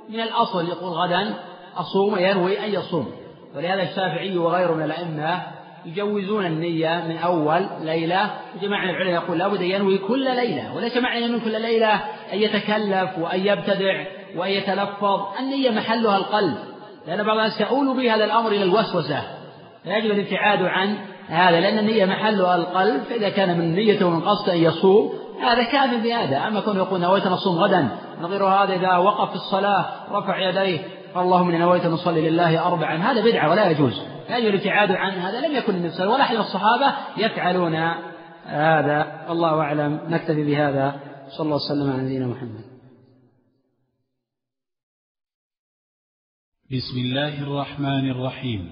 من 0.09 0.19
الأصل 0.19 0.67
يقول 0.67 0.89
غدا 0.89 1.33
أصوم 1.77 2.19
ينوي 2.19 2.65
أن 2.65 2.73
يصوم. 2.73 3.11
ولهذا 3.55 3.83
الشافعي 3.83 4.37
وغيره 4.37 4.73
من 4.73 4.83
الأئمة 4.83 5.41
يجوزون 5.85 6.45
النية 6.45 7.03
من 7.07 7.17
أول 7.17 7.67
ليلة 7.81 8.31
وجماعة 8.55 8.89
العلماء 8.89 9.13
يقول 9.13 9.37
لابد 9.37 9.57
أن 9.57 9.71
ينوي 9.71 9.97
كل 9.97 10.35
ليلة 10.35 10.75
وليس 10.75 10.97
معنى 10.97 11.25
ينوي 11.25 11.39
كل 11.39 11.61
ليلة 11.61 11.93
أن 12.33 12.39
يتكلف 12.39 13.17
وأن 13.19 13.39
يبتدع 13.39 14.05
وأن 14.35 14.51
يتلفظ. 14.51 15.21
النية 15.39 15.69
محلها 15.69 16.17
القلب 16.17 16.57
لأن 17.07 17.23
بعض 17.23 17.37
الناس 17.37 17.61
يؤول 17.61 17.97
بهذا 17.97 18.25
الأمر 18.25 18.51
إلى 18.51 18.63
الوسوسة. 18.63 19.23
فيجب 19.83 20.11
الابتعاد 20.11 20.63
عن 20.63 20.97
هذا 21.27 21.59
لأن 21.59 21.77
النية 21.77 22.05
محلها 22.05 22.55
القلب 22.55 23.03
فإذا 23.03 23.29
كان 23.29 23.59
من 23.59 23.75
نيته 23.75 24.09
من 24.09 24.21
قصد 24.21 24.49
أن 24.49 24.57
يصوم 24.57 25.13
هذا 25.41 25.63
كاف 25.63 26.03
بهذا. 26.03 26.47
أما 26.47 26.59
كونه 26.59 26.79
يقول 26.79 27.01
نويت 27.01 27.25
أن 27.25 27.31
أصوم 27.31 27.57
غدا 27.57 27.97
نظير 28.21 28.45
هذا 28.45 28.73
إذا 28.73 28.97
وقف 28.97 29.29
في 29.29 29.35
الصلاة 29.35 29.85
رفع 30.11 30.49
يديه 30.49 30.87
قال 31.15 31.23
اللهم 31.25 31.49
إني 31.49 31.57
نويت 31.57 31.85
أن 31.85 31.93
أصلي 31.93 32.29
لله 32.29 32.67
أربعا 32.67 32.95
هذا 32.95 33.25
بدعة 33.25 33.49
ولا 33.49 33.69
يجوز. 33.69 34.01
لا 34.29 34.37
يجوز 34.37 34.49
الابتعاد 34.49 34.91
عن 34.91 35.11
هذا 35.11 35.47
لم 35.47 35.55
يكن 35.55 35.75
النبي 35.75 35.89
صلى 35.89 36.03
الله 36.03 36.13
ولا 36.15 36.23
أحد 36.23 36.35
الصحابة 36.35 36.93
يفعلون 37.17 37.75
هذا. 38.45 39.25
والله 39.29 39.61
أعلم. 39.61 39.99
نكتفي 40.09 40.43
بهذا. 40.43 40.99
صلى 41.29 41.45
الله 41.45 41.55
وسلم 41.55 41.91
على 41.91 42.01
نبينا 42.01 42.27
محمد. 42.27 42.65
بسم 46.71 46.97
الله 46.97 47.43
الرحمن 47.43 48.11
الرحيم. 48.11 48.71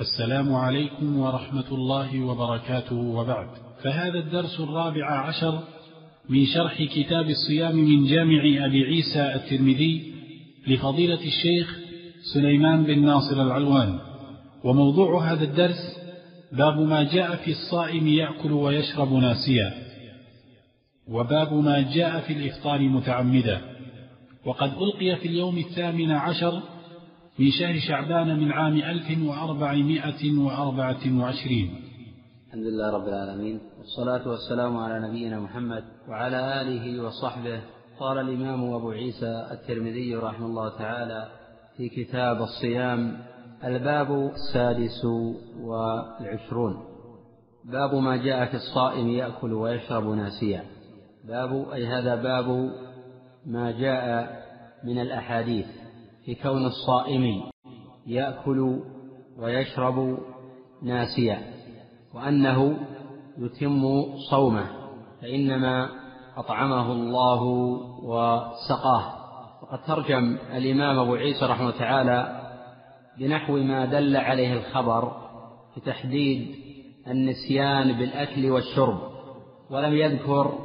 السلام 0.00 0.54
عليكم 0.54 1.18
ورحمة 1.18 1.68
الله 1.72 2.24
وبركاته. 2.24 2.96
وبعد. 2.96 3.48
فهذا 3.82 4.18
الدرس 4.18 4.60
الرابع 4.60 5.28
عشر 5.28 5.62
من 6.28 6.46
شرح 6.46 6.82
كتاب 6.82 7.30
الصيام 7.30 7.76
من 7.76 8.06
جامع 8.06 8.66
أبي 8.66 8.84
عيسى 8.84 9.34
الترمذي 9.34 10.12
لفضيلة 10.66 11.20
الشيخ 11.26 11.78
سليمان 12.34 12.84
بن 12.84 13.04
ناصر 13.04 13.42
العلوان. 13.42 13.98
وموضوع 14.64 15.32
هذا 15.32 15.44
الدرس 15.44 15.98
باب 16.52 16.80
ما 16.80 17.02
جاء 17.02 17.36
في 17.36 17.50
الصائم 17.50 18.06
يأكل 18.08 18.52
ويشرب 18.52 19.12
ناسيا. 19.12 19.74
وباب 21.08 21.54
ما 21.54 21.92
جاء 21.94 22.20
في 22.20 22.32
الإفطار 22.32 22.80
متعمدا. 22.80 23.60
وقد 24.46 24.72
ألقي 24.72 25.16
في 25.16 25.28
اليوم 25.28 25.58
الثامن 25.58 26.10
عشر 26.10 26.62
من 27.38 27.50
شهر 27.50 27.78
شعبان 27.78 28.38
من 28.40 28.52
عام 28.52 28.76
ألف 28.76 29.18
وأربعمائة 29.22 30.32
وأربعة 30.38 31.18
وعشرين. 31.18 31.91
الحمد 32.52 32.66
لله 32.66 32.90
رب 32.90 33.08
العالمين 33.08 33.60
والصلاة 33.78 34.28
والسلام 34.28 34.76
على 34.76 35.08
نبينا 35.08 35.40
محمد 35.40 35.84
وعلى 36.08 36.60
آله 36.60 37.04
وصحبه. 37.04 37.60
قال 38.00 38.18
الإمام 38.18 38.74
أبو 38.74 38.90
عيسى 38.90 39.48
الترمذي 39.50 40.16
رحمه 40.16 40.46
الله 40.46 40.78
تعالى 40.78 41.28
في 41.76 41.88
كتاب 41.88 42.42
الصيام 42.42 43.18
الباب 43.64 44.30
السادس 44.30 45.04
والعشرون. 45.60 46.84
باب 47.64 47.94
ما 47.94 48.16
جاء 48.16 48.46
في 48.46 48.54
الصائم 48.54 49.08
يأكل 49.08 49.52
ويشرب 49.52 50.08
ناسيا. 50.08 50.64
باب 51.24 51.68
أي 51.72 51.86
هذا 51.86 52.14
باب 52.14 52.70
ما 53.46 53.70
جاء 53.70 54.30
من 54.84 54.98
الأحاديث 54.98 55.66
في 56.24 56.34
كون 56.34 56.66
الصائم 56.66 57.42
يأكل 58.06 58.80
ويشرب 59.38 60.18
ناسيا. 60.82 61.61
وأنه 62.14 62.76
يتم 63.38 64.04
صومه 64.30 64.66
فإنما 65.22 65.88
أطعمه 66.36 66.92
الله 66.92 67.42
وسقاه. 68.02 69.22
وقد 69.62 69.82
ترجم 69.86 70.38
الإمام 70.56 70.98
أبو 70.98 71.14
عيسى 71.14 71.46
رحمه 71.46 71.68
الله 71.68 71.78
تعالى 71.78 72.42
بنحو 73.18 73.56
ما 73.56 73.84
دل 73.84 74.16
عليه 74.16 74.52
الخبر 74.52 75.12
في 75.74 75.80
تحديد 75.80 76.54
النسيان 77.08 77.92
بالأكل 77.92 78.50
والشرب 78.50 78.98
ولم 79.70 79.94
يذكر 79.94 80.58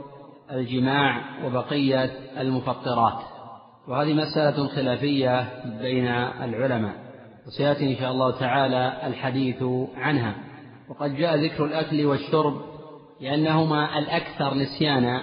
الجماع 0.51 1.21
وبقية 1.45 2.11
المفطرات. 2.37 3.23
وهذه 3.87 4.13
مسألة 4.13 4.67
خلافية 4.67 5.63
بين 5.81 6.07
العلماء 6.43 6.93
وسيأتي 7.47 7.91
إن 7.93 7.95
شاء 7.95 8.11
الله 8.11 8.39
تعالى 8.39 9.07
الحديث 9.07 9.63
عنها. 9.95 10.46
وقد 10.89 11.15
جاء 11.15 11.35
ذكر 11.35 11.65
الأكل 11.65 12.05
والشرب 12.05 12.61
لأنهما 13.21 13.97
الأكثر 13.97 14.53
نسيانا 14.53 15.21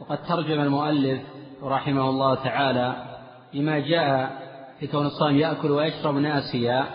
وقد 0.00 0.18
ترجم 0.28 0.60
المؤلف 0.60 1.20
رحمه 1.62 2.10
الله 2.10 2.34
تعالى 2.34 2.94
بما 3.54 3.78
جاء 3.78 4.30
في 4.80 4.86
كون 4.86 5.06
الصائم 5.06 5.36
يأكل 5.36 5.70
ويشرب 5.70 6.14
ناسيا 6.14 6.86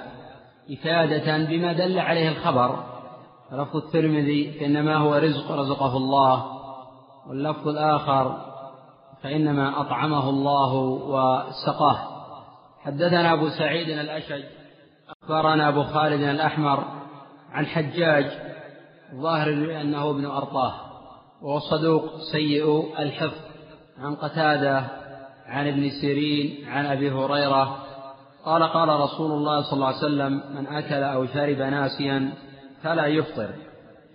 إفادة 0.72 1.38
بما 1.38 1.74
دل 1.74 2.00
عليه 2.00 2.30
الخبر. 2.30 2.84
لفظ 3.52 3.76
الترمذي 3.76 4.60
فإنما 4.60 4.96
هو 4.96 5.16
رزق 5.16 5.52
رزقه 5.52 5.98
الله 5.98 6.46
واللفظ 7.30 7.68
الآخر 7.68 8.38
فإنما 9.24 9.82
أطعمه 9.82 10.30
الله 10.30 10.74
وسقاه. 10.84 12.00
حدثنا 12.84 13.34
أبو 13.34 13.50
سعيد 13.50 13.90
الأشج 13.90 14.44
أخبرنا 15.24 15.68
أبو 15.70 15.84
خالد 15.84 16.22
الأحمر 16.22 16.97
عن 17.58 17.66
حجاج 17.66 18.26
ظاهر 19.16 19.50
أنه 19.82 20.10
ابن 20.10 20.26
أرطاه 20.26 20.74
وهو 21.42 21.60
صدوق 21.60 22.04
سيء 22.32 23.00
الحفظ. 23.00 23.42
عن 24.00 24.16
قتادة 24.16 24.86
عن 25.46 25.68
ابن 25.68 25.90
سيرين 25.90 26.68
عن 26.68 26.86
أبي 26.86 27.12
هريرة. 27.12 27.78
قال 28.46 28.64
قال 28.64 28.90
رسول 28.90 29.32
الله 29.32 29.62
صلى 29.62 29.74
الله 29.74 29.88
عليه 29.88 29.98
وسلم 29.98 30.56
من 30.56 30.68
أكل 30.68 31.04
أو 31.04 31.26
شرب 31.26 31.58
ناسيا 31.58 32.34
فلا 32.84 33.06
يفطر 33.06 33.50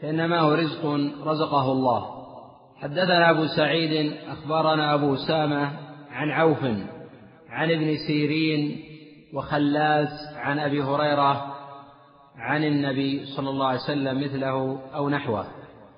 فإنما 0.02 0.40
هو 0.40 0.54
رزق 0.54 0.86
رزقه 1.24 1.72
الله. 1.72 2.22
حدثنا 2.76 3.30
أبو 3.30 3.46
سعيد 3.46 4.12
أخبرنا 4.28 4.94
أبو 4.94 5.16
سامة 5.16 5.72
عن 6.10 6.30
عوف 6.30 6.64
عن 7.48 7.70
ابن 7.70 7.96
سيرين 8.06 8.82
وخلاس 9.34 10.36
عن 10.36 10.58
أبي 10.58 10.82
هريرة. 10.82 11.51
عن 12.42 12.64
النبي 12.64 13.26
صلى 13.26 13.50
الله 13.50 13.66
عليه 13.66 13.80
وسلم 13.80 14.20
مثله 14.20 14.80
أو 14.94 15.08
نحوه. 15.08 15.46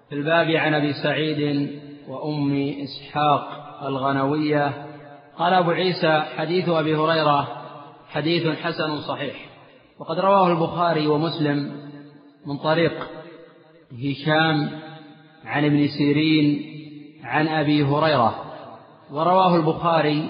في 0.09 0.15
الباب 0.15 0.51
عن 0.51 0.75
أبي 0.75 0.93
سعيد 0.93 1.71
وأم 2.09 2.75
إسحاق 2.83 3.49
الغنوية 3.87 4.87
قال 5.39 5.55
أبو 5.55 5.71
عيسى 5.71 6.21
حديث 6.37 6.69
أبي 6.69 6.97
هريرة 6.97 7.49
حديث 8.09 8.59
حسن 8.59 9.01
صحيح. 9.01 9.35
وقد 9.99 10.19
رواه 10.19 10.53
البخاري 10.53 11.07
ومسلم 11.07 11.73
من 12.47 12.57
طريق 12.57 12.93
هشام 13.93 14.71
عن 15.45 15.65
ابن 15.65 15.89
سيرين 15.89 16.63
عن 17.25 17.49
أبي 17.49 17.85
هريرة. 17.85 18.35
ورواه 19.13 19.57
البخاري 19.57 20.29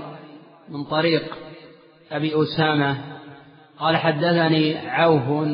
من 0.69 0.85
طريق 0.85 1.37
أبي 2.13 2.33
أسامة 2.43 2.97
قال 3.79 3.97
حدثني 3.97 4.79
عوف 4.79 5.49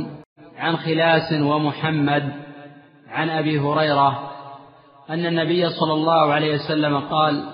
عن 0.61 0.77
خلاس 0.77 1.33
ومحمد 1.33 2.33
عن 3.09 3.31
أبي 3.31 3.61
هريرة 3.61 4.31
أن 5.11 5.27
النبي 5.27 5.69
صلى 5.71 5.93
الله 5.93 6.33
عليه 6.33 6.55
وسلم 6.55 7.01
قال 7.01 7.45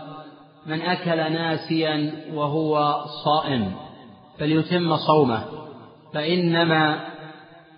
من 0.67 0.83
أكل 0.83 1.17
ناسيا 1.17 2.13
وهو 2.35 2.95
صائم 3.25 3.73
فليتم 4.39 4.97
صومه 4.97 5.43
فإنما 6.15 7.01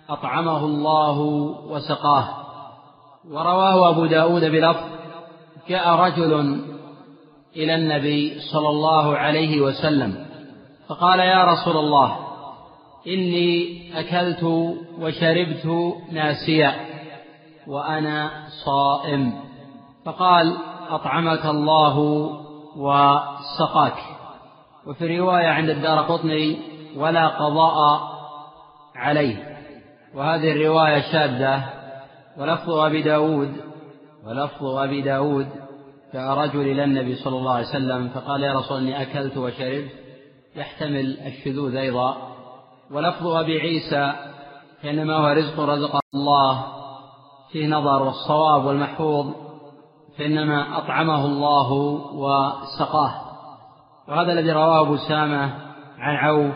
أطعمه 0.09 0.65
الله 0.65 1.19
وسقاه. 1.69 2.27
ورواه 3.31 3.89
أبو 3.89 4.05
داود 4.05 4.43
بلفظ 4.45 4.83
جاء 5.69 5.89
رجل 5.89 6.61
إلى 7.55 7.75
النبي 7.75 8.39
صلى 8.53 8.69
الله 8.69 9.17
عليه 9.17 9.61
وسلم 9.61 10.25
فقال 10.87 11.19
يا 11.19 11.43
رسول 11.43 11.77
الله 11.77 12.28
إني 13.07 13.79
أكلت 13.99 14.43
وشربت 14.99 15.93
ناسيا 16.11 16.73
وأنا 17.67 18.31
صائم. 18.65 19.33
فقال 20.05 20.57
أطعمك 20.89 21.45
الله 21.45 21.97
وسقاك. 22.77 23.97
وفي 24.87 25.19
رواية 25.19 25.47
عند 25.47 25.69
الدار 25.69 25.99
قطني 25.99 26.57
ولا 26.97 27.27
قضاء 27.27 28.01
عليه. 28.95 29.59
وهذه 30.15 30.51
الرواية 30.51 31.01
شاذة. 31.11 31.63
ولفظ 32.37 32.69
أبي 32.69 33.01
داود 33.01 33.53
ولفظ 34.25 34.65
أبي 34.65 35.01
داود 35.01 35.47
جاء 36.13 36.33
رجل 36.33 36.61
إلى 36.61 36.83
النبي 36.83 37.15
صلى 37.15 37.37
الله 37.37 37.53
عليه 37.53 37.67
وسلم 37.67 38.09
فقال 38.09 38.43
يا 38.43 38.53
رسول 38.53 38.77
إني 38.77 39.01
أكلت 39.01 39.37
وشربت. 39.37 39.91
يحتمل 40.55 41.19
الشذوذ 41.19 41.75
أيضا. 41.75 42.28
ولفظ 42.91 43.27
أبي 43.27 43.59
عيسى 43.59 44.13
إنما 44.85 45.15
هو 45.15 45.27
رزق 45.27 45.59
رزق 45.59 45.99
الله 46.15 46.65
فيه 47.51 47.67
نظر 47.67 48.03
والصواب 48.03 48.65
والمحفوظ 48.65 49.33
فإنما 50.17 50.77
أطعمه 50.77 51.25
الله 51.25 51.71
وسقاه. 52.13 53.21
وهذا 54.07 54.31
الذي 54.31 54.51
رواه 54.51 54.81
أبو 54.81 54.97
سامة 54.97 55.53
عن 55.97 56.15
عوف 56.15 56.55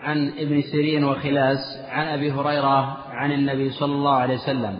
عن 0.00 0.28
ابن 0.28 0.62
سيرين 0.62 1.04
وخلاس 1.04 1.58
عن 1.88 2.06
أبي 2.06 2.32
هريرة 2.32 2.96
عن 3.10 3.32
النبي 3.32 3.70
صلى 3.70 3.92
الله 3.92 4.14
عليه 4.14 4.34
وسلم. 4.34 4.78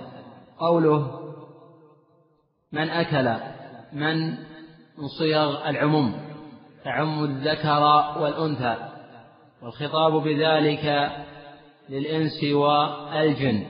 قوله 0.58 1.10
من 2.72 2.90
أكل 2.90 3.34
من 3.92 4.30
من 4.98 5.08
صيغ 5.18 5.68
العموم 5.68 6.14
تعم 6.84 7.24
الذكر 7.24 7.82
والأنثى 8.20 8.95
والخطاب 9.66 10.12
بذلك 10.12 11.10
للإنس 11.88 12.44
والجن. 12.44 13.62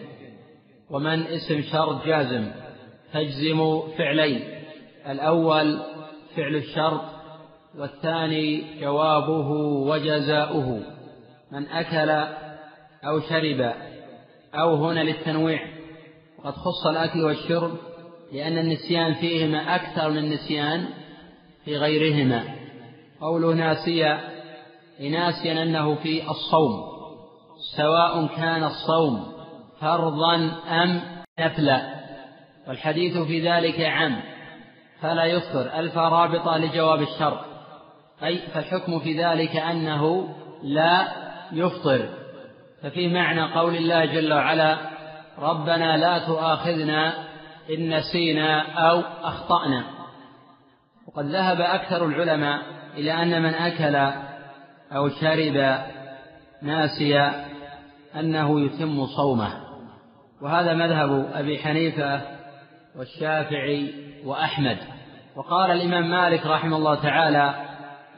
ومن 0.90 1.22
اسم 1.22 1.62
شرط 1.62 2.06
جازم 2.06 2.50
تجزم 3.12 3.80
فعلين 3.98 4.40
الأول 5.08 5.80
فعل 6.36 6.56
الشرط 6.56 7.00
والثاني 7.78 8.80
جوابه 8.80 9.50
وجزاؤه. 9.90 10.82
من 11.52 11.66
أكل 11.66 12.10
أو 13.04 13.20
شرب 13.20 13.72
أو 14.54 14.74
هنا 14.74 15.00
للتنويع. 15.00 15.60
وقد 16.38 16.52
خص 16.52 16.86
الأكل 16.86 17.24
والشرب 17.24 17.70
لأن 18.32 18.58
النسيان 18.58 19.14
فيهما 19.14 19.74
أكثر 19.74 20.10
من 20.10 20.18
النسيان 20.18 20.88
في 21.64 21.76
غيرهما. 21.76 22.44
قوله 23.20 23.54
ناسيا 23.54 24.35
ناسيا 25.00 25.62
أنه 25.62 25.94
في 25.94 26.30
الصوم 26.30 26.96
سواء 27.76 28.26
كان 28.26 28.64
الصوم 28.64 29.32
فرضا 29.80 30.34
أم 30.68 31.00
نفلا 31.40 31.94
والحديث 32.68 33.18
في 33.18 33.48
ذلك 33.48 33.80
عام 33.80 34.20
فلا 35.00 35.24
يفطر 35.24 35.78
ألف 35.78 35.98
رابطة 35.98 36.56
لجواب 36.56 37.02
الشرط 37.02 37.40
أي 38.22 38.38
فالحكم 38.38 38.98
في 38.98 39.24
ذلك 39.24 39.56
أنه 39.56 40.28
لا 40.62 41.08
يفطر 41.52 42.08
ففي 42.82 43.08
معنى 43.08 43.52
قول 43.54 43.76
الله 43.76 44.04
جل 44.04 44.32
وعلا 44.32 44.78
ربنا 45.38 45.96
لا 45.96 46.18
تؤاخذنا 46.18 47.12
إن 47.70 47.96
نسينا 47.96 48.60
أو 48.60 49.02
أخطأنا. 49.22 49.84
وقد 51.08 51.24
ذهب 51.24 51.60
أكثر 51.60 52.06
العلماء 52.06 52.62
إلى 52.96 53.12
أن 53.22 53.42
من 53.42 53.54
أكل 53.54 54.26
أو 54.92 55.08
شرب 55.08 55.78
ناسيا 56.62 57.44
أنه 58.20 58.60
يتم 58.60 59.06
صومه. 59.06 59.48
وهذا 60.42 60.74
مذهب 60.74 61.30
أبي 61.34 61.58
حنيفة 61.58 62.20
والشافعي 62.98 63.94
وأحمد. 64.24 64.78
وقال 65.36 65.70
الإمام 65.70 66.10
مالك 66.10 66.46
رحمه 66.46 66.76
الله 66.76 66.94
تعالى 66.94 67.54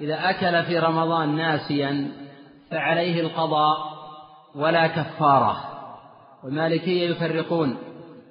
إذا 0.00 0.30
أكل 0.30 0.64
في 0.64 0.78
رمضان 0.78 1.36
ناسيا 1.36 2.10
فعليه 2.70 3.20
القضاء 3.20 3.76
ولا 4.54 4.86
كفارة. 4.86 5.56
والمالكية 6.44 7.10
يفرقون 7.10 7.78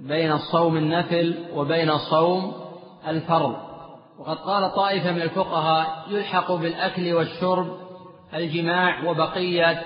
بين 0.02 0.32
الصوم 0.32 0.78
النفل 0.78 1.36
وبين 1.54 1.90
الصوم 1.90 2.54
الفرض. 3.08 3.56
وقد 4.20 4.38
قال 4.38 4.74
طائفة 4.76 5.12
من 5.12 5.22
الفقهاء 5.22 6.06
يلحق 6.10 6.52
بالأكل 6.52 7.14
والشرب 7.14 7.87
الجماع 8.34 9.04
وبقية 9.04 9.82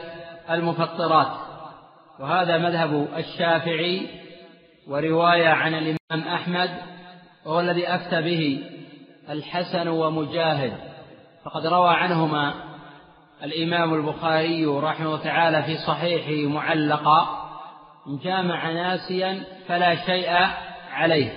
المفطرات. 0.49 1.31
وهذا 2.19 2.57
مذهب 2.57 3.07
الشافعي 3.17 4.07
ورواية 4.87 5.47
عن 5.49 5.73
الإمام 5.73 6.27
أحمد 6.33 6.69
وهو 7.45 7.59
الذي 7.59 7.87
أفتى 7.87 8.21
به 8.21 8.63
الحسن 9.29 9.87
ومجاهد. 9.87 10.73
فقد 11.43 11.65
روى 11.65 11.89
عنهما 11.89 12.53
الإمام 13.43 13.93
البخاري 13.93 14.65
رحمه 14.65 15.05
الله 15.05 15.23
تعالى 15.23 15.63
في 15.63 15.77
صحيحه 15.77 16.49
معلقا 16.49 17.41
إن 18.07 18.17
جامع 18.17 18.71
ناسيا 18.71 19.43
فلا 19.67 20.05
شيء 20.05 20.29
عليه 20.91 21.33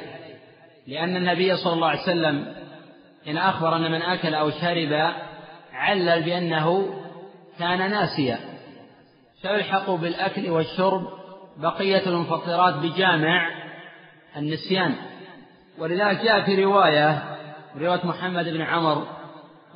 لأن 0.86 1.16
النبي 1.16 1.56
صلى 1.56 1.72
الله 1.72 1.88
عليه 1.88 2.02
وسلم 2.02 2.54
إن 3.28 3.38
أخبر 3.38 3.76
أن 3.76 3.92
من 3.92 4.02
أكل 4.02 4.34
أو 4.34 4.50
شرب 4.50 5.12
علل 5.74 6.22
بأنه 6.22 6.88
كان 7.58 7.90
ناسيا. 7.90 8.38
فيلحق 9.42 9.90
بالأكل 9.90 10.50
والشرب 10.50 11.02
بقية 11.56 12.06
المفطرات 12.06 12.74
بجامع 12.74 13.50
النسيان. 14.36 14.94
ولذلك 15.78 16.20
جاء 16.20 16.40
في 16.44 16.64
رواية 16.64 17.22
رواية 17.76 18.06
محمد 18.06 18.48
بن 18.48 18.62
عمر 18.62 19.06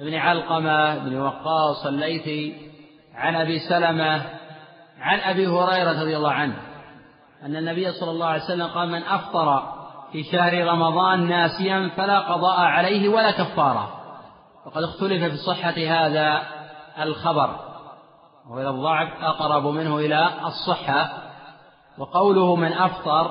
بن 0.01 0.15
علقمة 0.15 0.99
بن 0.99 1.21
وقاص 1.21 1.87
الليثي 1.87 2.55
عن 3.15 3.35
أبي 3.37 3.59
سلمة 3.59 4.23
عن 5.01 5.21
أبي 5.21 5.47
هريرة 5.47 6.03
رضي 6.03 6.17
الله 6.17 6.33
عنه 6.33 6.55
أن 7.43 7.57
النبي 7.57 7.93
صلى 7.93 8.11
الله 8.11 8.27
عليه 8.27 8.43
وسلم 8.43 8.67
قال 8.67 8.89
من 8.89 9.03
أفطر 9.03 9.73
في 10.13 10.23
شهر 10.23 10.67
رمضان 10.67 11.29
ناسيا 11.29 11.91
فلا 11.97 12.19
قضاء 12.19 12.61
عليه 12.61 13.09
ولا 13.09 13.31
كفارة. 13.31 13.98
وقد 14.69 14.83
اختلف 14.83 15.25
في 15.25 15.37
صحة 15.37 15.75
هذا 15.79 16.43
الخبر 17.03 17.57
وإلى 18.51 18.71
الضعف 18.71 19.09
أقرب 19.23 19.67
منه 19.67 19.99
إلى 19.99 20.31
الصحة. 20.45 21.09
وقوله 21.99 22.57
من 22.57 22.73
أفطر 22.73 23.31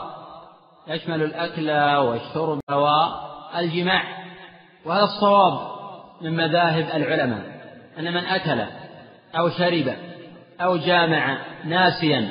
يشمل 0.88 1.23
الأكل 1.23 1.71
والشرب 1.97 2.59
والجماع 2.69 4.03
وهذا 4.85 5.03
الصواب 5.03 5.59
من 6.21 6.35
مذاهب 6.35 6.85
العلماء 6.95 7.41
أن 7.99 8.13
من 8.13 8.25
أكل 8.25 8.61
أو 9.38 9.49
شرب 9.49 9.95
أو 10.61 10.77
جامع 10.77 11.38
ناسيا 11.65 12.29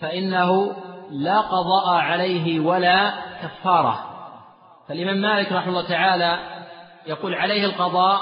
فإنه 0.00 0.76
لا 1.10 1.40
قضاء 1.40 1.88
عليه 1.88 2.60
ولا 2.60 3.12
كفارة. 3.42 3.98
فالإمام 4.88 5.16
مالك 5.16 5.52
رحمه 5.52 5.68
الله 5.68 5.88
تعالى 5.88 6.55
يقول 7.06 7.34
عليه 7.34 7.64
القضاء 7.64 8.20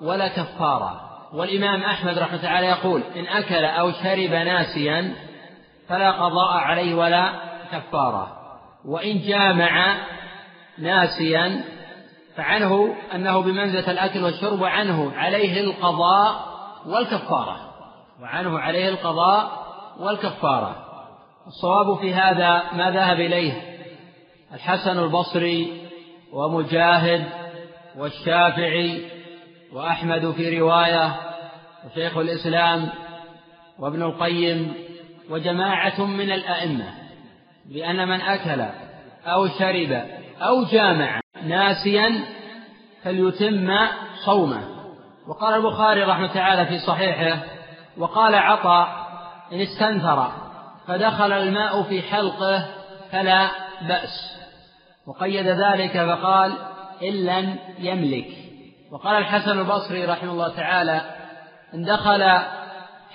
ولا 0.00 0.28
كفارة. 0.28 1.00
والإمام 1.32 1.82
أحمد 1.82 2.18
رحمه 2.18 2.34
الله 2.34 2.42
تعالى 2.42 2.66
يقول 2.66 3.02
إن 3.16 3.26
أكل 3.26 3.64
أو 3.64 3.92
شرب 3.92 4.30
ناسيا 4.30 5.14
فلا 5.88 6.10
قضاء 6.10 6.52
عليه 6.52 6.94
ولا 6.94 7.32
كفارة. 7.72 8.36
وإن 8.84 9.20
جامع 9.20 9.96
ناسيا 10.78 11.64
فعنه 12.36 12.94
أنه 13.14 13.40
بمنزلة 13.42 13.90
الأكل 13.90 14.24
والشرب 14.24 14.60
وعنه 14.60 15.12
عليه 15.16 15.60
القضاء 15.60 16.34
والكفارة. 16.86 17.56
وعنه 18.22 18.58
عليه 18.58 18.88
القضاء 18.88 19.50
والكفارة. 19.98 20.76
الصواب 21.46 21.98
في 21.98 22.14
هذا 22.14 22.62
ما 22.72 22.90
ذهب 22.90 23.20
إليه 23.20 23.52
الحسن 24.54 24.98
البصري 24.98 25.88
ومجاهد 26.32 27.39
والشافعي 27.96 29.10
وأحمد 29.72 30.30
في 30.30 30.58
رواية 30.60 31.16
وشيخ 31.86 32.16
الإسلام 32.16 32.88
وابن 33.78 34.02
القيم 34.02 34.74
وجماعة 35.30 36.04
من 36.04 36.32
الأئمة 36.32 36.94
بأن 37.66 38.08
من 38.08 38.20
أكل 38.20 38.64
أو 39.26 39.48
شرب 39.48 40.04
أو 40.40 40.64
جامع 40.64 41.20
ناسيا 41.42 42.20
فليتم 43.02 43.76
صومه. 44.24 44.62
وقال 45.28 45.54
البخاري 45.54 46.02
رحمه 46.02 46.26
تعالى 46.26 46.66
في 46.66 46.78
صحيحه 46.78 47.42
وقال 47.98 48.34
عطاء 48.34 48.88
إن 49.52 49.60
استنثر 49.60 50.32
فدخل 50.86 51.32
الماء 51.32 51.82
في 51.82 52.02
حلقه 52.02 52.66
فلا 53.12 53.50
بأس. 53.88 54.40
وقيد 55.06 55.46
ذلك 55.46 55.92
فقال 55.92 56.52
إن 57.02 57.26
لم 57.26 57.56
يملك. 57.78 58.26
وقال 58.92 59.16
الحسن 59.16 59.58
البصري 59.58 60.04
رحمه 60.04 60.32
الله 60.32 60.56
تعالى 60.56 61.00
إن 61.74 61.84
دخل 61.84 62.28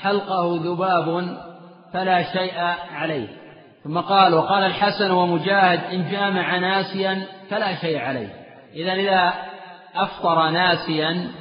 حلقه 0.01 0.59
ذباب 0.63 1.37
فلا 1.93 2.23
شيء 2.33 2.59
عليه. 2.95 3.27
ثم 3.83 3.99
قال 3.99 4.33
وقال 4.33 4.63
الحسن 4.63 5.11
ومجاهد 5.11 5.79
إن 5.93 6.11
جامع 6.11 6.57
ناسيا 6.57 7.27
فلا 7.49 7.75
شيء 7.75 7.99
عليه. 7.99 8.29
إذا 8.73 8.93
إذا 8.93 9.33
أفطر 9.95 10.49
ناسيا 10.49 11.31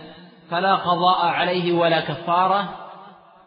فلا 0.51 0.75
قضاء 0.75 1.27
عليه 1.27 1.73
ولا 1.73 2.01
كفارة 2.01 2.69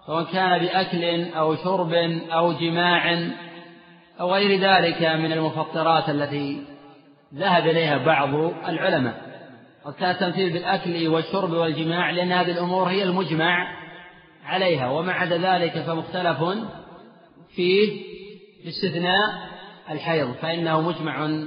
سواء 0.08 0.24
كان 0.24 0.60
بأكل 0.60 1.34
أو 1.34 1.56
شرب 1.56 1.94
أو 2.32 2.54
جماع 2.54 3.20
أو 4.20 4.34
غير 4.34 4.60
ذلك 4.60 5.04
من 5.04 5.32
المفطرات 5.32 6.10
التي 6.10 6.64
ذهب 7.34 7.68
إليها 7.68 7.98
بعض 7.98 8.34
العلماء. 8.68 9.28
قد 9.86 9.94
كان 9.94 10.12
التمثيل 10.12 10.54
بالأكل 10.54 11.08
والشرب 11.08 11.52
والجماع 11.52 12.10
لأن 12.12 12.32
هذه 12.32 12.52
الأمور 12.52 12.88
هي 12.88 13.04
المجمع 13.04 13.68
عليها. 14.46 14.90
وما 14.90 15.14
عدا 15.14 15.38
ذلك 15.38 15.80
فمختلف 15.80 16.38
فيه 17.56 18.04
باستثناء 18.66 19.50
الحيض 19.92 20.32
فإنه 20.34 20.82
مجمع 20.82 21.46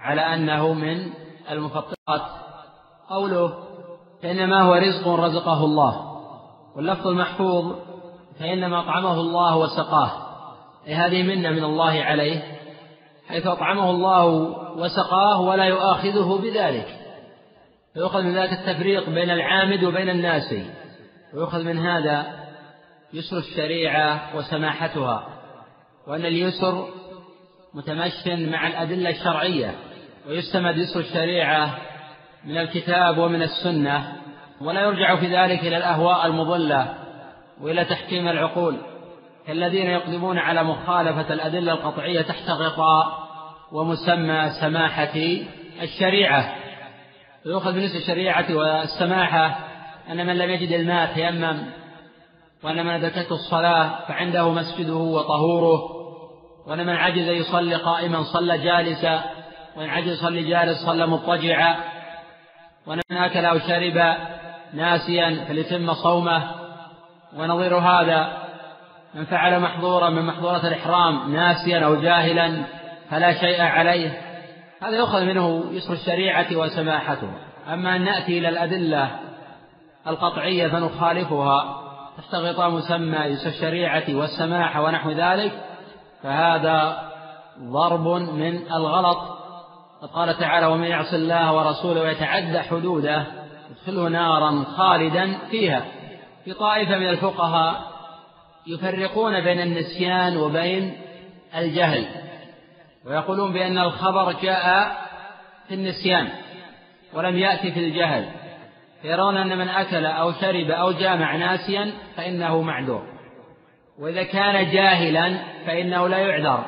على 0.00 0.20
أنه 0.20 0.72
من 0.72 1.12
المفطرات. 1.50 2.22
قوله 3.08 3.54
فإنما 4.22 4.62
هو 4.62 4.74
رزق 4.74 5.08
رزقه 5.08 5.64
الله 5.64 6.16
واللفظ 6.76 7.06
المحفوظ 7.06 7.74
فإنما 8.40 8.80
أطعمه 8.80 9.20
الله 9.20 9.56
وسقاه. 9.56 10.10
أي 10.86 10.94
هذه 10.94 11.22
منة 11.22 11.50
من 11.50 11.64
الله 11.64 12.02
عليه. 12.02 12.55
حيث 13.28 13.46
أطعمه 13.46 13.90
الله 13.90 14.24
وسقاه 14.76 15.40
ولا 15.40 15.64
يؤاخذه 15.64 16.38
بذلك. 16.42 16.86
فيؤخذ 17.94 18.22
من 18.22 18.38
ذلك 18.38 18.52
التفريق 18.52 19.10
بين 19.10 19.30
العامد 19.30 19.84
وبين 19.84 20.08
الناس. 20.08 20.54
ويؤخذ 21.34 21.64
من 21.64 21.78
هذا 21.78 22.46
يسر 23.12 23.38
الشريعة 23.38 24.36
وسماحتها 24.36 25.28
وأن 26.06 26.26
اليسر 26.26 26.88
متمش 27.74 28.26
مع 28.26 28.66
الأدلة 28.66 29.10
الشرعية 29.10 29.74
ويستمد 30.28 30.76
يسر 30.76 31.00
الشريعة 31.00 31.78
من 32.44 32.58
الكتاب 32.58 33.18
ومن 33.18 33.42
السنة 33.42 34.12
ولا 34.60 34.80
يرجع 34.80 35.16
في 35.16 35.26
ذلك 35.26 35.60
إلى 35.60 35.76
الأهواء 35.76 36.26
المضلة 36.26 36.94
وإلى 37.60 37.84
تحكيم 37.84 38.28
العقول. 38.28 38.76
كالذين 39.46 39.86
يقدمون 39.86 40.38
على 40.38 40.64
مخالفة 40.64 41.34
الأدلة 41.34 41.72
القطعية 41.72 42.22
تحت 42.22 42.50
غطاء 42.50 43.26
ومسمى 43.72 44.50
سماحة 44.60 45.18
الشريعة. 45.82 46.54
ويؤخذ 47.46 47.78
اسم 47.78 47.96
الشريعة 47.96 48.54
والسماحة 48.54 49.58
أن 50.10 50.26
من 50.26 50.38
لم 50.38 50.50
يجد 50.50 50.72
الماء 50.72 51.14
تيمم 51.14 51.62
وأن 52.64 52.86
من 52.86 52.90
أدركته 52.90 53.34
الصلاة 53.34 54.06
فعنده 54.08 54.50
مسجده 54.50 54.94
وطهوره 54.94 55.80
وأن 56.66 56.86
من 56.86 56.96
عجز 56.96 57.28
يصلي 57.28 57.74
قائما 57.74 58.22
صلى 58.22 58.58
جالسا 58.58 59.24
وإن 59.76 59.88
عجز 59.88 60.12
يصلي 60.12 60.42
جالس 60.42 60.86
صلى 60.86 61.06
مضطجعا 61.06 61.76
وأن 62.86 63.00
من 63.10 63.16
أكل 63.16 63.44
أو 63.44 63.58
شرب 63.58 64.16
ناسيا 64.72 65.44
فليتم 65.48 65.94
صومه. 65.94 66.66
ونظير 67.36 67.76
هذا 67.78 68.45
من 69.16 69.24
فعل 69.24 69.60
محظورا 69.60 70.10
من 70.10 70.22
محظورة 70.22 70.66
الإحرام 70.66 71.32
ناسيا 71.32 71.86
أو 71.86 71.94
جاهلا 71.94 72.62
فلا 73.10 73.40
شيء 73.40 73.62
عليه. 73.62 74.20
هذا 74.82 74.96
يؤخذ 74.96 75.24
منه 75.24 75.64
يسر 75.70 75.92
الشريعة 75.92 76.56
وسماحته. 76.56 77.28
أما 77.72 77.96
أن 77.96 78.04
نأتي 78.04 78.38
إلى 78.38 78.48
الأدلة 78.48 79.10
القطعية 80.06 80.68
فنخالفها 80.68 81.82
تحت 82.16 82.34
غطاء 82.34 82.70
مسمى 82.70 83.16
يسر 83.16 83.48
الشريعة 83.48 84.04
والسماحة 84.08 84.82
ونحو 84.82 85.10
ذلك 85.10 85.52
فهذا 86.22 87.02
ضرب 87.60 88.08
من 88.08 88.72
الغلط. 88.72 89.18
قال 90.14 90.38
تعالى 90.38 90.66
ومن 90.66 90.86
يعص 90.86 91.14
الله 91.14 91.52
ورسوله 91.52 92.00
ويتعدى 92.00 92.60
حدوده 92.60 93.26
يدخله 93.70 94.08
نارا 94.08 94.64
خالدا 94.76 95.38
فيها. 95.50 95.84
في 96.44 96.52
طائفة 96.52 96.96
من 96.96 97.08
الفقهاء 97.08 97.95
يفرقون 98.66 99.40
بين 99.40 99.60
النسيان 99.60 100.36
وبين 100.36 100.96
الجهل 101.56 102.06
ويقولون 103.06 103.52
بأن 103.52 103.78
الخبر 103.78 104.32
جاء 104.32 104.96
في 105.68 105.74
النسيان 105.74 106.28
ولم 107.14 107.38
يأتي 107.38 107.72
في 107.72 107.80
الجهل 107.80 108.28
فيرون 109.02 109.36
أن 109.36 109.58
من 109.58 109.68
أكل 109.68 110.06
أو 110.06 110.32
شرب 110.32 110.70
أو 110.70 110.92
جامع 110.92 111.36
ناسيا 111.36 111.92
فإنه 112.16 112.62
معذور 112.62 113.02
وإذا 113.98 114.22
كان 114.22 114.70
جاهلا 114.70 115.38
فإنه 115.66 116.08
لا 116.08 116.18
يعذر 116.18 116.64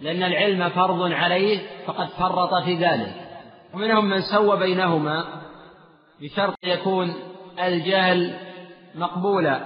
لأن 0.00 0.22
العلم 0.22 0.68
فرض 0.68 1.12
عليه 1.12 1.58
فقد 1.86 2.08
فرط 2.08 2.64
في 2.64 2.74
ذلك. 2.74 3.14
ومنهم 3.74 4.04
من 4.04 4.20
سوى 4.20 4.58
بينهما 4.58 5.24
بشرط 6.20 6.54
يكون 6.64 7.14
الجهل 7.62 8.34
مقبولا 8.94 9.60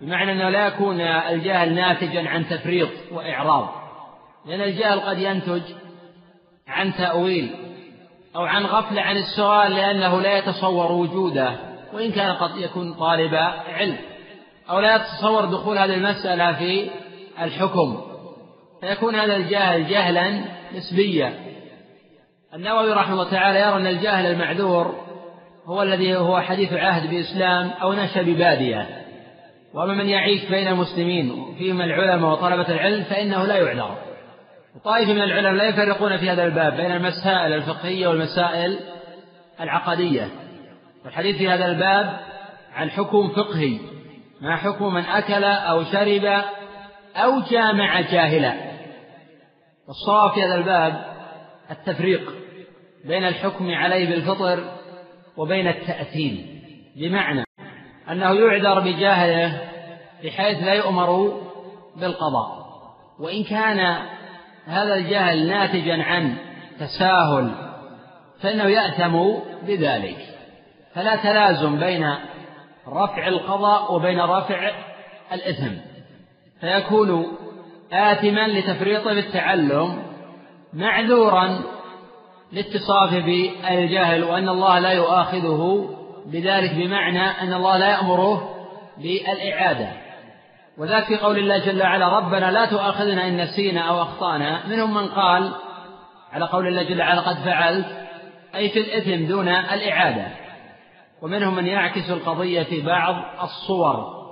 بمعنى 0.00 0.32
أنه 0.32 0.48
لا 0.48 0.66
يكون 0.66 1.00
الجهل 1.00 1.74
ناتجا 1.74 2.28
عن 2.28 2.46
تفريط 2.48 2.88
وإعراض. 3.12 3.68
لأن 4.46 4.60
الجهل 4.60 5.00
قد 5.00 5.18
ينتج 5.18 5.62
عن 6.68 6.94
تأويل 6.94 7.54
أو 8.36 8.42
عن 8.42 8.66
غفلة 8.66 9.02
عن 9.02 9.16
السؤال 9.16 9.72
لأنه 9.72 10.20
لا 10.20 10.38
يتصور 10.38 10.92
وجوده 10.92 11.56
وإن 11.92 12.12
كان 12.12 12.34
قد 12.34 12.56
يكون 12.56 12.94
طالب 12.94 13.34
علم 13.68 13.96
أو 14.70 14.80
لا 14.80 14.96
يتصور 14.96 15.44
دخول 15.44 15.78
هذه 15.78 15.94
المسألة 15.94 16.52
في 16.52 16.90
الحكم. 17.42 18.00
فيكون 18.80 19.14
هذا 19.14 19.36
الجهل 19.36 19.88
جهلا 19.88 20.40
نسبيا. 20.74 21.34
النووي 22.54 22.92
رحمه 22.92 23.12
الله 23.12 23.30
تعالى 23.30 23.60
يرى 23.60 23.76
أن 23.76 23.86
الجاهل 23.86 24.26
المعذور 24.26 24.94
هو 25.66 25.82
الذي 25.82 26.16
هو 26.16 26.40
حديث 26.40 26.72
عهد 26.72 27.10
بإسلام 27.10 27.70
أو 27.82 27.92
نشأ 27.92 28.22
ببادية. 28.22 29.03
وأما 29.74 29.94
من 29.94 30.08
يعيش 30.08 30.44
بين 30.44 30.68
المسلمين 30.68 31.54
فيهم 31.58 31.82
العلماء 31.82 32.32
وطلبة 32.32 32.68
العلم 32.68 33.04
فإنه 33.04 33.46
لا 33.46 33.56
يعذر. 33.56 33.98
وطائفة 34.76 35.12
من 35.12 35.22
العلماء 35.22 35.52
لا 35.52 35.68
يفرقون 35.68 36.16
في 36.16 36.30
هذا 36.30 36.44
الباب 36.44 36.76
بين 36.76 36.92
المسائل 36.92 37.52
الفقهية 37.52 38.08
والمسائل 38.08 38.78
العقدية. 39.60 40.28
والحديث 41.04 41.36
في 41.36 41.48
هذا 41.48 41.66
الباب 41.66 42.20
عن 42.74 42.90
حكم 42.90 43.28
فقهي 43.28 43.78
ما 44.40 44.56
حكم 44.56 44.94
من 44.94 45.04
أكل 45.04 45.44
أو 45.44 45.84
شرب 45.84 46.42
أو 47.16 47.40
جامع 47.50 48.00
جاهلا. 48.00 48.54
والصواب 49.88 50.34
في 50.34 50.42
هذا 50.42 50.54
الباب 50.54 51.04
التفريق 51.70 52.32
بين 53.04 53.24
الحكم 53.24 53.70
عليه 53.70 54.10
بالفطر 54.10 54.64
وبين 55.36 55.68
التأثيم. 55.68 56.60
بمعنى 56.96 57.44
أنه 58.10 58.32
يعذر 58.32 58.80
بجاهله 58.80 59.60
بحيث 60.24 60.62
لا 60.62 60.72
يؤمر 60.74 61.40
بالقضاء. 61.96 62.64
وإن 63.20 63.44
كان 63.44 63.96
هذا 64.66 64.94
الجهل 64.94 65.48
ناتجا 65.48 66.02
عن 66.02 66.36
تساهل 66.80 67.50
فإنه 68.40 68.64
يأثم 68.64 69.18
بذلك. 69.66 70.16
فلا 70.94 71.16
تلازم 71.16 71.78
بين 71.78 72.14
رفع 72.88 73.28
القضاء 73.28 73.94
وبين 73.94 74.20
رفع 74.20 74.70
الإثم. 75.32 75.72
فيكون 76.60 77.26
آثما 77.92 78.48
لتفريطه 78.48 79.14
بالتعلم 79.14 80.02
معذورا 80.72 81.60
لاتصافه 82.52 83.20
بالجهل 83.20 84.24
وأن 84.24 84.48
الله 84.48 84.78
لا 84.78 84.92
يؤاخذه 84.92 85.90
بذلك 86.26 86.74
بمعنى 86.74 87.22
أن 87.22 87.52
الله 87.52 87.76
لا 87.76 87.90
يأمره 87.90 88.54
بالإعادة. 88.98 89.88
وذاك 90.78 91.04
في 91.04 91.16
قول 91.16 91.38
الله 91.38 91.58
جل 91.58 91.82
وعلا 91.82 92.18
ربنا 92.18 92.50
لا 92.50 92.66
تؤاخذنا 92.66 93.28
إن 93.28 93.36
نسينا 93.36 93.80
أو 93.80 94.02
أخطأنا. 94.02 94.66
منهم 94.66 94.94
من 94.94 95.08
قال 95.08 95.52
على 96.32 96.44
قول 96.44 96.66
الله 96.66 96.82
جل 96.82 97.00
وعلا 97.00 97.20
قد 97.20 97.36
فعلت. 97.36 97.86
أي 98.54 98.68
في 98.68 98.80
الإثم 98.80 99.26
دون 99.26 99.48
الإعادة. 99.48 100.26
ومنهم 101.22 101.54
من 101.54 101.66
يعكس 101.66 102.10
القضية 102.10 102.62
في 102.62 102.80
بعض 102.80 103.14
الصور. 103.42 104.24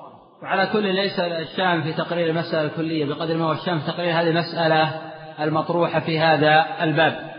وعلى 0.42 0.66
كل 0.66 0.94
ليس 0.94 1.20
الشام 1.20 1.82
في 1.82 1.92
تقرير 1.92 2.30
المسألة 2.30 2.62
الكلية. 2.62 3.04
بقدر 3.04 3.36
ما 3.36 3.44
هو 3.44 3.52
الشام 3.52 3.78
في 3.78 3.86
تقرير 3.86 4.20
هذه 4.20 4.28
المسألة 4.28 5.00
المطروحة 5.40 6.00
في 6.00 6.18
هذا 6.18 6.66
الباب. 6.80 7.31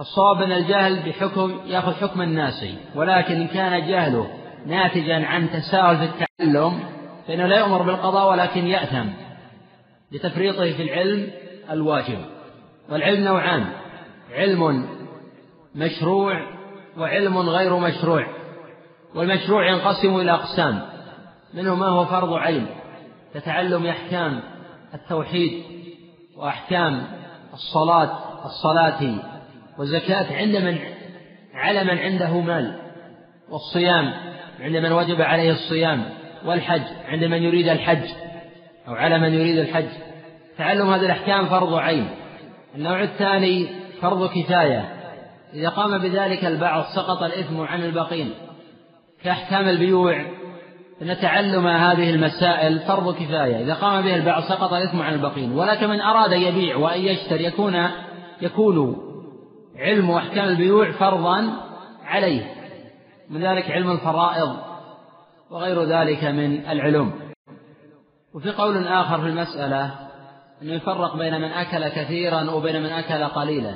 الصواب 0.00 0.42
أن 0.42 0.52
الجهل 0.52 1.02
بحكم 1.08 1.60
يأخذ 1.66 1.94
حكم 1.94 2.22
الناس 2.22 2.66
ولكن 2.94 3.34
إن 3.34 3.46
كان 3.48 3.88
جهله 3.88 4.30
ناتجا 4.66 5.26
عن 5.26 5.50
تساهل 5.50 5.96
في 5.96 6.04
التعلم 6.04 6.80
فإنه 7.28 7.46
لا 7.46 7.58
يؤمر 7.58 7.82
بالقضاء 7.82 8.30
ولكن 8.30 8.66
يأثم 8.66 9.08
لتفريطه 10.12 10.72
في 10.72 10.82
العلم 10.82 11.30
الواجب. 11.70 12.18
والعلم 12.90 13.24
نوعان 13.24 13.64
علم 14.32 14.88
مشروع 15.74 16.40
وعلم 16.98 17.38
غير 17.38 17.76
مشروع 17.78 18.26
والمشروع 19.14 19.70
ينقسم 19.70 20.16
إلى 20.16 20.32
أقسام 20.32 20.82
منه 21.54 21.74
ما 21.74 21.86
هو 21.86 22.04
فرض 22.04 22.32
عين 22.32 22.66
كتعلم 23.34 23.86
أحكام 23.86 24.40
التوحيد 24.94 25.62
وأحكام 26.36 27.06
الصلاة 27.52 28.18
الصلاة 28.44 29.37
والزكاة 29.78 30.36
عند 30.36 30.56
من؟ 30.56 30.78
على 31.54 31.84
من 31.84 31.98
عنده 31.98 32.40
مال. 32.40 32.78
والصيام 33.50 34.12
عند 34.60 34.76
من 34.76 34.92
وجب 34.92 35.22
عليه 35.22 35.50
الصيام. 35.50 36.04
والحج 36.44 36.82
عند 37.08 37.24
من 37.24 37.42
يريد 37.42 37.68
الحج 37.68 38.08
أو 38.88 38.94
على 38.94 39.18
من 39.18 39.34
يريد 39.34 39.58
الحج. 39.58 39.88
تعلم 40.58 40.90
هذه 40.90 41.06
الأحكام 41.06 41.46
فرض 41.46 41.74
عين. 41.74 42.08
النوع 42.74 43.02
الثاني 43.02 43.68
فرض 44.00 44.30
كفاية. 44.30 44.88
إذا 45.54 45.68
قام 45.68 45.98
بذلك 45.98 46.44
البعض 46.44 46.84
سقط 46.96 47.22
الإثم 47.22 47.60
عن 47.60 47.82
الباقين 47.82 48.30
كأحكام 49.24 49.68
البيوع. 49.68 50.26
أن 51.02 51.16
تعلم 51.20 51.66
هذه 51.66 52.10
المسائل 52.10 52.78
فرض 52.78 53.14
كفاية. 53.14 53.62
إذا 53.62 53.74
قام 53.74 54.04
به 54.04 54.14
البعض 54.16 54.42
سقط 54.42 54.72
الإثم 54.72 55.02
عن 55.02 55.14
الباقين 55.14 55.52
ولكن 55.52 55.88
من 55.88 56.00
أراد 56.00 56.32
يبيع 56.32 56.76
وأن 56.76 57.00
يشتري 57.00 57.44
يكون 57.44 57.88
يكون 58.42 59.07
علم 59.78 60.10
أحكام 60.10 60.48
البيوع 60.48 60.92
فرضا 60.92 61.52
عليه. 62.04 62.54
من 63.30 63.44
ذلك 63.44 63.70
علم 63.70 63.90
الفرائض 63.90 64.56
وغير 65.50 65.84
ذلك 65.84 66.24
من 66.24 66.68
العلوم. 66.68 67.12
وفي 68.34 68.50
قول 68.50 68.86
آخر 68.86 69.20
في 69.20 69.26
المسألة 69.26 69.94
أنه 70.62 70.72
يفرق 70.72 71.16
بين 71.16 71.40
من 71.40 71.50
أكل 71.52 71.88
كثيرا 71.88 72.50
وبين 72.50 72.82
من 72.82 72.88
أكل 72.92 73.24
قليلا. 73.24 73.74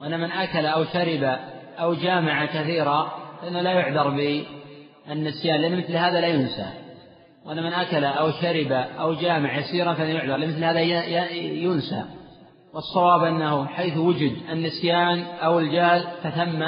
وأن 0.00 0.20
من 0.20 0.30
أكل 0.32 0.66
أو 0.66 0.84
شرب 0.84 1.38
أو 1.78 1.94
جامع 1.94 2.46
كثيرا 2.46 3.12
فإنه 3.42 3.60
لا 3.60 3.72
يعذر 3.72 4.10
بالنسيان 4.10 5.60
لأن 5.60 5.78
مثل 5.78 5.96
هذا 5.96 6.20
لا 6.20 6.26
ينسى. 6.26 6.66
وأن 7.46 7.62
من 7.62 7.72
أكل 7.72 8.04
أو 8.04 8.30
شرب 8.30 8.72
أو 8.72 9.14
جامع 9.14 9.58
يسيرا 9.58 9.94
فإنه 9.94 10.10
يعذر 10.10 10.36
لأن 10.36 10.48
مثل 10.48 10.64
هذا 10.64 10.80
ينسى. 11.40 12.04
والصواب 12.74 13.24
أنه 13.24 13.66
حيث 13.66 13.96
وجد 13.96 14.36
النسيان 14.52 15.22
أو 15.22 15.58
الجهل 15.58 16.04
فثم 16.22 16.62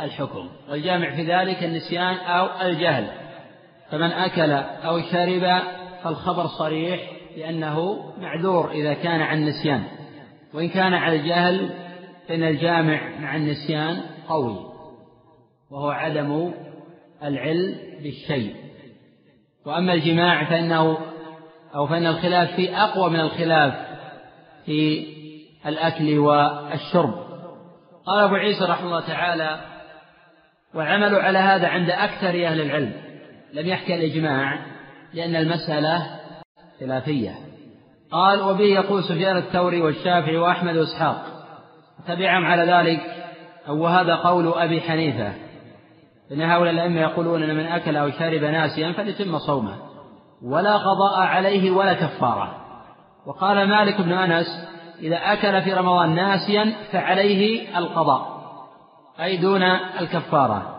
الحكم 0.00 0.48
والجامع 0.70 1.10
في 1.10 1.22
ذلك 1.22 1.64
النسيان 1.64 2.14
أو 2.14 2.66
الجهل. 2.66 3.06
فمن 3.90 4.12
أكل 4.12 4.50
أو 4.86 5.00
شرب 5.00 5.62
فالخبر 6.02 6.46
صريح 6.46 7.00
لأنه 7.36 8.04
معذور 8.20 8.70
إذا 8.70 8.94
كان 8.94 9.20
عن 9.20 9.44
نسيان. 9.44 9.82
وإن 10.54 10.68
كان 10.68 10.94
على 10.94 11.16
الجهل 11.16 11.70
فإن 12.28 12.42
الجامع 12.42 13.00
مع 13.20 13.36
النسيان 13.36 14.00
قوي 14.28 14.56
وهو 15.70 15.90
عدم 15.90 16.52
العلم 17.22 17.74
بالشيء. 18.02 18.54
وأما 19.66 19.94
الجماع 19.94 20.44
فإنه 20.44 20.98
أو 21.74 21.86
فإن 21.86 22.06
الخلاف 22.06 22.54
فيه 22.54 22.84
أقوى 22.84 23.10
من 23.10 23.20
الخلاف 23.20 23.74
في 24.66 25.06
الأكل 25.66 26.18
والشرب. 26.18 27.14
قال 28.06 28.24
أبو 28.24 28.34
عيسى 28.34 28.64
رحمه 28.64 28.86
الله 28.86 29.06
تعالى 29.06 29.60
والعمل 30.74 31.14
على 31.14 31.38
هذا 31.38 31.68
عند 31.68 31.90
أكثر 31.90 32.28
أهل 32.28 32.60
العلم. 32.60 32.92
لم 33.52 33.66
يحكي 33.66 33.94
الإجماع 33.94 34.58
لأن 35.14 35.36
المسألة 35.36 36.06
خلافية. 36.80 37.34
قال 38.12 38.40
وبه 38.40 38.64
يقول 38.64 39.04
سفيان 39.04 39.36
الثوري 39.36 39.80
والشافعي 39.80 40.36
وأحمد 40.36 40.76
وإسحاق. 40.76 41.24
تبعهم 42.08 42.44
على 42.44 42.72
ذلك. 42.72 43.00
وهذا 43.68 44.14
قول 44.14 44.48
أبي 44.48 44.80
حنيفة. 44.80 45.32
إن 46.32 46.42
هؤلاء 46.42 46.72
الأئمة 46.72 47.00
يقولون 47.00 47.42
أن 47.42 47.56
من 47.56 47.66
أكل 47.66 47.96
أو 47.96 48.10
شرب 48.10 48.44
ناسيا 48.44 48.92
فليتم 48.92 49.38
صومه. 49.38 49.76
ولا 50.42 50.76
قضاء 50.76 51.20
عليه 51.20 51.70
ولا 51.70 51.92
كفارة. 51.92 52.56
وقال 53.26 53.68
مالك 53.68 54.00
بن 54.00 54.12
أنس 54.12 54.69
إذا 55.02 55.16
أكل 55.16 55.62
في 55.62 55.72
رمضان 55.72 56.14
ناسيا 56.14 56.72
فعليه 56.92 57.78
القضاء 57.78 58.40
أي 59.20 59.36
دون 59.36 59.62
الكفارة. 60.00 60.76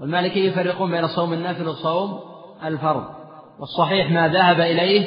والمالكية 0.00 0.48
يفرقون 0.48 0.90
بين 0.90 1.08
صوم 1.08 1.32
النفل 1.32 1.68
وصوم 1.68 2.20
الفرض 2.64 3.04
والصحيح 3.58 4.10
ما 4.10 4.28
ذهب 4.28 4.60
إليه 4.60 5.06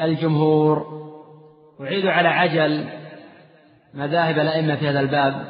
الجمهور. 0.00 0.86
أعيد 1.80 2.06
على 2.06 2.28
عجل 2.28 2.88
مذاهب 3.94 4.38
الأئمة 4.38 4.76
في 4.76 4.88
هذا 4.88 5.00
الباب. 5.00 5.46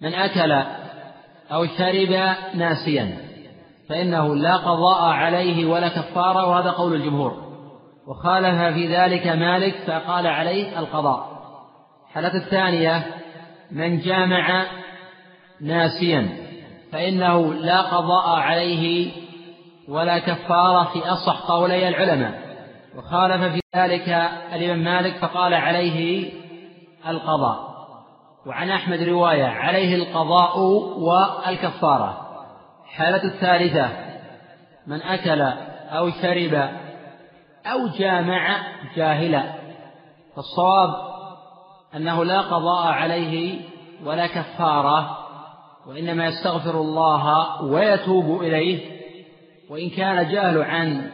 من 0.00 0.14
أكل 0.14 0.52
أو 1.52 1.66
شرب 1.66 2.34
ناسيا 2.54 3.16
فإنه 3.88 4.36
لا 4.36 4.56
قضاء 4.56 5.02
عليه 5.02 5.66
ولا 5.66 5.88
كفارة 5.88 6.48
وهذا 6.48 6.70
قول 6.70 6.94
الجمهور. 6.94 7.49
وخالف 8.06 8.74
في 8.74 8.96
ذلك 8.96 9.26
مالك 9.26 9.74
فقال 9.86 10.26
عليه 10.26 10.78
القضاء. 10.78 11.40
الحالة 12.08 12.34
الثانية 12.34 13.06
من 13.70 13.98
جامع 13.98 14.66
ناسيا 15.60 16.28
فإنه 16.92 17.54
لا 17.54 17.80
قضاء 17.80 18.38
عليه 18.38 19.12
ولا 19.88 20.18
كفارة 20.18 20.84
في 20.92 20.98
أصح 20.98 21.40
قولي 21.42 21.88
العلماء. 21.88 22.40
وخالف 22.96 23.52
في 23.52 23.60
ذلك 23.76 24.08
الإمام 24.52 24.84
مالك 24.84 25.16
فقال 25.16 25.54
عليه 25.54 26.30
القضاء. 27.08 27.70
وعن 28.46 28.70
أحمد 28.70 29.02
رواية 29.02 29.44
عليه 29.46 29.94
القضاء 29.94 30.58
والكفارة. 30.98 32.26
الحالة 32.84 33.24
الثالثة 33.24 33.88
من 34.86 35.02
أكل 35.02 35.42
أو 35.90 36.10
شرب 36.10 36.70
أو 37.66 37.86
جامع 37.98 38.58
جاهلا. 38.96 39.52
فالصواب 40.36 40.94
أنه 41.96 42.24
لا 42.24 42.40
قضاء 42.40 42.86
عليه 42.86 43.60
ولا 44.04 44.26
كفارة 44.26 45.16
وإنما 45.86 46.26
يستغفر 46.26 46.80
الله 46.80 47.62
ويتوب 47.62 48.42
إليه. 48.42 49.00
وإن 49.70 49.90
كان 49.90 50.32
جاهل 50.32 50.62
عن 50.62 51.10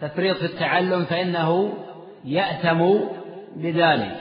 تفريط 0.00 0.36
في 0.36 0.44
التعلم 0.44 1.04
فإنه 1.04 1.72
يأثم 2.24 2.94
بذلك. 3.56 4.16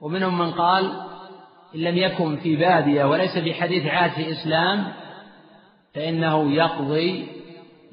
ومنهم 0.00 0.38
من 0.38 0.50
قال 0.50 0.92
إن 1.74 1.80
لم 1.80 1.96
يكن 1.96 2.36
في 2.36 2.56
بادية 2.56 3.04
وليس 3.04 3.38
في 3.38 3.54
حديث 3.54 3.86
عهد 3.86 4.10
في 4.10 4.32
إسلام 4.32 4.92
فإنه 5.94 6.52
يقضي 6.52 7.26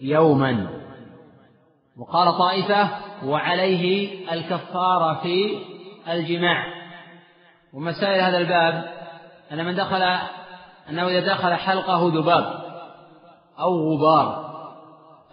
يوما. 0.02 0.68
وقال 2.00 2.38
طائفة 2.38 2.90
وعليه 3.26 4.12
الكفارة 4.34 5.14
في 5.24 5.60
الجماع. 6.08 6.64
ومسائل 7.74 8.22
هذا 8.22 8.38
الباب 8.38 8.92
أن 9.52 9.66
من 9.66 9.76
دخل 9.76 10.02
أنه 10.90 11.08
إذا 11.08 11.34
دخل 11.34 11.54
حلقه 11.54 12.12
ذباب 12.14 12.64
أو 13.60 13.94
غبار 13.94 14.48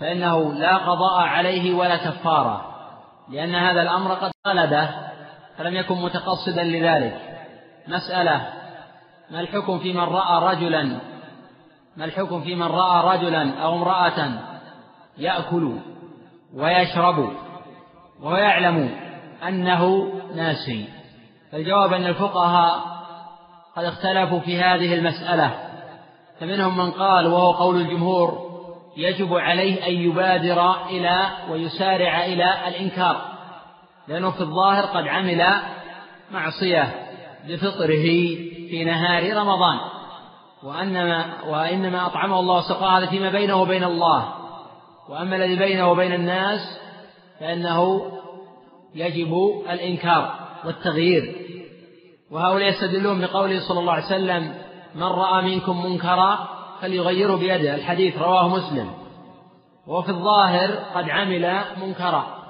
فإنه 0.00 0.52
لا 0.52 0.76
قضاء 0.76 1.20
عليه 1.20 1.74
ولا 1.74 1.96
كفارة 1.96 2.74
لأن 3.28 3.54
هذا 3.54 3.82
الأمر 3.82 4.14
قد 4.14 4.32
غلبه 4.46 4.88
فلم 5.58 5.76
يكن 5.76 5.94
متقصدا 5.94 6.64
لذلك. 6.64 7.20
مسألة 7.88 8.52
ما 9.30 9.40
الحكم 9.40 9.78
في 9.78 9.92
من 9.92 10.04
رأى 10.04 10.54
رجلا؟ 10.54 11.00
ما 11.96 12.04
الحكم 12.04 12.40
في 12.40 12.54
من 12.54 12.66
رأى 12.66 13.16
رجلا 13.16 13.62
أو 13.62 13.74
امرأة 13.74 14.28
يأكل؟ 15.18 15.78
ويشرب 16.56 17.30
ويعلم 18.22 18.90
أنه 19.48 20.12
ناسي. 20.34 20.88
فالجواب 21.52 21.92
أن 21.92 22.06
الفقهاء 22.06 22.80
قد 23.76 23.84
اختلفوا 23.84 24.40
في 24.40 24.58
هذه 24.62 24.94
المسألة. 24.94 25.54
فمنهم 26.40 26.76
من 26.78 26.90
قال 26.90 27.26
وهو 27.26 27.50
قول 27.50 27.76
الجمهور 27.76 28.54
يجب 28.96 29.34
عليه 29.34 29.86
أن 29.86 29.92
يبادر 29.92 30.86
إلى 30.86 31.26
ويسارع 31.50 32.24
إلى 32.24 32.68
الإنكار 32.68 33.16
لأنه 34.08 34.30
في 34.30 34.40
الظاهر 34.40 34.84
قد 34.84 35.06
عمل 35.08 35.44
معصية 36.30 36.94
بفطره 37.48 38.06
في 38.70 38.84
نهار 38.84 39.36
رمضان. 39.36 39.78
وأنما 40.62 41.24
وإنما 41.46 42.06
أطعمه 42.06 42.40
الله 42.40 42.56
وسقاه 42.56 42.98
هذا 42.98 43.06
فيما 43.06 43.30
بينه 43.30 43.62
وبين 43.62 43.84
الله. 43.84 44.43
وأما 45.08 45.36
الذي 45.36 45.56
بينه 45.56 45.90
وبين 45.90 46.12
الناس 46.12 46.60
فإنه 47.40 48.10
يجب 48.94 49.62
الإنكار 49.70 50.34
والتغيير. 50.64 51.36
وهؤلاء 52.30 52.68
يستدلون 52.68 53.20
بقوله 53.20 53.68
صلى 53.68 53.80
الله 53.80 53.92
عليه 53.92 54.04
وسلم 54.04 54.54
من 54.94 55.02
رأى 55.02 55.42
منكم 55.42 55.86
منكرا 55.86 56.48
فليغيره 56.80 57.36
بيده. 57.36 57.74
الحديث 57.74 58.18
رواه 58.18 58.48
مسلم. 58.48 58.90
وفي 59.86 60.08
الظاهر 60.08 60.70
قد 60.94 61.10
عمل 61.10 61.60
منكرا 61.80 62.44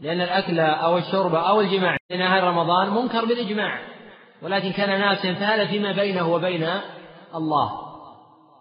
لأن 0.00 0.20
الأكل 0.20 0.60
أو 0.60 0.98
الشرب 0.98 1.34
أو 1.34 1.60
الجماع 1.60 1.96
في 2.08 2.16
نهار 2.16 2.44
رمضان 2.44 2.90
منكر 2.90 3.24
بالإجماع. 3.24 3.78
ولكن 4.42 4.72
كان 4.72 5.00
ناسا 5.00 5.34
فهذا 5.34 5.66
فيما 5.66 5.92
بينه 5.92 6.32
وبين 6.32 6.68
الله. 7.34 7.70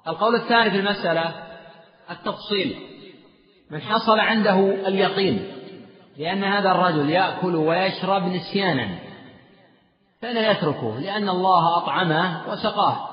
القول 0.07 0.35
الثاني 0.35 0.71
في 0.71 0.77
المسألة 0.77 1.33
التفصيل. 2.11 2.90
من 3.71 3.81
حصل 3.81 4.19
عنده 4.19 4.59
اليقين 4.87 5.47
لأن 6.17 6.43
هذا 6.43 6.71
الرجل 6.71 7.09
يأكل 7.09 7.55
ويشرب 7.55 8.23
نسيانا 8.23 8.87
فإنه 10.21 10.39
يتركه 10.39 10.99
لأن 10.99 11.29
الله 11.29 11.77
أطعمه 11.77 12.41
وسقاه 12.51 13.07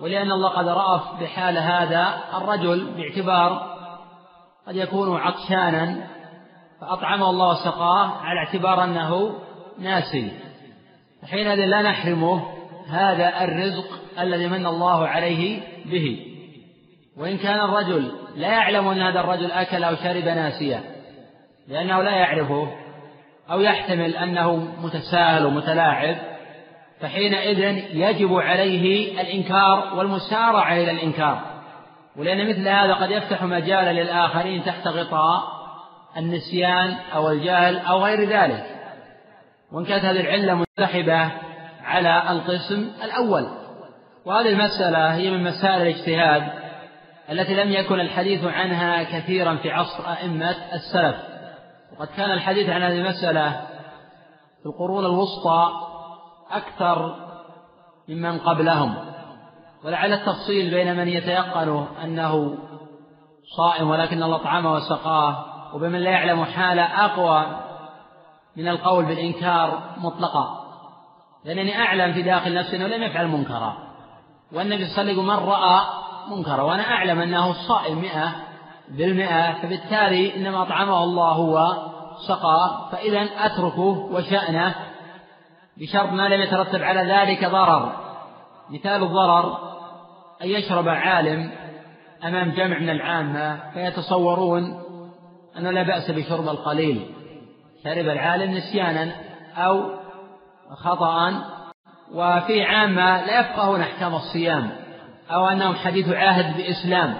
ولأن 0.00 0.32
الله 0.32 0.48
قد 0.48 0.68
رأف 0.68 1.20
بحال 1.20 1.58
هذا 1.58 2.20
الرجل 2.34 2.94
باعتبار 2.96 3.72
قد 4.66 4.76
يكون 4.76 5.16
عطشانا 5.16 6.06
فأطعمه 6.80 7.30
الله 7.30 7.50
وسقاه 7.50 8.08
على 8.08 8.38
اعتبار 8.38 8.84
أنه 8.84 9.34
ناسي. 9.78 10.32
حينئذ 11.30 11.64
لا 11.66 11.82
نحرمه 11.82 12.42
هذا 12.88 13.44
الرزق 13.44 13.84
الذي 14.18 14.48
من 14.48 14.66
الله 14.66 15.08
عليه 15.08 15.60
به. 15.84 16.31
وإن 17.16 17.38
كان 17.38 17.60
الرجل 17.60 18.12
لا 18.36 18.48
يعلم 18.48 18.88
أن 18.88 19.00
هذا 19.00 19.20
الرجل 19.20 19.50
أكل 19.50 19.84
أو 19.84 19.96
شرب 19.96 20.24
ناسيا 20.24 20.80
لأنه 21.68 22.02
لا 22.02 22.10
يعرفه 22.10 22.68
أو 23.50 23.60
يحتمل 23.60 24.16
أنه 24.16 24.56
متساهل 24.56 25.46
ومتلاعب 25.46 26.16
فحينئذ 27.00 27.58
يجب 27.96 28.34
عليه 28.34 29.20
الإنكار 29.20 29.94
والمسارعة 29.94 30.72
إلى 30.72 30.90
الإنكار. 30.90 31.40
ولأن 32.16 32.48
مثل 32.48 32.68
هذا 32.68 32.94
قد 32.94 33.10
يفتح 33.10 33.42
مجالا 33.42 33.92
للآخرين 33.92 34.64
تحت 34.64 34.86
غطاء 34.86 35.42
النسيان 36.16 36.96
أو 37.14 37.30
الجهل 37.30 37.78
أو 37.78 38.04
غير 38.04 38.28
ذلك. 38.28 38.66
وإن 39.72 39.84
كانت 39.84 40.04
هذه 40.04 40.20
العلة 40.20 40.54
منسحبة 40.54 41.30
على 41.84 42.22
القسم 42.30 42.90
الأول. 43.04 43.46
وهذه 44.24 44.48
المسألة 44.48 45.14
هي 45.14 45.30
من 45.30 45.44
مسائل 45.44 45.82
الاجتهاد 45.82 46.61
التي 47.30 47.54
لم 47.54 47.72
يكن 47.72 48.00
الحديث 48.00 48.44
عنها 48.44 49.02
كثيرا 49.02 49.56
في 49.56 49.70
عصر 49.70 50.12
أئمة 50.12 50.56
السلف. 50.72 51.16
وقد 51.92 52.08
كان 52.16 52.30
الحديث 52.30 52.68
عن 52.68 52.82
هذه 52.82 53.00
المسألة 53.00 53.50
في 54.62 54.66
القرون 54.66 55.04
الوسطى 55.04 55.70
أكثر 56.50 57.16
ممن 58.08 58.38
قبلهم. 58.38 58.94
ولعل 59.84 60.12
التفصيل 60.12 60.70
بين 60.70 60.96
من 60.96 61.08
يتيقن 61.08 61.86
أنه 62.04 62.58
صائم 63.56 63.90
ولكن 63.90 64.22
الله 64.22 64.38
طعمه 64.38 64.72
وسقاه 64.72 65.44
وبمن 65.74 65.98
لا 65.98 66.10
يعلم 66.10 66.44
حاله 66.44 67.04
أقوى 67.04 67.46
من 68.56 68.68
القول 68.68 69.04
بالإنكار 69.04 69.82
مطلقا. 69.96 70.62
لأنني 71.44 71.78
أعلم 71.78 72.12
في 72.12 72.22
داخل 72.22 72.54
نفسي 72.54 72.76
أنه 72.76 72.86
لم 72.86 73.02
يفعل 73.02 73.28
منكرا. 73.28 73.76
والنبي 74.52 74.86
صلى 74.86 75.02
الله 75.02 75.12
عليه 75.12 75.12
وسلم 75.12 75.26
من 75.26 75.48
رأى 75.50 76.01
منكرا 76.30 76.62
وأنا 76.62 76.82
أعلم 76.82 77.20
أنه 77.20 77.52
صائم 77.52 77.98
مئة 77.98 78.34
بالمئة 78.88 79.52
فبالتالي 79.52 80.36
إنما 80.36 80.62
أطعمه 80.62 81.04
الله 81.04 81.32
هو 81.32 81.76
سقى 82.28 82.88
فإذا 82.92 83.28
أتركه 83.38 84.08
وشأنه 84.12 84.74
بشرط 85.76 86.12
ما 86.12 86.28
لم 86.28 86.40
يترتب 86.40 86.82
على 86.82 87.12
ذلك 87.12 87.44
ضرر. 87.44 87.92
مثال 88.70 89.02
الضرر 89.02 89.58
أن 90.42 90.48
يشرب 90.48 90.88
عالم 90.88 91.50
أمام 92.24 92.50
جمع 92.50 92.78
من 92.78 92.90
العامة 92.90 93.70
فيتصورون 93.74 94.82
أنه 95.58 95.70
لا 95.70 95.82
بأس 95.82 96.10
بشرب 96.10 96.48
القليل. 96.48 97.14
شرب 97.84 98.08
العالم 98.08 98.50
نسيانا 98.50 99.12
أو 99.56 99.90
خطأ. 100.84 101.44
وفي 102.14 102.62
عامة 102.62 103.26
لا 103.26 103.40
يفقهون 103.40 103.80
أحكام 103.80 104.14
الصيام. 104.14 104.81
أو 105.34 105.48
أنهم 105.48 105.74
حديث 105.74 106.08
عهد 106.08 106.56
بإسلام. 106.56 107.14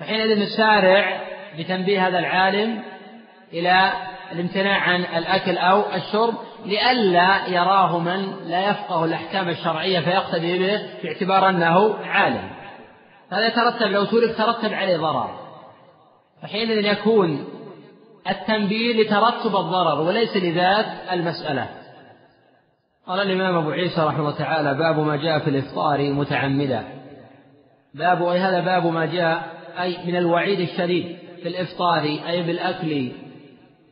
فحينئذ 0.00 0.42
نسارع 0.42 1.20
بتنبيه 1.58 2.08
هذا 2.08 2.18
العالم 2.18 2.82
إلى 3.52 3.92
الامتناع 4.32 4.80
عن 4.80 5.00
الأكل 5.00 5.58
أو 5.58 5.82
الشرب 5.94 6.34
لئلا 6.66 7.46
يراه 7.46 7.98
من 7.98 8.32
لا 8.46 8.70
يفقه 8.70 9.04
الأحكام 9.04 9.48
الشرعية 9.48 10.00
فيقتدي 10.00 10.58
به 10.58 10.82
باعتبار 11.02 11.48
أنه 11.48 11.94
عالم. 12.04 12.50
هذا 13.32 13.46
يترتب 13.46 13.86
لو 13.86 14.04
ترك 14.04 14.36
ترتب 14.36 14.74
عليه 14.74 14.96
ضرر. 14.96 15.30
فحينئذ 16.42 16.84
يكون 16.84 17.44
التنبيه 18.30 19.02
لترتب 19.02 19.56
الضرر 19.56 20.00
وليس 20.00 20.36
لذات 20.36 20.86
المسألة. 21.12 21.68
قال 23.06 23.20
الإمام 23.20 23.56
أبو 23.56 23.70
عيسى 23.70 24.00
رحمه 24.00 24.20
الله 24.20 24.38
تعالى 24.38 24.74
باب 24.74 24.98
ما 24.98 25.16
جاء 25.16 25.38
في 25.38 25.50
الإفطار 25.50 26.12
متعمدا. 26.12 26.84
باب 27.96 28.22
أي 28.22 28.38
هذا 28.38 28.60
باب 28.60 28.86
ما 28.86 29.06
جاء 29.06 29.56
أي 29.80 29.96
من 30.06 30.16
الوعيد 30.16 30.60
الشديد 30.60 31.16
في 31.42 31.48
الإفطار 31.48 32.02
أي 32.02 32.42
بالأكل 32.42 33.12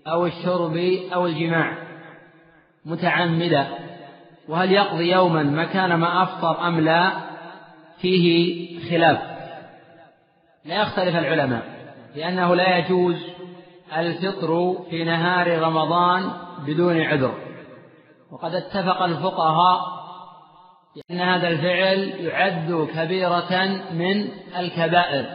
أو 0.07 0.27
الشرب 0.27 0.77
أو 1.15 1.27
الجماع 1.27 1.79
متعمدا. 2.85 3.67
وهل 4.49 4.73
يقضي 4.73 5.13
يوما 5.13 5.43
مكان 5.43 5.95
ما 5.95 6.23
أفطر 6.23 6.69
أم 6.69 6.81
لا؟ 6.81 7.13
فيه 7.99 8.79
خلاف. 8.91 9.19
لا 10.65 10.83
يختلف 10.83 11.17
العلماء 11.17 11.63
لأنه 12.17 12.55
لا 12.55 12.79
يجوز 12.79 13.17
الفطر 13.97 14.77
في 14.91 15.05
نهار 15.05 15.59
رمضان 15.63 16.31
بدون 16.67 17.01
عذر. 17.01 17.35
وقد 18.33 18.55
اتفق 18.55 19.03
الفقهاء 19.03 19.94
بأن 20.97 21.21
هذا 21.21 21.49
الفعل 21.49 21.99
يعد 21.99 22.89
كبيرة 22.95 23.65
من 23.93 24.29
الكبائر. 24.59 25.27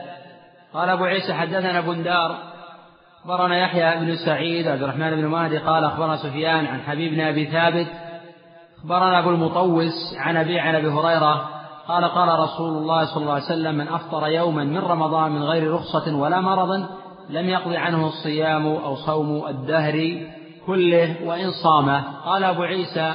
قال 0.74 0.90
أبو 0.90 1.04
عيسى 1.04 1.34
حدثنا 1.34 1.82
بندار 1.82 2.50
أخبرنا 3.22 3.58
يحيى 3.58 4.00
بن 4.00 4.16
سعيد 4.16 4.68
عبد 4.68 4.84
الرحمن 4.84 5.16
بن 5.16 5.26
مهدي 5.26 5.58
قال 5.58 5.84
أخبرنا 5.84 6.16
سفيان 6.16 6.66
عن 6.66 6.82
حبيب 6.82 7.14
بن 7.14 7.22
أبي 7.22 7.46
ثابت 7.46 7.88
أخبرنا 8.78 9.20
أبو 9.20 9.30
المطوس 9.30 10.16
عن 10.18 10.38
أبي 10.38 10.60
عن 10.60 10.76
أبي 10.76 10.88
هريرة 10.88 11.50
قال 11.88 12.06
قال 12.06 12.40
رسول 12.40 12.78
الله 12.78 13.06
صلى 13.06 13.22
الله 13.22 13.34
عليه 13.34 13.44
وسلم 13.44 13.76
من 13.76 13.88
أفطر 13.88 14.28
يوما 14.28 14.64
من 14.64 14.78
رمضان 14.78 15.32
من 15.32 15.44
غير 15.44 15.74
رخصة 15.74 16.16
ولا 16.16 16.42
مرض 16.42 16.70
لم 17.30 17.50
يقض 17.50 17.74
عنه 17.74 18.08
الصيام 18.08 18.68
أو 18.68 18.96
صوم 18.96 19.48
الدهر 19.48 20.26
كله 20.66 21.16
وإن 21.24 21.52
صامه 21.64 22.04
قال 22.26 22.44
أبو 22.44 22.64
عيسى 22.64 23.14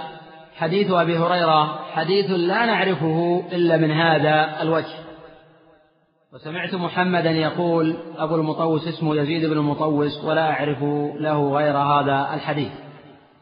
حديث 0.57 0.91
أبي 0.91 1.19
هريرة 1.19 1.85
حديث 1.93 2.31
لا 2.31 2.67
نعرفه 2.67 3.45
إلا 3.53 3.77
من 3.77 3.91
هذا 3.91 4.63
الوجه. 4.63 4.95
وسمعت 6.33 6.75
محمدا 6.75 7.31
يقول 7.31 7.97
أبو 8.19 8.35
المطوس 8.35 8.89
اسمه 8.89 9.17
يزيد 9.17 9.45
بن 9.51 9.57
المطوس 9.57 10.25
ولا 10.25 10.51
أعرف 10.51 10.83
له 11.21 11.53
غير 11.53 11.77
هذا 11.77 12.35
الحديث. 12.35 12.73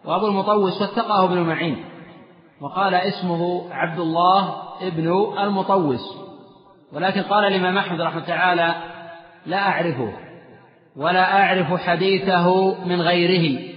وأبو 0.05 0.27
المطوس 0.27 0.83
وثقه 0.83 1.25
ابن 1.25 1.39
معين 1.39 1.85
وقال 2.61 2.95
اسمه 2.95 3.73
عبد 3.73 3.99
الله 3.99 4.55
ابن 4.83 5.35
المطوس. 5.39 6.17
ولكن 6.93 7.23
قال 7.23 7.45
الإمام 7.45 7.79
أحمد 7.79 8.01
رحمه 8.01 8.25
تعالى 8.27 8.75
لا 9.47 9.59
أعرفه 9.59 10.13
ولا 10.97 11.43
أعرف 11.43 11.81
حديثه 11.81 12.75
من 12.85 13.01
غيره. 13.01 13.73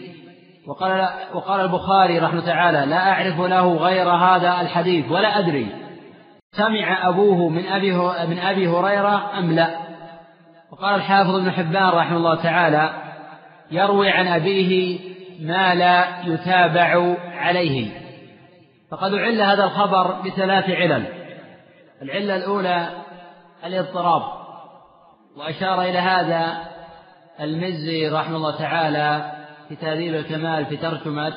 وقال 0.67 1.09
وقال 1.33 1.61
البخاري 1.61 2.19
رحمه 2.19 2.45
تعالى 2.45 2.85
لا 2.85 3.11
أعرف 3.11 3.39
له 3.39 3.73
غير 3.75 4.09
هذا 4.09 4.61
الحديث 4.61 5.11
ولا 5.11 5.39
أدري. 5.39 5.67
سمع 6.51 7.09
أبوه 7.09 7.49
من 7.49 7.65
أبي 7.67 7.91
من 8.27 8.39
أبي 8.39 8.67
هريرة 8.67 9.39
أم 9.39 9.51
لا? 9.51 9.77
وقال 10.71 10.95
الحافظ 10.95 11.35
ابن 11.35 11.51
حبان 11.51 11.89
رحمه 11.89 12.17
الله 12.17 12.35
تعالى 12.35 12.89
يروي 13.71 14.09
عن 14.09 14.27
أبيه 14.27 14.99
ما 15.41 15.75
لا 15.75 16.05
يتابع 16.25 17.15
عليه. 17.37 17.91
فقد 18.91 19.13
عل 19.13 19.41
هذا 19.41 19.63
الخبر 19.63 20.21
بثلاث 20.21 20.69
علل. 20.69 21.05
العلة 22.01 22.35
الأولى 22.35 22.89
الاضطراب 23.65 24.21
وأشار 25.37 25.81
إلى 25.81 25.99
هذا 25.99 26.57
المزي 27.39 28.09
رحمه 28.09 28.35
الله 28.35 28.57
تعالى 28.57 29.34
في 29.69 29.75
تهذيب 29.75 30.15
الكمال 30.15 30.65
في 30.65 30.77
ترجمة 30.77 31.33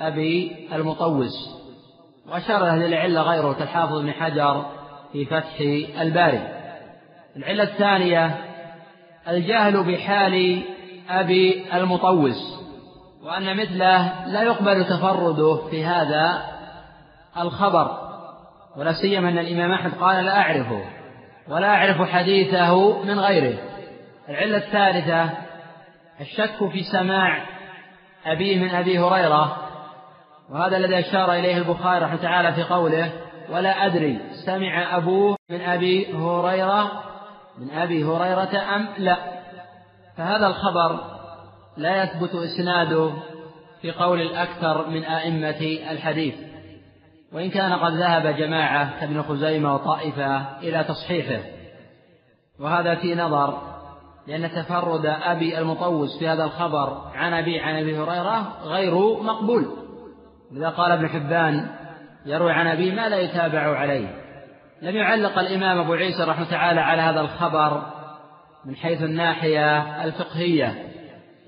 أبي 0.00 0.56
المطوس 0.72 1.64
وأشار 2.28 2.64
هذه 2.64 2.86
العلة 2.86 3.22
غيره 3.22 3.52
كالحافظ 3.52 4.00
بن 4.00 4.12
حجر 4.12 4.66
في 5.12 5.24
فتح 5.24 5.60
الباري. 6.00 6.48
العلة 7.36 7.62
الثانية 7.62 8.36
الجهل 9.28 9.84
بحال 9.84 10.62
أبي 11.10 11.64
المطوس 11.74 12.64
وأن 13.22 13.56
مثله 13.56 14.26
لا 14.26 14.42
يقبل 14.42 14.84
تفرده 14.84 15.56
في 15.70 15.84
هذا 15.84 16.42
الخبر 17.40 17.98
ولا 18.76 18.92
سيما 18.92 19.28
أن 19.28 19.38
الإمام 19.38 19.72
أحمد 19.72 19.92
قال 19.94 20.24
لا 20.24 20.40
أعرفه 20.40 20.84
ولا 21.48 21.66
أعرف 21.66 22.02
حديثه 22.02 23.02
من 23.02 23.18
غيره. 23.18 23.58
العلة 24.28 24.56
الثالثة 24.56 25.43
الشك 26.20 26.68
في 26.72 26.82
سماع 26.92 27.46
أبيه 28.26 28.58
من 28.58 28.70
أبي 28.70 28.98
هريرة 28.98 29.56
وهذا 30.50 30.76
الذي 30.76 30.98
أشار 30.98 31.32
إليه 31.32 31.58
البخاري 31.58 32.04
رحمه 32.04 32.16
تعالى 32.16 32.52
في 32.52 32.62
قوله 32.62 33.12
ولا 33.50 33.86
أدري 33.86 34.20
سمع 34.46 34.96
أبوه 34.96 35.36
من 35.50 35.60
أبي 35.60 36.12
هريرة 36.14 37.02
من 37.58 37.70
أبي 37.70 38.04
هريرة 38.04 38.76
أم 38.76 38.88
لا. 38.98 39.16
فهذا 40.16 40.46
الخبر 40.46 41.00
لا 41.76 42.02
يثبت 42.02 42.34
إسناده 42.34 43.10
في 43.82 43.90
قول 43.90 44.20
الأكثر 44.20 44.88
من 44.88 45.04
أئمة 45.04 45.90
الحديث. 45.90 46.34
وإن 47.32 47.50
كان 47.50 47.72
قد 47.72 47.92
ذهب 47.92 48.26
جماعة 48.26 49.00
كابن 49.00 49.22
خزيمة 49.22 49.74
وطائفة 49.74 50.58
إلى 50.58 50.84
تصحيحه 50.84 51.44
وهذا 52.60 52.94
في 52.94 53.14
نظر 53.14 53.73
لأن 54.26 54.50
تفرد 54.50 55.06
أبي 55.06 55.58
المطوس 55.58 56.18
في 56.18 56.28
هذا 56.28 56.44
الخبر 56.44 57.10
عن 57.14 57.32
أبي 57.32 57.60
عن 57.60 57.76
أبي 57.76 57.98
هريرة 57.98 58.52
غير 58.64 59.22
مقبول. 59.22 59.66
لذا 60.52 60.68
قال 60.68 60.92
ابن 60.92 61.08
حبان 61.08 61.70
يروي 62.26 62.52
عن 62.52 62.66
أبي 62.66 62.90
ما 62.90 63.08
لا 63.08 63.20
يتابع 63.20 63.78
عليه. 63.78 64.24
لم 64.82 64.96
يعلق 64.96 65.38
الإمام 65.38 65.78
أبو 65.78 65.92
عيسى 65.92 66.24
رحمه 66.24 66.50
تعالى 66.50 66.80
على 66.80 67.02
هذا 67.02 67.20
الخبر 67.20 67.82
من 68.64 68.76
حيث 68.76 69.02
الناحية 69.02 69.80
الفقهية. 70.04 70.88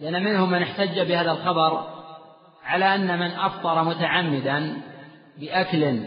لأن 0.00 0.24
منهم 0.24 0.50
من 0.50 0.62
احتج 0.62 1.00
بهذا 1.00 1.30
الخبر 1.30 1.84
على 2.64 2.94
أن 2.94 3.18
من 3.18 3.30
أفطر 3.30 3.84
متعمدا 3.84 4.76
بأكل 5.40 6.00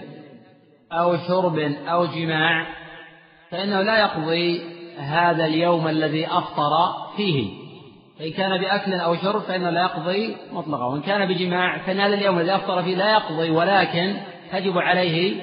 أو 0.91 1.17
شرب 1.17 1.59
أو 1.87 2.05
جماع 2.05 2.65
فإنه 3.51 3.81
لا 3.81 3.99
يقضي 3.99 4.78
هذا 4.99 5.45
اليوم 5.45 5.87
الذي 5.87 6.27
أفطر 6.27 6.71
فيه. 7.17 7.69
فإن 8.19 8.31
كان 8.31 8.57
بأكل 8.57 8.93
أو 8.93 9.15
شرب 9.15 9.41
فإنه 9.41 9.69
لا 9.69 9.81
يقضي 9.81 10.37
مطلقا 10.51 10.85
وإن 10.85 11.01
كان 11.01 11.27
بجماع 11.27 11.77
فإن 11.77 11.99
هذا 11.99 12.13
اليوم 12.13 12.39
الذي 12.39 12.55
أفطر 12.55 12.83
فيه 12.83 12.95
لا 12.95 13.11
يقضي 13.13 13.49
ولكن 13.49 14.15
تجب 14.51 14.77
عليه 14.77 15.41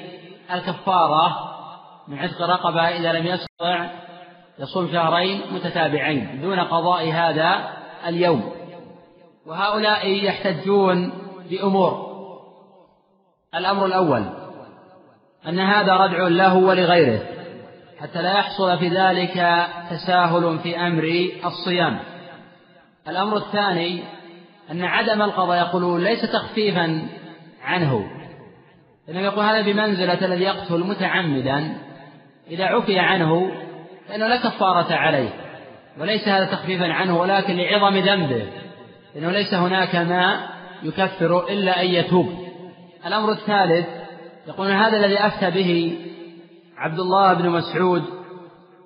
الكفارة 0.53 1.37
من 2.07 2.19
عتق 2.19 2.41
رقبة 2.41 2.81
إذا 2.81 3.13
لم 3.13 3.25
يستطع 3.27 3.89
يصوم 4.59 4.87
شهرين 4.91 5.41
متتابعين 5.51 6.41
دون 6.41 6.59
قضاء 6.59 7.11
هذا 7.11 7.69
اليوم. 8.07 8.51
وهؤلاء 9.45 10.07
يحتجون 10.25 11.13
بأمور. 11.49 12.07
الأمر 13.55 13.85
الأول 13.85 14.23
أن 15.47 15.59
هذا 15.59 15.93
ردع 15.93 16.27
له 16.27 16.57
ولغيره. 16.57 17.36
حتى 18.01 18.21
لا 18.21 18.33
يحصل 18.33 18.79
في 18.79 18.89
ذلك 18.89 19.67
تساهل 19.89 20.59
في 20.59 20.77
أمر 20.77 21.29
الصيام. 21.45 21.99
الأمر 23.07 23.37
الثاني 23.37 24.03
أن 24.71 24.83
عدم 24.83 25.21
القضاء 25.21 25.57
يقولون 25.57 26.03
ليس 26.03 26.21
تخفيفا 26.21 27.07
عنه. 27.63 28.09
إنما 29.09 29.21
يقول 29.21 29.45
هذا 29.45 29.61
بمنزلة 29.61 30.25
الذي 30.25 30.43
يقتل 30.43 30.79
متعمدا. 30.79 31.77
إذا 32.49 32.65
عفي 32.65 32.99
عنه 32.99 33.51
فإنه 34.07 34.27
لا 34.27 34.37
كفارة 34.37 34.93
عليه. 34.93 35.29
وليس 35.99 36.27
هذا 36.27 36.45
تخفيفا 36.45 36.93
عنه 36.93 37.19
ولكن 37.19 37.57
لعظم 37.57 37.97
ذنبه. 37.97 38.47
إنه 39.15 39.31
ليس 39.31 39.53
هناك 39.53 39.95
ما 39.95 40.47
يكفر 40.83 41.49
إلا 41.49 41.81
أن 41.81 41.87
يتوب. 41.87 42.47
الأمر 43.05 43.31
الثالث 43.31 43.87
يقولون 44.47 44.73
هذا 44.73 44.97
الذي 44.97 45.19
أفتى 45.19 45.51
به 45.51 45.97
عبد 46.77 46.99
الله 46.99 47.33
بن 47.33 47.49
مسعود 47.49 48.03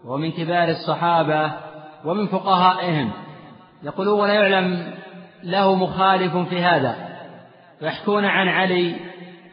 ومن 0.06 0.32
كبار 0.32 0.70
الصحابة 0.70 1.52
ومن 2.06 2.28
فقهائهم 2.28 3.12
يقولون 3.84 4.20
ولا 4.20 4.34
يعلم 4.34 4.94
له 5.44 5.76
مخالف 5.76 6.38
في 6.38 6.62
هذا 6.62 6.96
ويحكون 7.82 8.26
عن 8.26 8.48
علي 8.48 8.96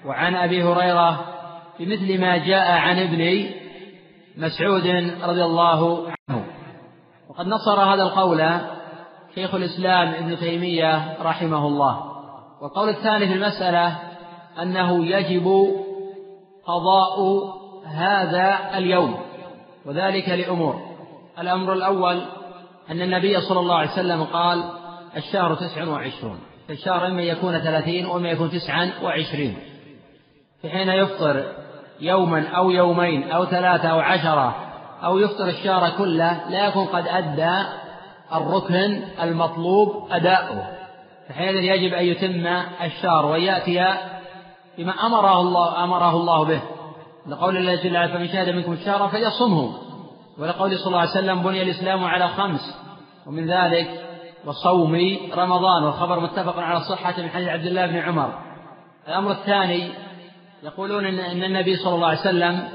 وعن 0.06 0.34
أبي 0.34 0.62
هريرة 0.62 1.24
بمثل 1.80 2.20
ما 2.20 2.36
جاء 2.36 2.70
عن 2.70 2.98
ابن 2.98 3.50
مسعود 4.36 4.86
رضي 5.22 5.44
الله 5.44 6.08
عنه. 6.08 6.44
وقد 7.28 7.46
نصر 7.46 7.80
هذا 7.80 8.02
القول 8.02 8.60
شيخ 9.34 9.54
الإسلام 9.54 10.08
ابن 10.08 10.38
تيمية 10.38 11.22
رحمه 11.22 11.66
الله. 11.66 12.02
والقول 12.62 12.88
الثاني 12.88 13.26
في 13.26 13.32
المسألة 13.32 13.98
أنه 14.62 15.06
يجب 15.06 15.46
قضاء 16.66 17.18
هذا 17.94 18.78
اليوم 18.78 19.16
وذلك 19.86 20.28
لأمور. 20.28 20.80
الأمر 21.38 21.72
الأول 21.72 22.22
أن 22.90 23.02
النبي 23.02 23.40
صلى 23.40 23.60
الله 23.60 23.74
عليه 23.74 23.90
وسلم 23.90 24.24
قال 24.24 24.64
الشهر 25.16 25.54
تسع 25.54 25.88
وعشرون. 25.88 26.38
فالشهر 26.68 27.06
إما 27.06 27.22
يكون 27.22 27.58
ثلاثين 27.58 28.06
وإما 28.06 28.28
يكون 28.28 28.50
تسعا 28.50 28.92
وعشرين. 29.02 29.56
في 30.62 30.70
حين 30.70 30.88
يفطر 30.88 31.44
يوما 32.00 32.48
أو 32.48 32.70
يومين 32.70 33.30
أو 33.30 33.44
ثلاثة 33.44 33.88
أو 33.88 34.00
عشرة 34.00 34.54
أو 35.04 35.18
يفطر 35.18 35.48
الشهر 35.48 35.90
كله 35.98 36.48
لا 36.48 36.66
يكون 36.66 36.86
قد 36.86 37.06
أدى 37.08 37.68
الركن 38.34 39.02
المطلوب 39.22 40.08
أداؤه. 40.10 40.66
فحينئذ 41.28 41.64
يجب 41.64 41.94
أن 41.94 42.04
يتم 42.04 42.46
الشهر 42.82 43.26
ويأتي 43.26 43.84
بما 44.78 45.06
أمره 45.06 45.40
الله 45.40 45.84
أمره 45.84 46.10
الله 46.10 46.44
به. 46.44 46.60
لقول 47.26 47.56
الله 47.56 47.74
جل 47.74 47.96
وعلا 47.96 48.14
فمن 48.14 48.28
شهد 48.28 48.48
منكم 48.48 48.72
الشهر 48.72 49.08
فليصمه. 49.08 49.74
ولقول 50.38 50.78
صلى 50.78 50.86
الله 50.86 51.00
عليه 51.00 51.10
وسلم 51.10 51.42
بني 51.42 51.62
الإسلام 51.62 52.04
على 52.04 52.28
خمس. 52.28 52.60
ومن 53.26 53.50
ذلك 53.50 54.04
وصوم 54.44 55.18
رمضان 55.34 55.82
والخبر 55.82 56.20
متفق 56.20 56.58
على 56.58 56.80
صحة 56.80 57.22
من 57.22 57.28
حديث 57.28 57.48
عبد 57.48 57.66
الله 57.66 57.86
بن 57.86 57.96
عمر. 57.96 58.38
الأمر 59.08 59.30
الثاني 59.30 59.90
يقولون 60.62 61.06
إن 61.06 61.44
النبي 61.44 61.76
صلى 61.76 61.94
الله 61.94 62.06
عليه 62.06 62.20
وسلم 62.20 62.68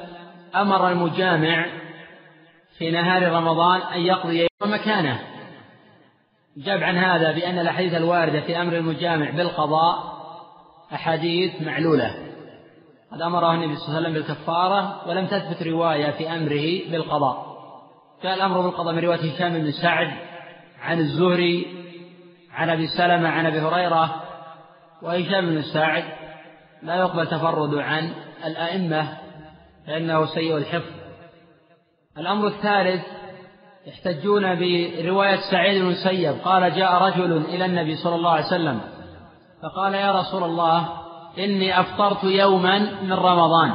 أمر 0.55 0.89
المجامع 0.89 1.65
في 2.77 2.91
نهار 2.91 3.31
رمضان 3.31 3.81
أن 3.81 4.01
يقضي 4.01 4.47
مكانه. 4.65 5.19
جاب 6.57 6.83
عن 6.83 6.97
هذا 6.97 7.31
بأن 7.31 7.59
الأحاديث 7.59 7.93
الواردة 7.93 8.41
في 8.41 8.61
أمر 8.61 8.77
المجامع 8.77 9.29
بالقضاء 9.29 10.13
أحاديث 10.93 11.61
معلولة. 11.61 12.32
قد 13.13 13.21
أمره 13.21 13.53
النبي 13.53 13.75
صلى 13.75 13.85
الله 13.87 13.97
عليه 13.97 14.09
وسلم 14.09 14.13
بالكفارة 14.13 15.07
ولم 15.09 15.27
تثبت 15.27 15.63
رواية 15.63 16.11
في 16.11 16.29
أمره 16.29 16.91
بالقضاء. 16.91 17.53
جاء 18.23 18.33
الأمر 18.33 18.61
بالقضاء 18.61 18.93
من 18.93 18.99
رواية 18.99 19.33
هشام 19.33 19.53
بن 19.53 19.71
سعد 19.71 20.11
عن 20.81 20.99
الزهري 20.99 21.67
عن 22.53 22.69
أبي 22.69 22.87
سلمة 22.87 23.29
عن 23.29 23.45
أبي 23.45 23.59
هريرة 23.59 24.23
وهشام 25.01 25.45
بن 25.45 25.61
سعد 25.61 26.03
لا 26.83 26.95
يقبل 26.95 27.27
تفرد 27.27 27.75
عن 27.75 28.13
الأئمة 28.45 29.17
فإنه 29.87 30.25
سيء 30.25 30.57
الحفظ. 30.57 30.91
الأمر 32.17 32.47
الثالث 32.47 33.01
يحتجون 33.87 34.55
برواية 34.55 35.39
سعيد 35.51 35.81
بن 35.81 35.87
المسيب 35.87 36.35
قال 36.43 36.75
جاء 36.75 36.93
رجل 36.93 37.37
إلى 37.37 37.65
النبي 37.65 37.95
صلى 37.95 38.15
الله 38.15 38.31
عليه 38.31 38.45
وسلم 38.45 38.81
فقال 39.63 39.93
يا 39.93 40.11
رسول 40.11 40.43
الله 40.43 41.02
إني 41.39 41.79
أفطرت 41.79 42.23
يوما 42.23 42.79
من 43.01 43.13
رمضان. 43.13 43.73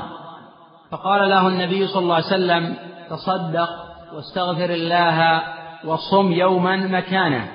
فقال 0.90 1.30
له 1.30 1.48
النبي 1.48 1.86
صلى 1.86 2.02
الله 2.02 2.14
عليه 2.14 2.26
وسلم 2.26 2.76
تصدق 3.10 3.68
واستغفر 4.14 4.70
الله 4.70 5.42
وصم 5.84 6.32
يوما 6.32 6.76
مكانه 6.76 7.48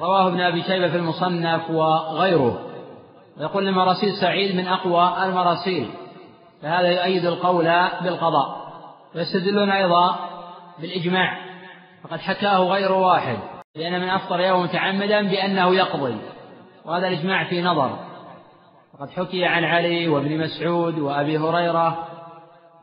رواه 0.00 0.28
ابن 0.28 0.40
أبي 0.40 0.62
شيبة 0.62 0.88
في 0.88 0.96
المصنف 0.96 1.70
وغيره. 1.70 2.58
ويقول 3.38 3.68
المراسيل 3.68 4.12
سعيد 4.20 4.56
من 4.56 4.68
أقوى 4.68 5.24
المراسيل. 5.24 5.90
فهذا 6.62 6.88
يؤيد 6.88 7.26
القول 7.26 7.64
بالقضاء. 8.02 8.72
ويستدلون 9.14 9.70
أيضا 9.70 10.16
بالإجماع. 10.78 11.38
فقد 12.02 12.18
حكاه 12.18 12.58
غير 12.58 12.92
واحد. 12.92 13.38
لأن 13.76 14.00
من 14.00 14.08
أفطر 14.08 14.40
يوم 14.40 14.62
متعمدا 14.62 15.22
بأنه 15.22 15.74
يقضي. 15.74 16.16
وهذا 16.84 17.08
الإجماع 17.08 17.44
في 17.44 17.62
نظر. 17.62 18.09
وقد 18.94 19.10
حكي 19.10 19.44
عن 19.44 19.64
علي 19.64 20.08
وابن 20.08 20.38
مسعود 20.38 20.98
وأبي 20.98 21.38
هريرة 21.38 22.06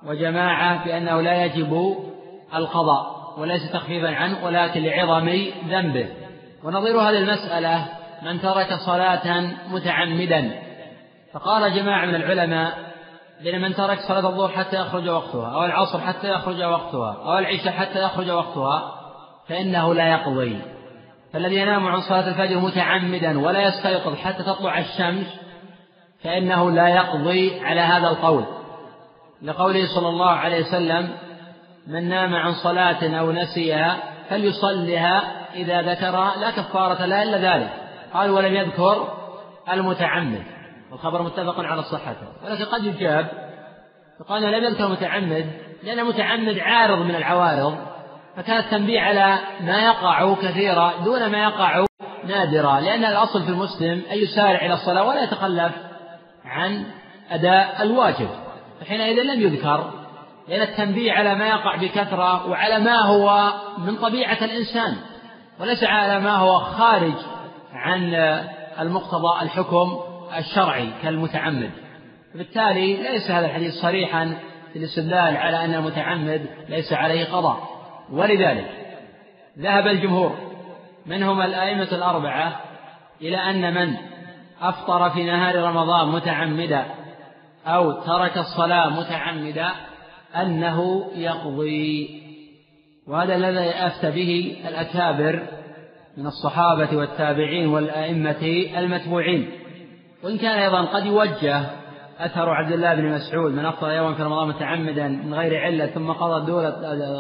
وجماعة 0.06 0.86
بأنه 0.86 1.22
لا 1.22 1.46
يجب 1.46 1.98
القضاء 2.56 3.18
وليس 3.38 3.72
تخفيفا 3.74 4.16
عنه 4.16 4.46
ولكن 4.46 4.84
لعظم 4.84 5.30
ذنبه. 5.68 6.10
ونظير 6.64 7.00
هذه 7.00 7.18
المسألة 7.18 7.86
من 8.24 8.42
ترك 8.42 8.74
صلاة 8.86 9.54
متعمدا. 9.70 10.52
فقال 11.34 11.76
جماعة 11.76 12.06
من 12.06 12.16
العلماء 12.16 12.78
بين 13.44 13.62
من 13.62 13.74
ترك 13.74 14.00
صلاة 14.08 14.30
الظهر 14.30 14.50
حتى 14.50 14.76
يخرج 14.82 15.10
وقتها 15.10 15.54
أو 15.54 15.66
العصر 15.66 16.00
حتى 16.00 16.32
يخرج 16.32 16.64
وقتها 16.64 17.18
أو 17.26 17.38
العشاء 17.38 17.74
حتى 17.74 18.04
يخرج 18.04 18.30
وقتها 18.30 18.94
فإنه 19.48 19.94
لا 19.94 20.12
يقضي. 20.12 20.60
فالذي 21.34 21.56
ينام 21.56 21.88
عن 21.88 22.02
صلاة 22.02 22.28
الفجر 22.28 22.60
متعمدا 22.60 23.40
ولا 23.40 23.68
يستيقظ 23.68 24.16
حتى 24.16 24.44
تطلع 24.44 24.80
الشمس 24.80 25.47
فإنه 26.24 26.72
لا 26.72 26.88
يقضي 26.88 27.60
على 27.62 27.82
هذا 27.82 28.08
القول. 28.08 28.46
لقوله 29.42 29.96
صلى 29.96 30.10
الله 30.10 30.30
عليه 30.30 30.62
وسلم 30.62 31.10
من 31.88 32.10
نام 32.10 32.36
عن 32.36 32.54
صلاة 32.54 33.20
أو 33.20 33.32
نسيها 33.32 33.98
فليصلها 34.30 35.24
إذا 35.56 35.82
ذكرها 35.82 36.38
لا 36.38 36.52
كفارة 36.52 37.06
لا 37.06 37.24
إلا 37.24 37.38
ذلك. 37.38 37.70
قال 38.14 38.30
ولم 38.30 38.56
يذكر 38.56 39.14
المتعمد. 39.74 40.44
والخبر 40.92 41.22
متفق 41.22 41.60
على 41.60 41.84
صحته 41.84 42.28
ولكن 42.46 42.66
قد 42.66 42.84
يجاب. 42.84 43.48
فقال 44.20 44.44
لم 44.44 44.64
يذكر 44.64 44.88
متعمد 44.88 45.52
لأن 45.84 46.06
متعمد 46.06 46.60
عارض 46.60 47.00
من 47.00 47.16
العوارض 47.16 47.78
فكان 48.38 48.58
التنبيه 48.58 49.02
على 49.02 49.40
ما 49.62 49.80
يقع 49.86 50.36
كثيرا 50.36 50.94
دون 51.06 51.32
ما 51.32 51.44
يقع 51.44 51.86
نادرا 52.24 52.80
لأن 52.80 53.06
الأصل 53.06 53.44
في 53.44 53.50
المسلم 53.50 54.02
أن 54.12 54.18
يسارع 54.18 54.66
إلى 54.66 54.74
الصلاة 54.74 55.04
ولا 55.04 55.24
يتخلف. 55.24 55.72
عن 56.48 56.84
أداء 57.32 57.84
الواجب. 57.84 58.30
فحينئذ 58.82 59.24
لم 59.24 59.42
يذكر 59.42 59.92
لأن 60.48 60.62
التنبيه 60.62 61.12
على 61.12 61.36
ما 61.36 61.48
يقع 61.48 61.76
بكثرة 61.76 62.50
وعلى 62.50 62.80
ما 62.80 63.02
هو 63.02 63.54
من 63.78 63.96
طبيعة 63.96 64.38
الإنسان 64.42 64.96
وليس 65.60 65.84
على 65.84 66.20
ما 66.20 66.36
هو 66.36 66.60
خارج 66.60 67.14
عن 67.74 68.14
المقتضى 68.80 69.42
الحكم 69.42 70.00
الشرعي 70.38 70.90
كالمتعمد. 71.04 71.72
بالتالي 72.36 72.96
ليس 72.96 73.32
هذا 73.32 73.46
الحديث 73.46 73.74
صريحا 73.74 74.38
في 74.74 74.80
الاستدلال 74.80 75.38
على 75.38 75.66
أن 75.66 75.74
المتعمد 75.74 76.46
ليس 76.70 76.94
عليه 76.94 77.26
قضاء. 77.26 77.70
ولذلك 78.12 78.72
ذهب 79.60 79.88
الجمهور 79.88 80.38
منهم 81.06 81.42
الأئمة 81.42 81.88
الأربعة 81.92 82.62
إلى 83.22 83.38
أن 83.38 83.74
من؟ 83.74 83.96
أفطر 84.62 85.10
في 85.10 85.24
نهار 85.24 85.56
رمضان 85.56 86.08
متعمدا 86.08 86.86
أو 87.68 87.92
ترك 87.92 88.38
الصلاة 88.38 88.90
متعمدا 88.90 89.72
أنه 90.36 91.08
يقضي. 91.16 92.22
وهذا 93.08 93.36
الذي 93.36 93.70
أفتى 93.70 94.12
به 94.12 94.58
الأكابر 94.68 95.48
من 96.18 96.28
الصحابة 96.28 96.98
والتابعين 96.98 97.68
والأئمة 97.68 98.70
المتبوعين. 98.78 99.50
وإن 100.24 100.38
كان 100.38 100.60
أيضا 100.60 100.86
قد 100.86 101.06
يوجه 101.06 101.62
أثر 102.20 102.50
عبد 102.50 102.72
الله 102.72 102.96
بن 102.96 103.06
مسعود 103.06 103.52
من 103.52 103.66
أفطر 103.66 103.92
يوما 103.92 104.14
في 104.14 104.24
رمضان 104.24 104.48
متعمدا 104.48 105.08
من 105.08 105.34
غير 105.34 105.58
علة 105.58 105.86
ثم 105.86 106.12
قضى 106.12 106.52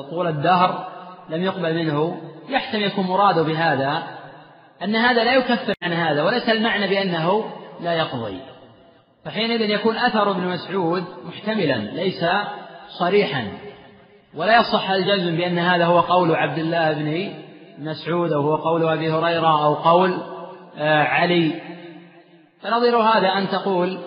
طول 0.10 0.28
الدهر 0.28 0.88
لم 1.30 1.44
يقبل 1.44 1.76
منه 1.76 2.22
يحتمل 2.50 2.84
يكون 2.84 3.06
مراده 3.06 3.44
بهذا 3.44 4.04
أن 4.84 4.96
هذا 4.96 5.24
لا 5.24 5.34
يكفر 5.34 5.74
عن 5.84 5.94
هذا 5.94 6.24
وليس 6.24 6.50
المعنى 6.50 6.88
بأنه 6.88 7.46
لا 7.82 7.94
يقضي. 7.94 8.40
فحينئذ 9.26 9.70
يكون 9.70 9.98
أثر 9.98 10.32
ابن 10.32 10.48
مسعود 10.48 11.04
محتملا 11.26 11.78
ليس 11.78 12.26
صريحا. 13.00 13.48
ولا 14.36 14.60
يصح 14.60 14.90
الجزم 14.90 15.38
بأن 15.38 15.60
هذا 15.60 15.86
هو 15.86 16.00
قول 16.00 16.36
عبد 16.36 16.58
الله 16.58 16.94
بن 16.94 17.34
مسعود 17.78 18.32
أو 18.32 18.42
هو 18.42 18.56
قول 18.56 18.90
أبي 18.90 19.12
هريرة 19.12 19.66
أو 19.66 19.74
قول 19.74 20.18
آه، 20.78 21.04
علي. 21.04 21.62
فنظير 22.62 22.98
هذا 22.98 23.28
أن 23.28 23.50
تقول 23.50 24.00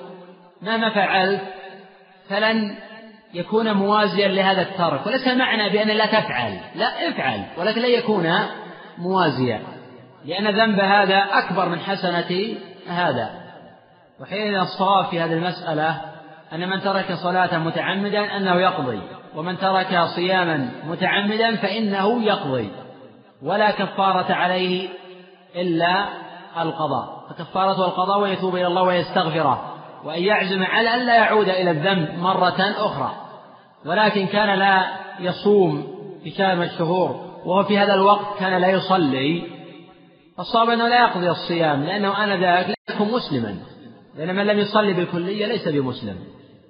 مهما 0.63 0.95
فعلت 0.95 1.43
فلن 2.29 2.77
يكون 3.35 3.73
موازيا 3.73 4.29
لهذا 4.29 4.63
الترك. 4.63 5.07
وليس 5.07 5.29
المعنى 5.29 5.71
بأن 5.71 5.89
لا 5.89 6.07
تفعل. 6.07 6.61
لا 6.75 7.09
افعل 7.09 7.45
ولكن 7.59 7.81
لن 7.81 7.91
يكون 7.91 8.33
موازيا. 8.99 9.80
لأن 10.25 10.49
ذنب 10.49 10.81
هذا 10.81 11.19
أكبر 11.33 11.69
من 11.69 11.79
حسنة 11.81 12.57
هذا. 12.89 13.31
وحين 14.21 14.57
الصواب 14.57 15.05
في 15.05 15.21
هذه 15.21 15.33
المسألة 15.33 16.01
أن 16.53 16.69
من 16.69 16.81
ترك 16.81 17.13
صلاة 17.13 17.59
متعمدا 17.59 18.37
أنه 18.37 18.55
يقضي 18.55 19.01
ومن 19.37 19.59
ترك 19.59 20.01
صياما 20.17 20.71
متعمدا 20.87 21.57
فإنه 21.57 22.23
يقضي. 22.23 22.71
ولا 23.43 23.71
كفارة 23.71 24.33
عليه 24.33 24.89
إلا 25.57 26.05
القضاء. 26.61 27.21
فكفارته 27.31 27.85
القضاء 27.85 28.21
ويتوب 28.21 28.57
إلى 28.57 28.67
الله 28.67 28.83
ويستغفره 28.83 29.75
وأن 30.05 30.23
يعزم 30.23 30.63
على 30.63 30.95
أن 30.95 31.07
لا 31.07 31.17
يعود 31.17 31.49
إلى 31.49 31.71
الذنب 31.71 32.19
مرة 32.19 32.75
أخرى. 32.79 33.13
ولكن 33.87 34.27
كان 34.27 34.59
لا 34.59 34.87
يصوم 35.21 35.87
في 36.25 36.31
شهر 36.31 36.57
من 36.57 36.63
الشهور 36.63 37.31
وهو 37.45 37.65
في 37.65 37.79
هذا 37.79 37.95
الوقت 37.95 38.39
كان 38.39 38.61
لا 38.61 38.69
يصلي. 38.69 39.60
فالصواب 40.41 40.71
أنه 40.71 40.89
لا 40.89 41.01
يقضي 41.01 41.31
الصيام 41.31 41.85
لأنه 41.85 42.25
آنذاك 42.25 42.69
لا 42.69 42.95
يكون 42.95 43.13
مسلما. 43.13 43.57
لأن 44.17 44.37
من 44.37 44.47
لم 44.47 44.59
يصلي 44.59 44.93
بالكلية 44.93 45.47
ليس 45.47 45.69
بمسلم. 45.69 46.19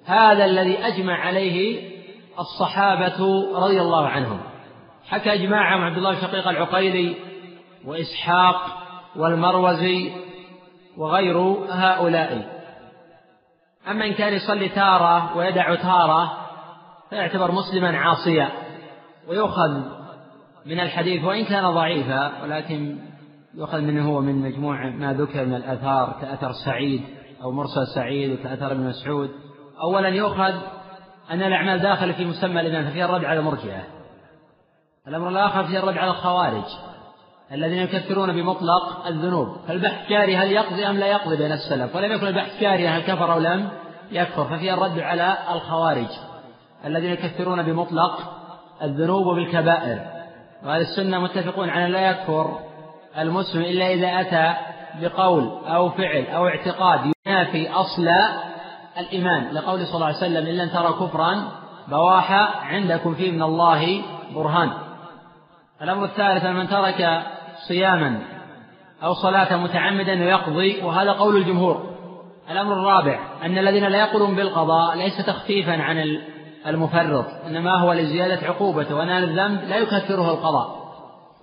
هذا 0.05 0.45
الذي 0.45 0.77
أجمع 0.77 1.13
عليه 1.13 1.91
الصحابة 2.39 3.45
رضي 3.55 3.81
الله 3.81 4.07
عنهم. 4.07 4.39
حكى 5.09 5.33
إجماعهم 5.33 5.81
عبد 5.83 5.97
الله 5.97 6.21
شقيق 6.21 6.47
العقيلي 6.47 7.15
وإسحاق 7.85 8.61
والمروزي 9.15 10.11
وغير 10.97 11.37
هؤلاء. 11.69 12.61
أما 13.87 14.05
إن 14.05 14.13
كان 14.13 14.33
يصلي 14.33 14.69
تارة 14.69 15.37
ويدع 15.37 15.75
تارة 15.75 16.37
فيعتبر 17.09 17.51
مسلما 17.51 17.97
عاصيا. 17.97 18.49
ويؤخذ 19.27 19.81
من 20.65 20.79
الحديث 20.79 21.23
وإن 21.23 21.45
كان 21.45 21.71
ضعيفا 21.71 22.43
ولكن 22.43 23.10
يؤخذ 23.55 23.81
منه 23.81 24.09
هو 24.09 24.21
من 24.21 24.35
مجموع 24.35 24.89
ما 24.89 25.13
ذكر 25.13 25.45
من 25.45 25.55
الآثار 25.55 26.17
كأثر 26.21 26.51
سعيد 26.65 27.01
أو 27.43 27.51
مرسل 27.51 27.87
سعيد 27.95 28.31
وأثر 28.31 28.71
ابن 28.71 28.87
مسعود. 28.87 29.29
أولا 29.83 30.09
يؤخذ 30.09 30.53
أن 31.31 31.41
الأعمال 31.41 31.79
داخلة 31.79 32.13
في 32.13 32.25
مسمى 32.25 32.61
الإيمان 32.61 32.89
ففيها 32.89 33.05
الرد 33.05 33.25
على 33.25 33.39
المرجئة. 33.39 33.83
الأمر 35.07 35.29
الآخر 35.29 35.63
فيه 35.63 35.79
الرد 35.79 35.97
على 35.97 36.11
الخوارج 36.11 36.63
الذين 37.51 37.77
يكفرون 37.77 38.33
بمطلق 38.33 39.07
الذنوب. 39.07 39.57
فالبحث 39.67 40.09
جاري 40.09 40.37
هل 40.37 40.51
يقضي 40.51 40.85
أم 40.85 40.97
لا 40.97 41.07
يقضي 41.07 41.37
بين 41.37 41.51
السلف؟ 41.51 41.95
ولم 41.95 42.11
يكن 42.11 42.27
البحث 42.27 42.61
جاريا 42.61 42.89
هل 42.89 43.01
كفر 43.01 43.33
أو 43.33 43.39
لم 43.39 43.69
يكفر 44.11 44.45
ففيها 44.45 44.73
الرد 44.73 44.99
على 44.99 45.37
الخوارج. 45.53 46.09
الذين 46.85 47.11
يكفرون 47.11 47.63
بمطلق 47.63 48.19
الذنوب 48.83 49.25
وبالكبائر. 49.27 49.99
وأهل 50.63 50.81
السنة 50.81 51.19
متفقون 51.19 51.69
على 51.69 51.91
لا 51.91 52.09
يكفر. 52.09 52.70
المسلم 53.17 53.61
إلا 53.61 53.93
إذا 53.93 54.21
أتى 54.21 54.53
بقول 55.01 55.51
أو 55.67 55.89
فعل 55.89 56.25
أو 56.35 56.47
اعتقاد 56.47 56.99
ينافي 57.27 57.69
أصل 57.69 58.09
الإيمان. 58.97 59.53
لقول 59.53 59.85
صلى 59.85 59.95
الله 59.95 60.05
عليه 60.05 60.17
وسلم 60.17 60.47
إن 60.47 60.57
لم 60.57 60.69
ترى 60.69 60.93
كفرا 60.93 61.51
بواحا 61.87 62.49
عندكم 62.65 63.13
فيه 63.13 63.31
من 63.31 63.41
الله 63.41 64.01
برهان. 64.35 64.71
الأمر 65.81 66.05
الثالث 66.05 66.45
من 66.45 66.67
ترك 66.67 67.23
صياما 67.67 68.19
أو 69.03 69.13
صلاة 69.13 69.57
متعمدا 69.57 70.13
يقضي. 70.13 70.81
وهذا 70.83 71.11
قول 71.11 71.37
الجمهور. 71.37 71.91
الأمر 72.51 72.73
الرابع 72.73 73.19
أن 73.43 73.57
الذين 73.57 73.83
لا 73.83 73.99
يقولون 73.99 74.35
بالقضاء 74.35 74.97
ليس 74.97 75.25
تخفيفا 75.25 75.81
عن 75.81 76.17
المفرط 76.67 77.25
إنما 77.47 77.75
هو 77.75 77.93
لزيادة 77.93 78.47
عقوبته 78.47 78.95
وأن 78.95 79.09
الذنب 79.09 79.63
لا 79.63 79.77
يكثره 79.77 80.31
القضاء. 80.31 80.81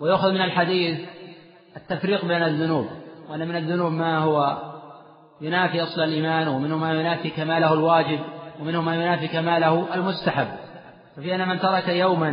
ويؤخذ 0.01 0.33
من 0.33 0.41
الحديث 0.41 0.99
التفريق 1.91 2.25
بين 2.25 2.43
الذنوب 2.43 2.87
وأن 3.31 3.49
من 3.49 3.57
الذنوب 3.57 3.93
ما 3.93 4.19
هو 4.19 4.57
ينافي 5.41 5.83
أصل 5.83 6.01
الإيمان 6.01 6.49
ومنه 6.49 6.77
ما 6.77 6.93
ينافي 6.93 7.31
كماله 7.31 7.73
الواجب 7.73 8.21
ومنه 8.61 8.83
ما 8.83 8.95
ينافي 8.95 9.29
كماله 9.29 9.95
المستحب. 9.95 10.47
ففي 11.17 11.35
أن 11.35 11.49
من 11.49 11.59
ترك 11.59 11.89
يوما 11.89 12.31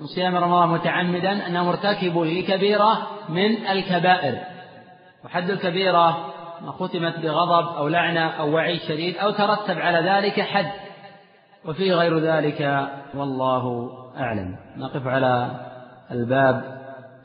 من 0.00 0.06
صيام 0.14 0.36
رمضان 0.36 0.68
متعمدا 0.68 1.46
أنه 1.46 1.64
مرتكب 1.64 2.18
لكبيرة 2.18 3.08
من 3.28 3.66
الكبائر. 3.66 4.38
وحد 5.24 5.50
الكبيرة 5.50 6.34
ما 6.60 6.72
ختمت 6.72 7.18
بغضب 7.18 7.76
أو 7.76 7.88
لعنة 7.88 8.26
أو 8.26 8.54
وعيد 8.54 8.80
شديد 8.80 9.16
أو 9.16 9.30
ترتب 9.30 9.78
على 9.78 10.10
ذلك 10.10 10.40
حد. 10.40 10.72
وفي 11.64 11.92
غير 11.92 12.18
ذلك 12.18 12.88
والله 13.14 13.90
أعلم. 14.16 14.56
نقف 14.76 15.06
على 15.06 15.50
الباب. 16.10 16.73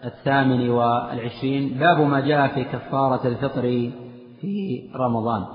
الثامن 0.06 0.70
والعشرين 0.70 1.80
باب 1.80 2.00
ما 2.00 2.20
جاء 2.20 2.48
في 2.48 2.64
كفارة 2.64 3.28
الفطر 3.28 3.62
في 4.42 4.82
رمضان. 4.96 5.46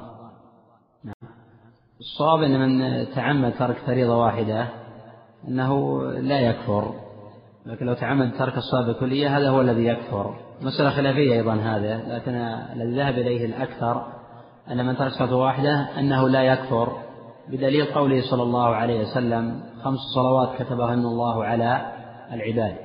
نعم. 1.04 1.30
الصواب 2.00 2.42
أن 2.42 2.60
من 2.60 3.06
تعمد 3.14 3.52
ترك 3.58 3.76
فريضة 3.76 4.16
واحدة 4.16 4.68
أنه 5.48 6.02
لا 6.12 6.40
يكفر. 6.40 6.94
لكن 7.66 7.86
لو 7.86 7.94
تعمد 7.94 8.32
ترك 8.38 8.56
الصلاة 8.56 8.92
بكلية 8.92 9.38
هذا 9.38 9.50
هو 9.50 9.60
الذي 9.60 9.84
يكفر. 9.84 10.34
مسألة 10.62 10.90
خلافية 10.90 11.32
أيضا 11.32 11.54
هذا 11.54 12.16
لكن 12.16 12.34
الذي 12.72 12.96
ذهب 12.96 13.14
إليه 13.14 13.46
الأكثر 13.46 14.06
أن 14.70 14.86
من 14.86 14.96
ترك 14.96 15.12
صلاة 15.12 15.36
واحدة 15.36 15.88
أنه 15.98 16.28
لا 16.28 16.42
يكفر. 16.42 16.92
بدليل 17.48 17.84
قوله 17.84 18.20
صلى 18.30 18.42
الله 18.42 18.74
عليه 18.74 19.00
وسلم 19.00 19.60
خمس 19.82 19.98
صلوات 20.14 20.62
كتبهن 20.62 20.98
الله 20.98 21.44
على 21.44 21.92
العباد. 22.32 22.83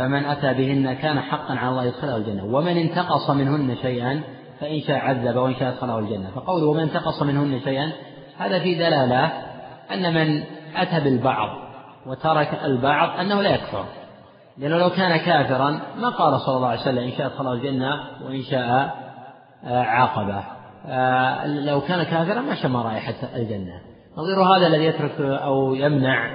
فمن 0.00 0.24
أتى 0.24 0.54
بهن 0.54 0.92
كان 0.92 1.20
حقا 1.20 1.54
على 1.54 1.68
الله 1.68 1.84
يدخله 1.84 2.16
الجنة. 2.16 2.44
ومن 2.44 2.76
انتقص 2.76 3.30
منهن 3.30 3.76
شيئا 3.82 4.22
فإن 4.60 4.80
شاء 4.80 4.96
عذب 4.96 5.36
وإن 5.36 5.54
شاء 5.54 5.68
أدخله 5.68 5.98
الجنة. 5.98 6.30
فقوله 6.34 6.66
ومن 6.66 6.80
انتقص 6.80 7.22
منهن 7.22 7.60
شيئا 7.64 7.92
هذا 8.38 8.58
في 8.58 8.74
دلالة 8.74 9.32
أن 9.94 10.14
من 10.14 10.42
أتى 10.76 11.00
بالبعض 11.00 11.48
وترك 12.06 12.60
البعض 12.64 13.20
أنه 13.20 13.42
لا 13.42 13.50
يكفر. 13.50 13.84
لأنه 14.58 14.78
لو 14.78 14.90
كان 14.90 15.16
كافرا 15.16 15.80
ما 15.96 16.08
قال 16.08 16.40
صلى 16.40 16.56
الله 16.56 16.68
عليه 16.68 16.80
وسلم 16.80 17.04
إن 17.04 17.12
شاء 17.12 17.26
أدخله 17.26 17.52
الجنة 17.52 17.90
وإن 18.26 18.42
شاء 18.42 18.94
آه، 19.64 19.82
عاقبه. 19.82 20.44
آه، 20.86 21.46
لو 21.46 21.80
كان 21.80 22.02
كافرا 22.02 22.40
ما 22.40 22.54
شم 22.62 22.76
رائحة 22.76 23.14
الجنة. 23.36 23.80
نظير 24.16 24.42
هذا 24.42 24.66
الذي 24.66 24.84
يترك 24.84 25.20
أو 25.20 25.74
يمنع 25.74 26.30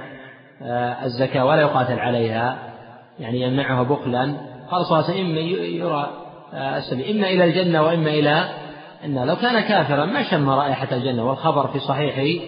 آه، 0.62 1.04
الزكاة 1.04 1.44
ولا 1.44 1.60
يقاتل 1.60 1.98
عليها. 1.98 2.75
يعني 3.18 3.40
يمنعها 3.40 3.82
بخلا. 3.82 4.36
قال 4.70 4.86
صلى 4.86 4.98
الله 4.98 5.10
عليه 5.10 5.20
وسلم 5.20 5.36
يرى 5.76 6.10
آه، 6.52 6.78
السبيل. 6.78 7.16
إما 7.16 7.28
إلى 7.28 7.44
الجنة 7.44 7.82
وإما 7.82 8.10
إلى 8.10 8.48
النار. 9.04 9.26
لو 9.26 9.36
كان 9.36 9.60
كافرا 9.60 10.04
ما 10.04 10.30
شم 10.30 10.50
رائحة 10.50 10.96
الجنة 10.96 11.28
والخبر 11.28 11.68
في 11.68 11.78
صحيح 11.78 12.42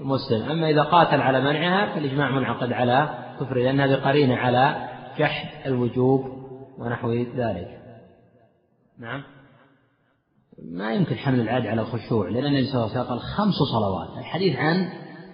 مسلم. 0.00 0.50
أما 0.50 0.70
إذا 0.70 0.82
قاتل 0.82 1.20
على 1.20 1.40
منعها 1.40 1.94
فالإجماع 1.94 2.30
منعقد 2.30 2.72
على 2.72 3.08
كفر 3.40 3.54
لأن 3.54 3.80
هذه 3.80 3.94
قرينة 3.94 4.36
على 4.36 4.88
جحد 5.18 5.66
الوجوب 5.66 6.20
ونحو 6.78 7.12
ذلك. 7.12 7.78
نعم. 8.98 9.22
ما 10.62 10.92
يمكن 10.92 11.16
حمل 11.16 11.40
العاد 11.40 11.66
على 11.66 11.80
الخشوع 11.80 12.28
لأن 12.28 12.46
النبي 12.46 12.64
صلى 12.64 12.74
الله 12.74 12.90
عليه 12.90 13.00
وسلم 13.00 13.10
قال 13.10 13.20
خمس 13.20 13.54
صلوات 13.54 14.18
الحديث 14.18 14.56
عن 14.56 14.88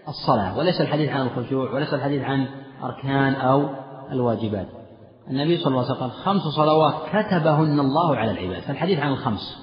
الصلاة 0.08 0.58
وليس 0.58 0.80
الحديث 0.80 1.10
عن 1.10 1.26
الخشوع 1.26 1.70
وليس 1.70 1.94
الحديث 1.94 2.22
عن 2.22 2.46
أركان 2.82 3.34
أو 3.34 3.68
الواجبات. 4.12 4.66
النبي 5.30 5.56
صلى 5.56 5.66
الله 5.66 5.84
عليه 5.84 5.90
وسلم 5.90 6.00
قال 6.00 6.10
خمس 6.10 6.42
صلوات 6.42 6.94
كتبهن 7.12 7.80
الله 7.80 8.16
على 8.16 8.30
العباد. 8.30 8.62
فالحديث 8.62 8.98
عن 8.98 9.12
الخمس. 9.12 9.56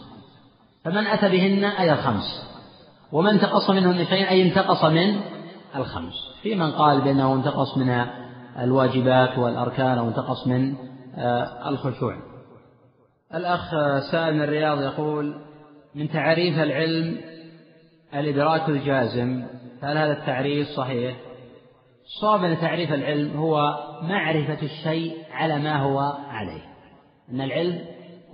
فمن 0.84 1.08
أتى 1.08 1.30
بهن 1.30 1.64
أي 1.64 1.94
الخمس؟ 1.94 2.52
ومن 3.12 3.30
انتقص 3.30 3.70
منهن 3.70 4.06
شيئا 4.06 4.30
أي 4.30 4.48
انتقص 4.48 4.84
من 4.84 5.22
الخمس. 5.76 6.14
في 6.42 6.56
من 6.56 6.72
قال 6.72 7.02
بأنه 7.02 7.34
انتقص 7.34 7.78
من 7.78 8.06
الواجبات 8.60 9.38
والأركان 9.38 9.98
أو 9.98 10.08
انتقص 10.08 10.48
من 10.48 10.76
آه، 11.16 11.70
الخشوع. 11.70 12.16
الأخ 13.36 13.72
سائل 14.12 14.36
من 14.36 14.42
الرياض 14.42 14.82
يقول 14.82 15.36
من 15.96 16.10
تعريف 16.10 16.60
العلم 16.60 17.18
الإدراك 18.14 18.70
الجازم 18.70 19.44
هل 19.82 19.98
هذا 19.98 20.12
التعريف 20.12 20.68
صحيح؟ 20.68 21.16
الصواب 22.16 22.44
أن 22.44 22.62
تعريف 22.62 22.94
العلم 22.94 23.38
هو 23.38 23.78
معرفة 24.02 24.62
الشيء 24.62 25.18
على 25.32 25.60
ما 25.60 25.76
هو 25.76 26.00
عليه. 26.30 26.62
أن 27.32 27.42
العلم 27.42 27.86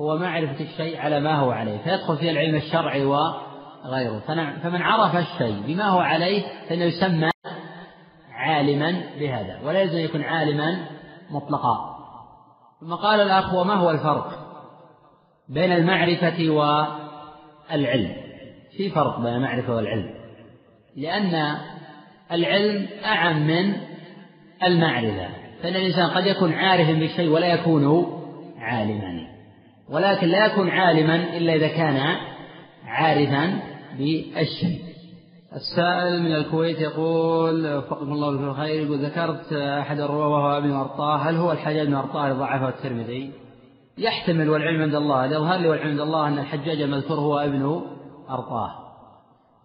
هو 0.02 0.18
معرفة 0.18 0.64
الشيء 0.64 1.00
على 1.00 1.20
ما 1.20 1.36
هو 1.36 1.52
عليه. 1.52 1.78
فيدخل 1.78 2.18
فيه 2.18 2.32
العلم 2.32 2.56
الشرعي 2.56 3.06
وغيره. 3.06 4.20
فمن 4.64 4.82
عرف 4.82 5.16
الشيء 5.16 5.64
بما 5.68 5.84
هو 5.84 6.00
عليه 6.00 6.44
فإنه 6.70 6.84
يسمى 6.86 7.30
عالما 8.32 9.02
بهذا. 9.20 9.60
ولا 9.64 9.82
يلزم 9.82 9.98
يكون 9.98 10.22
عالما 10.22 10.86
مطلقا. 11.30 11.98
ثم 12.82 12.94
قال 12.94 13.20
الأخ 13.20 13.54
وما 13.54 13.74
هو 13.74 13.92
الفرق 13.92 14.30
بين 15.50 15.72
المعرفة 15.72 16.50
والعلم؟ 16.50 18.16
في 18.78 18.90
فرق 18.90 19.20
بين 19.20 19.34
المعرفة 19.34 19.76
والعلم. 19.76 20.14
لأن 20.96 21.58
العلم 22.32 22.88
أعم 23.06 23.48
من 23.48 23.74
المعرفة. 24.64 25.28
فإن 25.64 25.76
الإنسان 25.76 26.10
قد 26.10 26.26
يكون 26.26 26.54
عارفا 26.54 26.94
بالشيء 26.94 27.30
ولا 27.30 27.54
يكون 27.54 28.06
عالما. 28.60 29.28
ولكن 29.90 30.28
لا 30.28 30.46
يكون 30.46 30.70
عالما 30.70 31.38
إلا 31.38 31.56
إذا 31.56 31.68
كان 31.68 32.16
عارفا 32.86 33.60
بالشيء. 33.98 34.88
السائل 35.56 36.24
من 36.24 36.36
الكويت 36.36 36.80
يقول 36.80 37.76
وفقكم 37.76 38.14
الله 38.14 38.38
في 38.38 38.44
الخير 38.44 38.86
يقول 38.86 39.06
ذكرت 39.06 39.54
أحد 39.54 40.00
الرواة 40.00 40.30
وهو 40.30 40.58
ابن 40.58 40.72
أرطاه 40.72 41.18
هل 41.18 41.36
هو 41.36 41.52
الحجاج 41.52 41.88
بن 41.88 41.94
أرطاه 41.94 42.34
ضعفه 42.34 42.70
الترمذي؟ 42.70 43.32
يحتمل 43.98 44.50
والعلم 44.50 44.82
عند 44.82 44.96
الله 44.96 45.26
يظهر 45.26 45.58
لي 45.58 45.68
والعلم 45.68 45.90
عند 45.90 46.00
الله 46.00 46.28
أن 46.28 46.40
الحجاج 46.40 46.82
المذكور 46.82 47.20
هو 47.20 47.40
ابن 47.40 47.82
أرطاه 48.30 48.87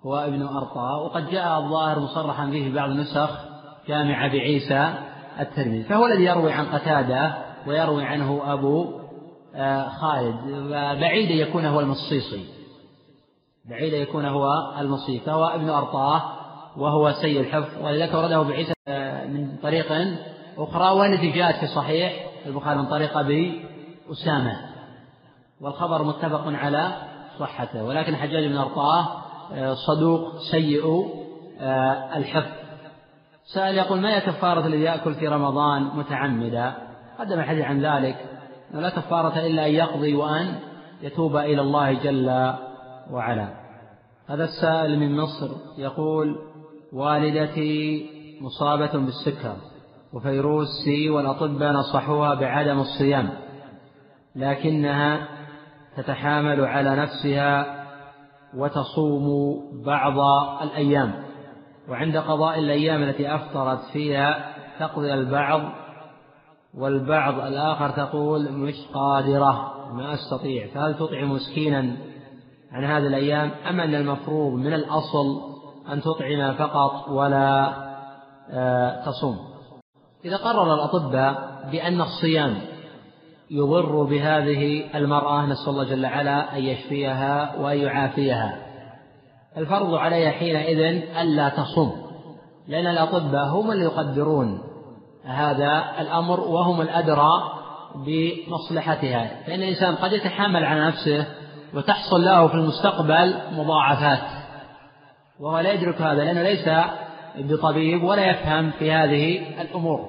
هو 0.07 0.17
ابن 0.17 0.43
أرطاه 0.43 1.03
وقد 1.03 1.31
جاء 1.31 1.59
الظاهر 1.59 1.99
مصرحا 1.99 2.47
به 2.47 2.63
في 2.63 2.73
بعض 2.73 2.91
النسخ 2.91 3.31
جامعة 3.89 4.33
بعيسى 4.33 4.95
الترمذي 5.41 5.83
فهو 5.83 6.07
الذي 6.07 6.25
يروي 6.25 6.53
عن 6.53 6.67
قتادة 6.67 7.35
ويروي 7.67 8.05
عنه 8.05 8.53
أبو 8.53 9.03
آه، 9.55 9.89
خالد. 9.89 10.37
بعيد 11.01 11.31
يكون 11.31 11.67
هو 11.67 11.81
المصيصي. 11.81 12.45
بعيد 13.71 13.93
يكون 13.93 14.25
هو 14.25 14.75
المصيصي. 14.81 15.21
فهو 15.21 15.45
ابن 15.45 15.71
أرطاه 15.71 16.23
وهو 16.77 17.13
سيء 17.13 17.41
الحفظ 17.41 17.85
ولذلك 17.85 18.15
ورده 18.15 18.43
بعيسى 18.43 18.73
آه، 18.89 19.27
من 19.27 19.57
طريق 19.63 19.93
أخرى 20.59 20.91
والتي 20.91 21.31
جاءت 21.31 21.57
في 21.57 21.67
صحيح 21.67 22.13
البخاري 22.47 22.79
من 22.79 22.87
طريق 22.87 23.19
أبي 23.19 23.65
أسامة. 24.13 24.57
والخبر 25.61 26.03
متفق 26.03 26.45
على 26.47 26.93
صحته. 27.39 27.85
ولكن 27.85 28.17
حجاج 28.17 28.47
بن 28.47 28.57
أرطاه 28.57 29.23
صدوق 29.87 30.39
سيء 30.51 31.07
الحفظ. 32.17 32.53
سائل 33.45 33.77
يقول 33.79 34.01
ما 34.01 34.17
هي 34.17 34.21
كفارة 34.21 34.67
الذي 34.67 34.83
يأكل 34.83 35.15
في 35.15 35.29
رمضان 35.29 35.83
متعمدا؟ 35.83 36.75
قدم 37.19 37.39
الحديث 37.39 37.65
عن 37.65 37.81
ذلك. 37.87 38.17
لا 38.75 38.91
كفارة 38.91 39.47
إلا 39.47 39.67
أن 39.67 39.73
يقضي 39.73 40.15
وأن 40.15 40.55
يتوب 41.03 41.37
إلى 41.37 41.61
الله 41.61 41.93
جل 41.93 42.55
وعلا. 43.11 43.49
هذا 44.29 44.45
السائل 44.45 44.99
من 44.99 45.17
مصر 45.17 45.51
يقول 45.79 46.37
والدتي 46.93 48.07
مصابة 48.41 48.93
بالسكر 48.93 49.57
وفيروس 50.13 50.69
سي 50.85 51.11
والأطباء 51.11 51.73
نصحوها 51.73 52.35
بعدم 52.35 52.81
الصيام 52.81 53.29
لكنها 54.37 55.29
تتحامل 55.97 56.65
على 56.65 56.97
نفسها 56.97 57.82
وتصوم 58.57 59.57
بعض 59.85 60.19
الأيام. 60.63 61.15
وعند 61.89 62.17
قضاء 62.17 62.59
الأيام 62.59 63.03
التي 63.03 63.35
أفطرت 63.35 63.81
فيها 63.93 64.55
تقضي 64.81 65.15
البعض 65.15 65.61
والبعض 66.75 67.41
الآخر 67.41 67.91
تقول 67.91 68.53
مش 68.53 68.75
قادرة 68.95 69.73
ما 69.93 70.15
أستطيع. 70.15 70.67
فهل 70.75 70.95
تطعم 70.95 71.33
مسكينا 71.33 71.97
عن 72.73 72.85
هذه 72.85 73.07
الأيام؟ 73.07 73.51
أم 73.69 73.81
أن 73.81 73.95
المفروض 73.95 74.53
من 74.53 74.73
الأصل 74.73 75.41
أن 75.93 76.01
تطعم 76.01 76.55
فقط 76.55 77.09
ولا 77.09 77.73
آه، 78.51 79.05
تصوم؟ 79.05 79.39
إذا 80.25 80.37
قرر 80.37 80.75
الأطباء 80.75 81.63
بأن 81.73 82.01
الصيام 82.01 82.72
يضر 83.53 84.03
بهذه 84.03 84.85
المرأة 84.95 85.47
نسأل 85.47 85.69
الله 85.69 85.85
جل 85.85 86.07
وعلا 86.07 86.57
أن 86.57 86.65
يشفيها 86.65 87.57
وأن 87.61 87.79
يعافيها. 87.79 88.59
الفرض 89.57 89.95
عليها 89.95 90.31
حينئذ 90.31 91.03
ألا 91.21 91.49
تصوم. 91.49 91.93
لأن 92.69 92.87
الأطباء 92.87 93.49
هم 93.49 93.71
اللي 93.71 93.85
يقدرون 93.85 94.63
هذا 95.25 95.85
الأمر 96.01 96.41
وهم 96.41 96.81
الأدرى 96.81 97.33
بمصلحتها. 97.95 99.31
فإن 99.47 99.63
الإنسان 99.63 99.95
قد 99.95 100.13
يتحمل 100.13 100.65
على 100.65 100.87
نفسه 100.87 101.27
وتحصل 101.75 102.25
له 102.25 102.49
في 102.49 102.55
المستقبل 102.55 103.35
مضاعفات. 103.53 104.29
وهو 105.41 105.59
لا 105.59 105.73
يدرك 105.73 106.03
هذا 106.03 106.25
لأنه 106.25 106.43
ليس 106.43 106.69
بطبيب 107.39 108.03
ولا 108.03 108.31
يفهم 108.31 108.71
في 108.71 108.93
هذه 108.93 109.43
الأمور. 109.61 110.09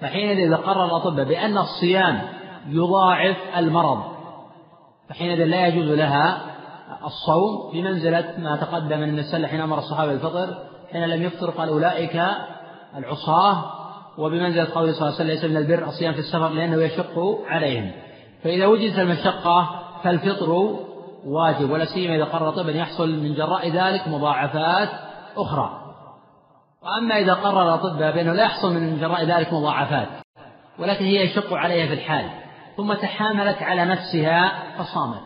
فحينئذ 0.00 0.46
إذا 0.46 0.56
قرر 0.56 0.84
الأطباء 0.84 1.24
بأن 1.24 1.58
الصيام 1.58 2.35
يضاعف 2.68 3.36
المرض. 3.56 4.02
فحينئذ 5.08 5.44
لا 5.44 5.66
يجوز 5.66 5.90
لها 5.90 6.56
الصوم 7.04 7.72
بمنزلة 7.72 8.34
ما 8.38 8.56
تقدم 8.56 8.98
من 8.98 9.18
السلة 9.18 9.48
حين 9.48 9.60
أمر 9.60 9.78
الصحابة 9.78 10.12
بالفطر 10.12 10.58
حين 10.92 11.04
لم 11.04 11.22
يفطر 11.22 11.50
قال 11.50 11.68
أولئك 11.68 12.22
العصاة 12.96 13.64
وبمنزلة 14.18 14.74
قوله 14.74 14.92
صلى 14.92 15.08
الله 15.08 15.14
عليه 15.14 15.14
وسلم 15.14 15.28
ليس 15.28 15.44
من 15.44 15.56
البر 15.56 15.86
الصيام 15.86 16.12
في 16.12 16.18
السفر 16.18 16.48
لأنه 16.48 16.82
يشق 16.82 17.38
عليهم. 17.46 17.90
فإذا 18.44 18.66
وجدت 18.66 18.98
المشقة 18.98 19.70
فالفطر 20.02 20.50
واجب 21.26 21.70
ولا 21.70 21.84
سيما 21.84 22.16
إذا 22.16 22.24
قرر 22.24 22.50
طبعا 22.50 22.70
يحصل 22.70 23.10
من 23.10 23.34
جراء 23.34 23.68
ذلك 23.70 24.08
مضاعفات 24.08 24.88
أخرى. 25.36 25.82
وأما 26.82 27.18
إذا 27.18 27.34
قرر 27.34 27.62
الأطباء 27.62 28.14
بأنه 28.14 28.32
لا 28.32 28.42
يحصل 28.42 28.74
من 28.74 29.00
جراء 29.00 29.24
ذلك 29.24 29.52
مضاعفات 29.52 30.08
ولكن 30.78 31.04
هي 31.04 31.24
يشق 31.24 31.52
عليها 31.52 31.86
في 31.86 31.94
الحال. 31.94 32.45
ثم 32.76 32.94
تحاملت 32.94 33.62
على 33.62 33.84
نفسها 33.84 34.52
فصامت. 34.78 35.22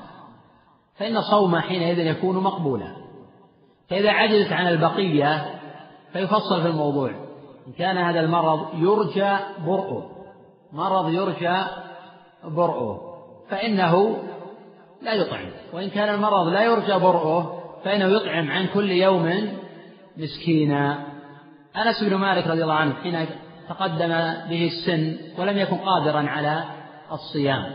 فإن 0.96 1.22
صومها 1.22 1.60
حينئذ 1.60 1.98
يكون 1.98 2.36
مقبولا. 2.36 2.96
فإذا 3.90 4.10
عجزت 4.10 4.52
عن 4.52 4.68
البقية 4.68 5.60
فيفصل 6.12 6.62
في 6.62 6.68
الموضوع. 6.68 7.10
إن 7.66 7.72
كان 7.78 7.96
هذا 7.96 8.20
المرض 8.20 8.68
يرجى 8.74 9.36
برؤه. 9.66 10.10
مرض 10.72 11.08
يرجى 11.08 11.64
برؤه. 12.44 13.00
فإنه 13.50 14.16
لا 15.02 15.12
يطعم. 15.12 15.50
وإن 15.72 15.90
كان 15.90 16.14
المرض 16.14 16.46
لا 16.48 16.62
يرجى 16.62 16.98
برؤه 16.98 17.60
فإنه 17.84 18.04
يطعم 18.04 18.50
عن 18.50 18.66
كل 18.66 18.90
يوم 18.90 19.56
مسكينا. 20.16 21.06
أنس 21.76 22.04
بن 22.04 22.14
مالك 22.14 22.46
رضي 22.46 22.62
الله 22.62 22.74
عنه 22.74 22.94
حين 22.94 23.26
تقدم 23.68 24.08
به 24.50 24.66
السن 24.66 25.18
ولم 25.38 25.58
يكن 25.58 25.76
قادرا 25.76 26.28
على 26.28 26.64
الصيام. 27.12 27.66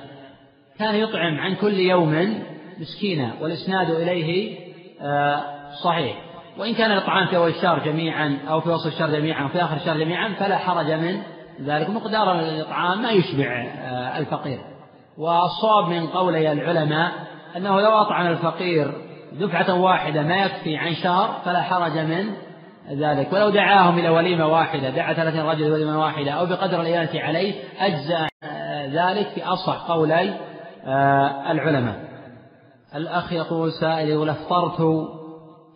كان 0.80 0.96
يطعم 0.96 1.40
عن 1.40 1.56
كل 1.56 1.74
يوم 1.74 2.44
مسكينا 2.80 3.32
والإسناد 3.42 3.90
إليه 3.92 4.58
آه، 5.02 5.42
صحيح. 5.84 6.16
وإن 6.58 6.74
كان 6.74 6.92
الإطعام 6.92 7.28
في 7.28 7.38
أول 7.38 7.50
الشهر 7.50 7.80
جميعا 7.80 8.38
أو 8.50 8.62
في 8.62 8.70
وسط 8.70 8.86
الشهر 8.86 9.10
جميعا 9.10 9.44
أو 9.44 9.48
في 9.48 9.62
آخر 9.62 9.76
الشهر 9.76 9.98
جميعا 9.98 10.30
فلا 10.40 10.58
حرج 10.58 10.92
من 10.92 11.22
ذلك. 11.62 11.90
مقدار 11.90 12.40
الإطعام 12.40 13.02
ما 13.02 13.12
يشبع 13.12 13.46
آه، 13.46 14.18
الفقير. 14.18 14.60
والصواب 15.18 15.90
من 15.90 16.08
قولي 16.08 16.52
العلماء 16.52 17.12
أنه 17.58 17.82
لو 17.82 17.92
أطعم 17.92 18.28
الفقير 18.28 18.92
دفعة 19.32 19.82
واحدة 19.82 20.22
ما 20.22 20.46
يكفي 20.46 20.78
عن 20.78 20.94
شهر 20.94 21.42
فلا 21.46 21.62
حرج 21.62 21.98
من 21.98 22.34
ذلك. 22.92 23.34
ولو 23.34 23.50
دعاهم 23.50 24.00
إلى 24.00 24.10
وليمة 24.10 24.48
واحدة 24.48 24.90
دعا 24.90 25.14
ثلاثين 25.14 25.42
رجل 25.42 25.72
وليمة 25.72 26.00
واحدة 26.00 26.32
أو 26.32 26.46
بقدر 26.46 26.82
الإيانة 26.82 27.22
عليه 27.22 27.54
أجزى 27.80 28.28
ذلك 28.86 29.28
في 29.28 29.44
أصح 29.44 29.92
قولي 29.92 30.34
آه، 30.86 31.52
العلماء. 31.52 31.96
الأخ 32.96 33.34
يقول 33.34 33.72
سائل 33.72 34.10
يقول 34.10 34.30
أفطرت 34.30 34.82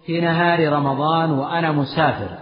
في 0.05 0.21
نهار 0.21 0.73
رمضان 0.73 1.31
وأنا 1.31 1.71
مسافر 1.71 2.37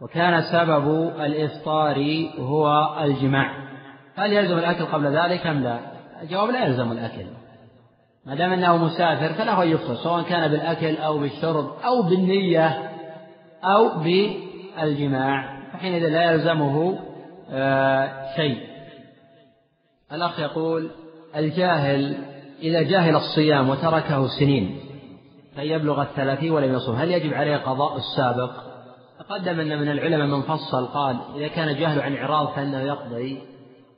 وكان 0.00 0.42
سبب 0.42 1.12
الإفطار 1.20 2.28
هو 2.38 2.96
الجماع. 3.04 3.50
هل 4.16 4.32
يلزم 4.32 4.58
الأكل 4.58 4.84
قبل 4.84 5.06
ذلك 5.06 5.46
أم 5.46 5.62
لا؟ 5.62 5.78
الجواب 6.22 6.50
لا 6.50 6.64
يلزم 6.64 6.92
الأكل. 6.92 7.26
ما 8.26 8.34
دام 8.34 8.52
أنه 8.52 8.76
مسافر 8.76 9.32
فله 9.32 9.62
أن 9.62 9.68
يفطر 9.68 9.94
سواء 9.94 10.22
كان 10.22 10.50
بالأكل 10.50 10.96
أو 10.96 11.18
بالشرب 11.18 11.70
أو 11.84 12.02
بالنية 12.02 12.90
أو 13.64 13.88
بالجماع. 13.98 15.62
فحينئذ 15.72 16.08
لا 16.08 16.30
يلزمه 16.30 16.98
آه، 17.50 18.34
شيء. 18.36 18.71
الأخ 20.12 20.40
يقول 20.40 20.90
الجاهل 21.36 22.16
إذا 22.62 22.82
جاهل 22.82 23.16
الصيام 23.16 23.68
وتركه 23.70 24.26
سنين 24.38 24.80
فيبلغ 25.54 26.02
الثلاثين 26.02 26.52
ولم 26.52 26.74
يصوم 26.74 26.96
هل 26.96 27.10
يجب 27.10 27.34
عليه 27.34 27.56
قضاء 27.56 27.96
السابق؟ 27.96 28.50
تقدم 29.18 29.60
أن 29.60 29.80
من 29.80 29.88
العلماء 29.88 30.26
من 30.26 30.42
فصل 30.42 30.86
قال 30.86 31.16
إذا 31.36 31.48
كان 31.48 31.78
جاهل 31.80 32.00
عن 32.00 32.16
إعراض 32.16 32.48
فإنه 32.48 32.80
يقضي 32.80 33.38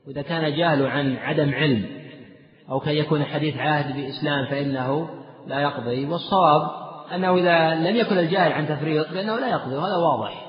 وإذا 0.07 0.23
كان 0.23 0.57
جاهل 0.57 0.87
عن 0.87 1.17
عدم 1.17 1.55
علم 1.55 1.87
أو 2.71 2.81
كان 2.81 2.95
يكون 2.95 3.25
حديث 3.25 3.57
عهد 3.57 3.97
بإسلام 3.97 4.47
فإنه 4.47 5.09
لا 5.47 5.61
يقضي 5.61 6.07
والصواب 6.07 6.71
أنه 7.15 7.37
إذا 7.37 7.75
لم 7.75 7.97
يكن 7.97 8.19
الجاهل 8.19 8.53
عن 8.53 8.69
تفريط 8.69 9.07
فإنه 9.07 9.37
لا 9.37 9.49
يقضي 9.49 9.77
وهذا 9.77 9.97
واضح. 9.97 10.47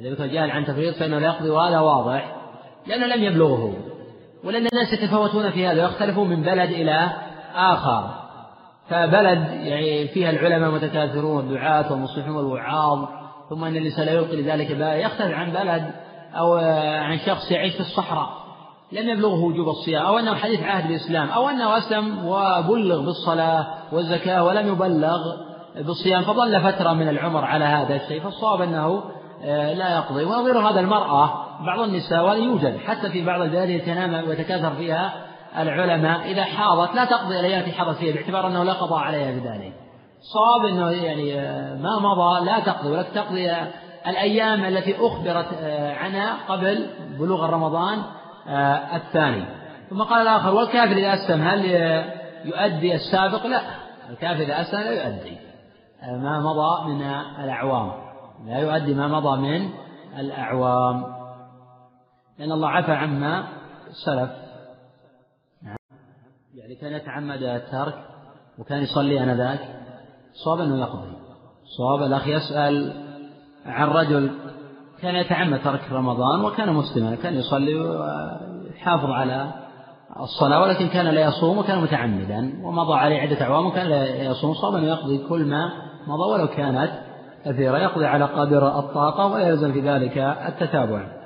إذا 0.00 0.14
كان 0.14 0.24
الجاهل 0.24 0.50
عن 0.50 0.64
تفريط 0.64 0.94
فإنه 0.94 1.18
لا 1.18 1.26
يقضي 1.26 1.50
وهذا 1.50 1.78
واضح 1.78 2.36
لأنه 2.86 3.06
لم 3.06 3.24
يبلغه. 3.24 3.87
ولأن 4.44 4.66
الناس 4.72 4.92
يتفاوتون 4.92 5.50
في 5.50 5.66
هذا 5.66 5.82
ويختلفون 5.86 6.28
من 6.28 6.42
بلد 6.42 6.70
إلى 6.70 7.10
آخر. 7.54 8.10
فبلد 8.88 9.48
يعني 9.50 10.08
فيها 10.08 10.30
العلماء 10.30 10.70
متكاثرون 10.70 11.36
والدعاة 11.36 11.92
والمصلحون 11.92 12.36
والوعاظ 12.36 13.08
ثم 13.50 13.64
أن 13.64 13.76
الإنسان 13.76 14.06
لا 14.06 14.12
يلقي 14.12 14.36
لذلك 14.36 14.70
يختلف 15.04 15.34
عن 15.34 15.50
بلد 15.50 15.90
أو 16.34 16.54
عن 17.02 17.18
شخص 17.18 17.50
يعيش 17.50 17.74
في 17.74 17.80
الصحراء. 17.80 18.28
لم 18.92 19.08
يبلغه 19.08 19.44
وجوب 19.44 19.68
الصيام 19.68 20.02
أو 20.02 20.18
أنه 20.18 20.34
حديث 20.34 20.62
عهد 20.62 20.88
بالإسلام 20.88 21.28
أو 21.28 21.48
أنه 21.48 21.78
أسلم 21.78 22.26
وبلغ 22.26 23.00
بالصلاة 23.00 23.66
والزكاة 23.92 24.44
ولم 24.44 24.68
يبلغ 24.68 25.18
بالصيام 25.76 26.22
فظل 26.22 26.60
فترة 26.60 26.92
من 26.92 27.08
العمر 27.08 27.44
على 27.44 27.64
هذا 27.64 27.94
الشيء 27.96 28.20
فالصواب 28.20 28.62
أنه 28.62 29.02
لا 29.44 29.94
يقضي. 29.94 30.24
ونظير 30.24 30.58
هذا 30.58 30.80
المرأة 30.80 31.48
بعض 31.66 31.80
النساء 31.80 32.24
وهذا 32.24 32.38
يوجد 32.38 32.78
حتى 32.78 33.10
في 33.10 33.24
بعض 33.24 33.40
البلاد 33.40 33.80
تنام 33.80 34.28
ويتكاثر 34.28 34.74
فيها 34.74 35.12
العلماء 35.58 36.30
إذا 36.30 36.44
حاضت 36.44 36.94
لا 36.94 37.04
تقضي 37.04 37.40
الأيام 37.40 37.60
التي 37.60 37.72
حضت 37.72 37.96
فيها 37.96 38.14
باعتبار 38.14 38.46
أنه 38.46 38.64
لا 38.64 38.72
قضاء 38.72 38.98
عليها 38.98 39.30
بذلك. 39.30 39.72
صواب 40.20 40.66
أنه 40.66 40.90
يعني 40.90 41.40
آه، 41.40 41.74
ما 41.74 41.98
مضى 41.98 42.44
لا 42.44 42.60
تقضي 42.60 42.90
ولكن 42.90 43.12
تقضي 43.14 43.52
الأيام 44.06 44.64
التي 44.64 44.96
أخبرت 45.00 45.46
آه، 45.62 45.94
عنها 45.94 46.36
قبل 46.48 46.86
بلوغ 47.18 47.46
رمضان 47.46 48.02
الثاني. 48.94 49.44
ثم 49.90 50.02
قال 50.02 50.22
الآخر 50.22 50.54
والكافر 50.54 50.96
إذا 50.96 51.14
أسلم 51.14 51.42
هل 51.42 51.64
يؤدي 52.44 52.94
السابق؟ 52.94 53.46
لا. 53.46 53.60
الكافر 54.10 54.42
إذا 54.42 54.60
أسلم 54.60 54.80
لا 54.80 54.90
يؤدي. 54.90 55.38
ما 56.02 56.40
مضى 56.40 56.94
من 56.94 57.02
الأعوام. 57.44 58.07
لا 58.46 58.58
يؤدي 58.58 58.94
ما 58.94 59.08
مضى 59.08 59.40
من 59.40 59.70
الأعوام. 60.18 61.04
لأن 62.38 62.52
الله 62.52 62.68
عفى 62.68 62.92
عما 62.92 63.44
سلف. 64.06 64.30
يعني 66.54 66.74
كان 66.74 66.92
يتعمد 66.92 67.42
الترك 67.42 67.94
وكان 68.58 68.82
يصلي 68.82 69.22
آنذاك. 69.22 69.60
صواب 70.44 70.60
أنه 70.60 70.80
يقضي. 70.80 71.16
صواب 71.78 72.02
الأخ 72.02 72.28
يسأل 72.28 73.04
عن 73.66 73.88
رجل 73.88 74.30
كان 75.02 75.14
يتعمد 75.14 75.62
ترك 75.62 75.92
رمضان 75.92 76.44
وكان 76.44 76.72
مسلما 76.72 77.14
كان 77.14 77.34
يصلي 77.34 77.74
ويحافظ 77.74 79.10
على 79.10 79.52
الصلاة 80.20 80.60
ولكن 80.62 80.88
كان 80.88 81.06
لا 81.06 81.20
يصوم 81.20 81.58
وكان 81.58 81.82
متعمدا 81.82 82.66
ومضى 82.66 82.94
عليه 82.94 83.20
عدة 83.20 83.42
أعوام 83.42 83.66
وكان 83.66 83.86
لا 83.86 84.22
يصوم. 84.22 84.54
صوما 84.54 84.80
ويقضي 84.80 85.28
كل 85.28 85.44
ما 85.44 85.72
مضى 86.06 86.32
ولو 86.32 86.48
كانت 86.48 87.07
كثيرة 87.44 87.78
يقضي 87.78 88.06
على 88.06 88.24
قدر 88.24 88.78
الطاقة 88.78 89.26
ولا 89.26 89.48
يلزم 89.48 89.72
في 89.72 89.80
ذلك 89.80 90.18
التتابع. 90.18 91.18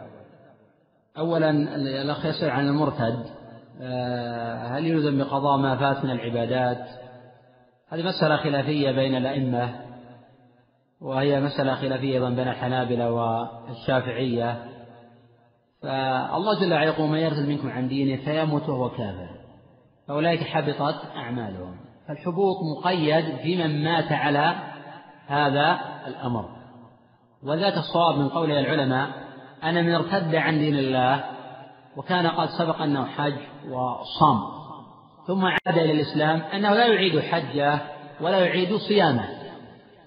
أولا 1.18 1.50
الأخ 1.76 2.26
يسأل 2.26 2.50
عن 2.50 2.66
المرتد. 2.68 3.26
آه، 3.82 4.66
هل 4.66 4.86
يلزم 4.86 5.18
بقضاء 5.18 5.56
ما 5.56 5.76
فات 5.76 6.04
من 6.04 6.10
العبادات؟ 6.10 6.88
هذه 7.88 8.02
مسألة 8.02 8.36
خلافية 8.36 8.90
بين 8.90 9.14
الأئمة 9.14 9.74
وهي 11.00 11.40
مسألة 11.40 11.74
خلافية 11.74 12.14
أيضا 12.14 12.30
بين 12.30 12.48
الحنابلة 12.48 13.12
والشافعية. 13.12 14.64
فالله 15.82 16.60
جل 16.60 16.72
وعلا 16.72 16.86
يقول 16.86 17.08
من 17.08 17.18
يرتد 17.18 17.48
منكم 17.48 17.70
عن 17.70 17.88
دينه 17.88 18.24
فيموت 18.24 18.68
وهو 18.68 18.90
كافر. 18.90 19.28
فأولئك 20.08 20.40
حبطت 20.40 21.04
أعمالهم. 21.16 21.76
فالحبوط 22.08 22.56
مقيد 22.76 23.36
في 23.36 23.56
من 23.56 23.84
مات 23.84 24.12
على 24.12 24.71
هذا 25.26 25.78
الأمر. 26.06 26.44
وذات 27.42 27.74
الصواب 27.76 28.18
من 28.18 28.28
قول 28.28 28.50
العلماء 28.50 29.08
أن 29.64 29.84
من 29.84 29.94
ارتد 29.94 30.34
عن 30.34 30.58
دين 30.58 30.74
الله 30.74 31.24
وكان 31.96 32.26
قد 32.26 32.48
سبق 32.48 32.82
أنه 32.82 33.04
حج 33.04 33.34
وصام. 33.70 34.40
ثم 35.26 35.44
عاد 35.44 35.78
إلى 35.78 35.92
الإسلام 35.92 36.40
أنه 36.40 36.74
لا 36.74 36.86
يعيد 36.86 37.20
حجه 37.20 37.78
ولا 38.20 38.46
يعيد 38.46 38.76
صيامه 38.76 39.28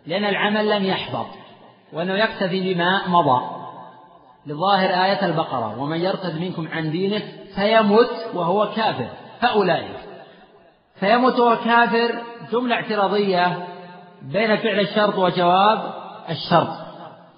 لأن 0.08 0.26
العمل 0.26 0.70
لم 0.70 0.84
يحبط 0.84 1.28
وأنه 1.94 2.14
يكتفي 2.14 2.74
بما 2.74 3.08
مضى. 3.08 3.42
لظاهر 4.46 4.90
آية 4.90 5.26
البقرة 5.26 5.82
ومن 5.82 6.02
يرتد 6.02 6.40
منكم 6.40 6.68
عن 6.68 6.92
دينه 6.92 7.22
فيمت 7.56 8.30
وهو 8.34 8.70
كافر. 8.76 9.10
فأولئك 9.42 9.98
فيمت 10.96 11.40
وهو 11.40 11.56
كافر 11.56 12.24
جملة 12.52 12.76
اعتراضية 12.76 13.68
بين 14.32 14.58
فعل 14.58 14.80
الشرط 14.80 15.18
وجواب 15.18 15.80
الشرط. 16.30 16.86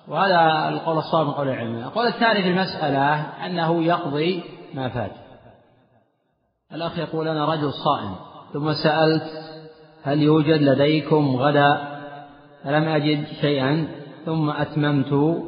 وهذا 0.08 0.70
القول 0.70 0.98
الصواب 0.98 1.28
من 1.28 1.34
قول 1.34 1.50
العلم 1.50 1.76
القول 1.76 2.08
الثاني 2.08 2.42
في 2.44 2.50
المسألة 2.50 3.16
أنه 3.46 3.84
يقضي 3.84 4.44
ما 4.74 4.90
فات. 4.90 5.12
الأخ 6.74 6.98
يقول 7.00 7.28
أنا 7.28 7.46
رجل 7.46 7.72
صائم 7.74 8.16
ثم 8.54 8.74
سألت 8.74 9.24
هل 10.04 10.22
يوجد 10.22 10.62
لديكم 10.62 11.36
غدا؟ 11.36 11.98
فلم 12.64 12.84
أجد 12.84 13.26
شيئا 13.42 13.88
ثم 14.26 14.50
أتممت 14.50 15.42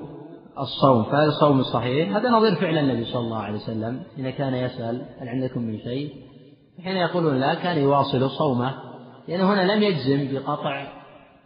الصوم. 0.59 1.03
فهذا 1.03 1.27
الصوم 1.27 1.59
الصحيح 1.59 2.15
هذا 2.15 2.29
نظير 2.29 2.55
فعل 2.55 2.77
النبي 2.77 3.05
صلى 3.05 3.21
الله 3.21 3.39
عليه 3.43 3.55
وسلم. 3.55 4.03
حين 4.15 4.29
كان 4.29 4.53
يسأل 4.53 5.05
هل 5.21 5.29
عندكم 5.29 5.61
من 5.61 5.79
شيء؟ 5.79 6.13
حين 6.83 6.95
يقولون 6.95 7.39
لا 7.39 7.53
كان 7.53 7.77
يواصل 7.77 8.29
صومه. 8.29 8.73
لأنه 9.27 9.53
هنا 9.53 9.73
لم 9.73 9.83
يجزم 9.83 10.35
بقطع 10.35 10.98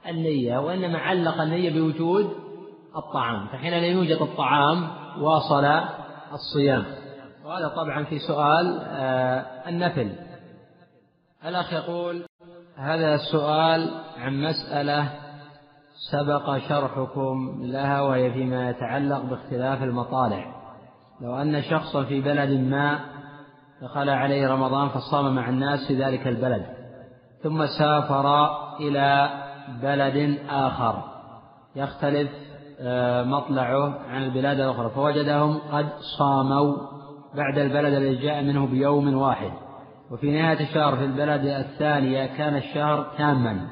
النية 0.07 0.57
وإنما 0.57 0.99
علق 0.99 1.41
النية 1.41 1.69
بوجود 1.69 2.29
الطعام. 2.95 3.47
فحين 3.47 3.71
لا 3.71 3.87
يوجد 3.87 4.21
الطعام 4.21 4.87
واصل 5.21 5.65
الصيام. 6.33 6.85
وهذا 7.45 7.67
طبعا 7.67 8.03
في 8.03 8.19
سؤال 8.19 8.79
آه، 8.81 9.69
النفل. 9.69 10.15
الأخ 11.45 11.73
يقول 11.73 12.25
هذا 12.77 13.15
السؤال 13.15 13.91
عن 14.17 14.41
مسألة 14.41 15.09
سبق 16.11 16.57
شرحكم 16.57 17.59
لها 17.61 18.01
وهي 18.01 18.33
فيما 18.33 18.69
يتعلق 18.69 19.21
باختلاف 19.21 19.83
المطالع. 19.83 20.63
لو 21.21 21.35
أن 21.35 21.61
شخصا 21.61 22.03
في 22.03 22.21
بلد 22.21 22.59
ما 22.59 22.99
دخل 23.81 24.09
عليه 24.09 24.47
رمضان 24.47 24.89
فصام 24.89 25.35
مع 25.35 25.49
الناس 25.49 25.87
في 25.87 26.03
ذلك 26.03 26.27
البلد 26.27 26.65
ثم 27.43 27.65
سافر 27.65 28.47
إلى 28.79 29.29
بلد 29.81 30.37
آخر. 30.49 31.03
يختلف 31.75 32.29
آه، 32.79 33.23
مطلعه 33.23 33.99
عن 34.09 34.23
البلاد 34.23 34.59
الأخرى. 34.59 34.89
فوجدهم 34.89 35.59
قد 35.71 35.89
صاموا 36.17 36.75
بعد 37.35 37.57
البلد 37.57 37.93
الذي 37.93 38.15
جاء 38.15 38.43
منه 38.43 38.67
بيوم 38.67 39.13
واحد. 39.17 39.51
وفي 40.11 40.31
نهاية 40.31 40.59
الشهر 40.59 40.95
في 40.95 41.05
البلد 41.05 41.45
الثانية 41.45 42.25
كان 42.25 42.55
الشهر 42.55 43.07
تاما 43.17 43.67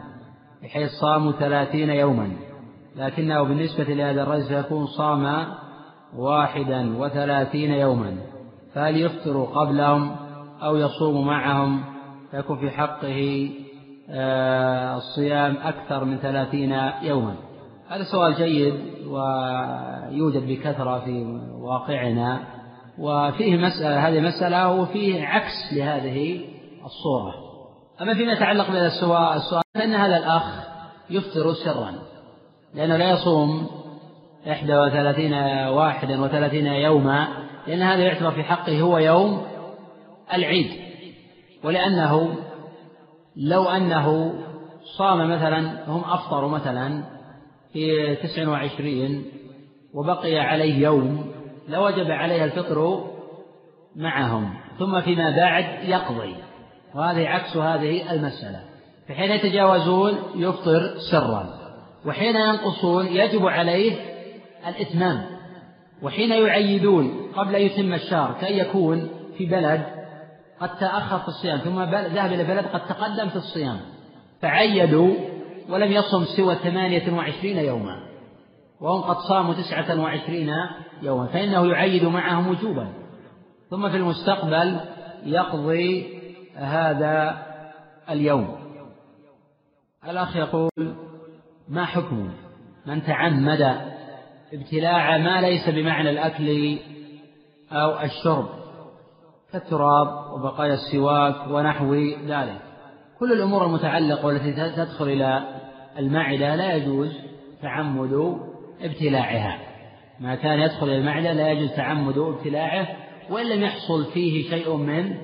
بحيث 0.64 0.90
صاموا 1.02 1.32
ثلاثين 1.32 1.90
يوما. 1.90 2.32
لكنه 2.96 3.44
بالنسبة 3.44 3.84
لهذا 3.84 4.24
الرجل 4.24 4.44
سيكون 4.44 4.88
صام 4.88 5.46
واحدا 6.16 6.98
وثلاثين 6.98 7.72
يوما. 7.72 8.18
فهل 8.74 8.98
يفطر 8.98 9.44
قبلهم 9.44 10.16
أو 10.64 10.76
يصوم 10.76 11.28
معهم؟ 11.28 11.84
فيكون 12.32 12.58
في 12.58 12.70
حقه 12.70 13.50
الصيام 14.98 15.58
أكثر 15.64 16.06
من 16.06 16.18
ثلاثين 16.18 16.72
يوما. 17.02 17.36
هذا 17.90 18.04
سؤال 18.04 18.36
جيد 18.36 18.74
ويوجد 19.08 20.48
بكثرة 20.48 21.00
في 21.00 21.40
واقعنا 21.62 22.40
وفيه 23.00 23.58
مسألة 23.58 24.08
هذه 24.08 24.20
مسألة 24.20 24.72
وفيه 24.72 25.26
عكس 25.26 25.74
لهذه 25.74 26.42
الصورة. 26.86 27.34
أما 28.02 28.14
فيما 28.14 28.34
يتعلق 28.34 28.72
بهذا 28.72 28.88
السؤال 28.88 29.62
فإن 29.76 29.94
هذا 29.94 30.18
الأخ 30.18 30.72
يفطر 31.10 31.54
سرا 31.54 31.94
لأنه 32.74 32.98
لا 32.98 33.12
يصوم 33.12 33.68
إحدى 34.52 34.78
وثلاثين 34.78 35.34
واحدا 35.68 36.22
وثلاثين 36.22 36.66
يوما 36.66 37.28
لأن 37.68 37.82
هذا 37.82 38.04
يعتبر 38.04 38.32
في 38.32 38.44
حقه 38.44 38.82
هو 38.82 38.98
يوم 38.98 39.46
العيد 40.34 40.72
ولأنه 41.64 42.36
لو 43.36 43.64
أنه 43.64 44.34
صام 44.98 45.32
مثلا 45.32 45.90
هم 45.90 46.04
أفطروا 46.04 46.50
مثلا 46.50 47.04
في 47.74 48.16
تسع 48.16 48.50
وعشرين 48.50 49.26
وبقي 49.94 50.40
عليه 50.40 50.78
يوم 50.84 51.32
لوجب 51.68 52.12
عليه 52.12 52.44
الفطر 52.46 53.04
معهم 53.96 54.54
ثم 54.80 55.02
فيما 55.02 55.36
بعد 55.38 55.66
يقضي. 55.84 56.36
وهذه 56.96 57.28
عكس 57.28 57.58
هذه 57.58 58.12
المسألة. 58.12 58.60
فحين 59.10 59.32
يتجاوزون 59.32 60.14
يفطر 60.36 60.94
سرا 61.12 61.50
وحين 62.06 62.36
ينقصون 62.36 63.08
يجب 63.08 63.48
عليه 63.48 63.96
الإتمام. 64.68 65.26
وحين 66.04 66.32
يعيدون 66.32 67.32
قبل 67.36 67.56
أن 67.56 67.62
يتم 67.62 67.94
الشهر 67.94 68.36
كأن 68.42 68.54
يكون 68.54 69.10
في 69.38 69.46
بلد 69.46 70.01
قد 70.62 70.78
تأخر 70.78 71.20
في 71.20 71.28
الصيام 71.28 71.58
ثم 71.58 71.82
ذهب 71.94 72.34
إلى 72.34 72.44
بلد 72.44 72.66
قد 72.66 72.88
تقدم 72.88 73.30
في 73.30 73.36
الصيام. 73.36 73.80
فعيدوا 74.42 75.14
ولم 75.70 75.92
يصم 75.92 76.26
سوى 76.38 76.56
ثمانية 76.56 77.14
وعشرين 77.14 77.58
يوما 77.58 77.96
وهم 78.82 79.02
قد 79.02 79.18
صاموا 79.18 79.54
تسعة 79.54 80.00
وعشرين 80.00 80.54
يوما 81.02 81.26
فإنه 81.28 81.68
يعيد 81.68 82.06
معهم 82.06 82.48
وجوبا. 82.48 82.88
ثم 83.70 83.90
في 83.90 83.98
المستقبل 83.98 84.80
يقضي 85.26 86.20
هذا 86.56 87.46
اليوم. 88.10 88.58
الأخ 90.10 90.36
يقول 90.36 90.70
ما 91.70 91.86
حكم 91.86 92.32
من 92.86 93.04
تعمد 93.04 93.62
ابتلاع 94.54 95.18
ما 95.18 95.42
ليس 95.42 95.70
بمعنى 95.70 96.10
الأكل 96.10 96.78
أو 97.72 98.00
الشرب؟ 98.00 98.61
كالتراب 99.54 100.34
وبقايا 100.34 100.74
السواك 100.74 101.48
ونحو 101.50 101.94
ذلك. 102.28 102.62
كل 103.20 103.34
الأمور 103.34 103.66
المتعلقة 103.66 104.26
والتي 104.26 104.54
تدخل 104.54 105.06
إلى 105.06 105.44
المعدة 106.00 106.56
لا 106.56 106.74
يجوز 106.74 107.18
تعمد 107.62 108.40
ابتلاعها. 108.82 109.58
ما 110.20 110.36
كان 110.36 110.60
يدخل 110.60 110.88
إلى 110.88 110.98
المعدة 110.98 111.34
لا 111.34 111.52
يجوز 111.52 111.70
تعمد 111.70 112.18
ابتلاعه 112.18 112.88
وإن 113.30 113.50
لم 113.50 113.64
يحصل 113.64 114.06
فيه 114.06 114.50
شيء 114.50 114.76
من 114.76 115.18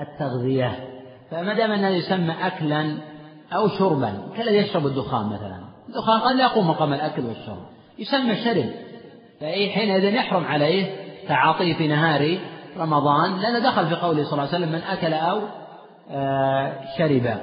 التغذية. 0.00 0.88
فما 1.30 1.54
دام 1.54 1.72
أنه 1.72 1.88
يسمى 1.88 2.34
أكلا 2.46 2.96
أو 3.52 3.68
شربا 3.68 4.28
كالذي 4.36 4.56
يشرب 4.56 4.86
الدخان 4.86 5.26
مثلا. 5.26 5.58
الدخان 5.88 6.20
قد 6.20 6.36
لا 6.36 6.44
يقوم 6.44 6.68
مقام 6.68 6.92
الأكل 6.92 7.22
والشرب. 7.24 7.66
يسمى 7.98 8.36
شرب. 8.36 8.70
فأي 9.40 9.70
حينئذ 9.70 10.04
يحرم 10.04 10.44
عليه 10.44 10.86
تعاطيه 11.28 11.74
في 11.74 11.88
نهار 11.88 12.38
رمضان 12.78 13.40
لأن 13.40 13.62
دخل 13.62 13.86
في 13.86 13.94
قوله 13.94 14.24
صلى 14.24 14.32
الله 14.32 14.54
عليه 14.54 14.56
وسلم 14.56 14.72
من 14.72 14.82
أكل 14.82 15.14
أو 15.14 15.40
آه، 16.10 16.72
شرب. 16.98 17.38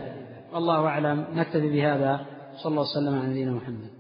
والله 0.54 0.88
أعلم. 0.88 1.26
نكتفي 1.34 1.70
بهذا. 1.70 2.26
صلى 2.58 2.70
الله 2.70 2.82
وسلم 2.82 3.20
على 3.20 3.28
نبينا 3.28 3.52
محمد. 3.52 3.95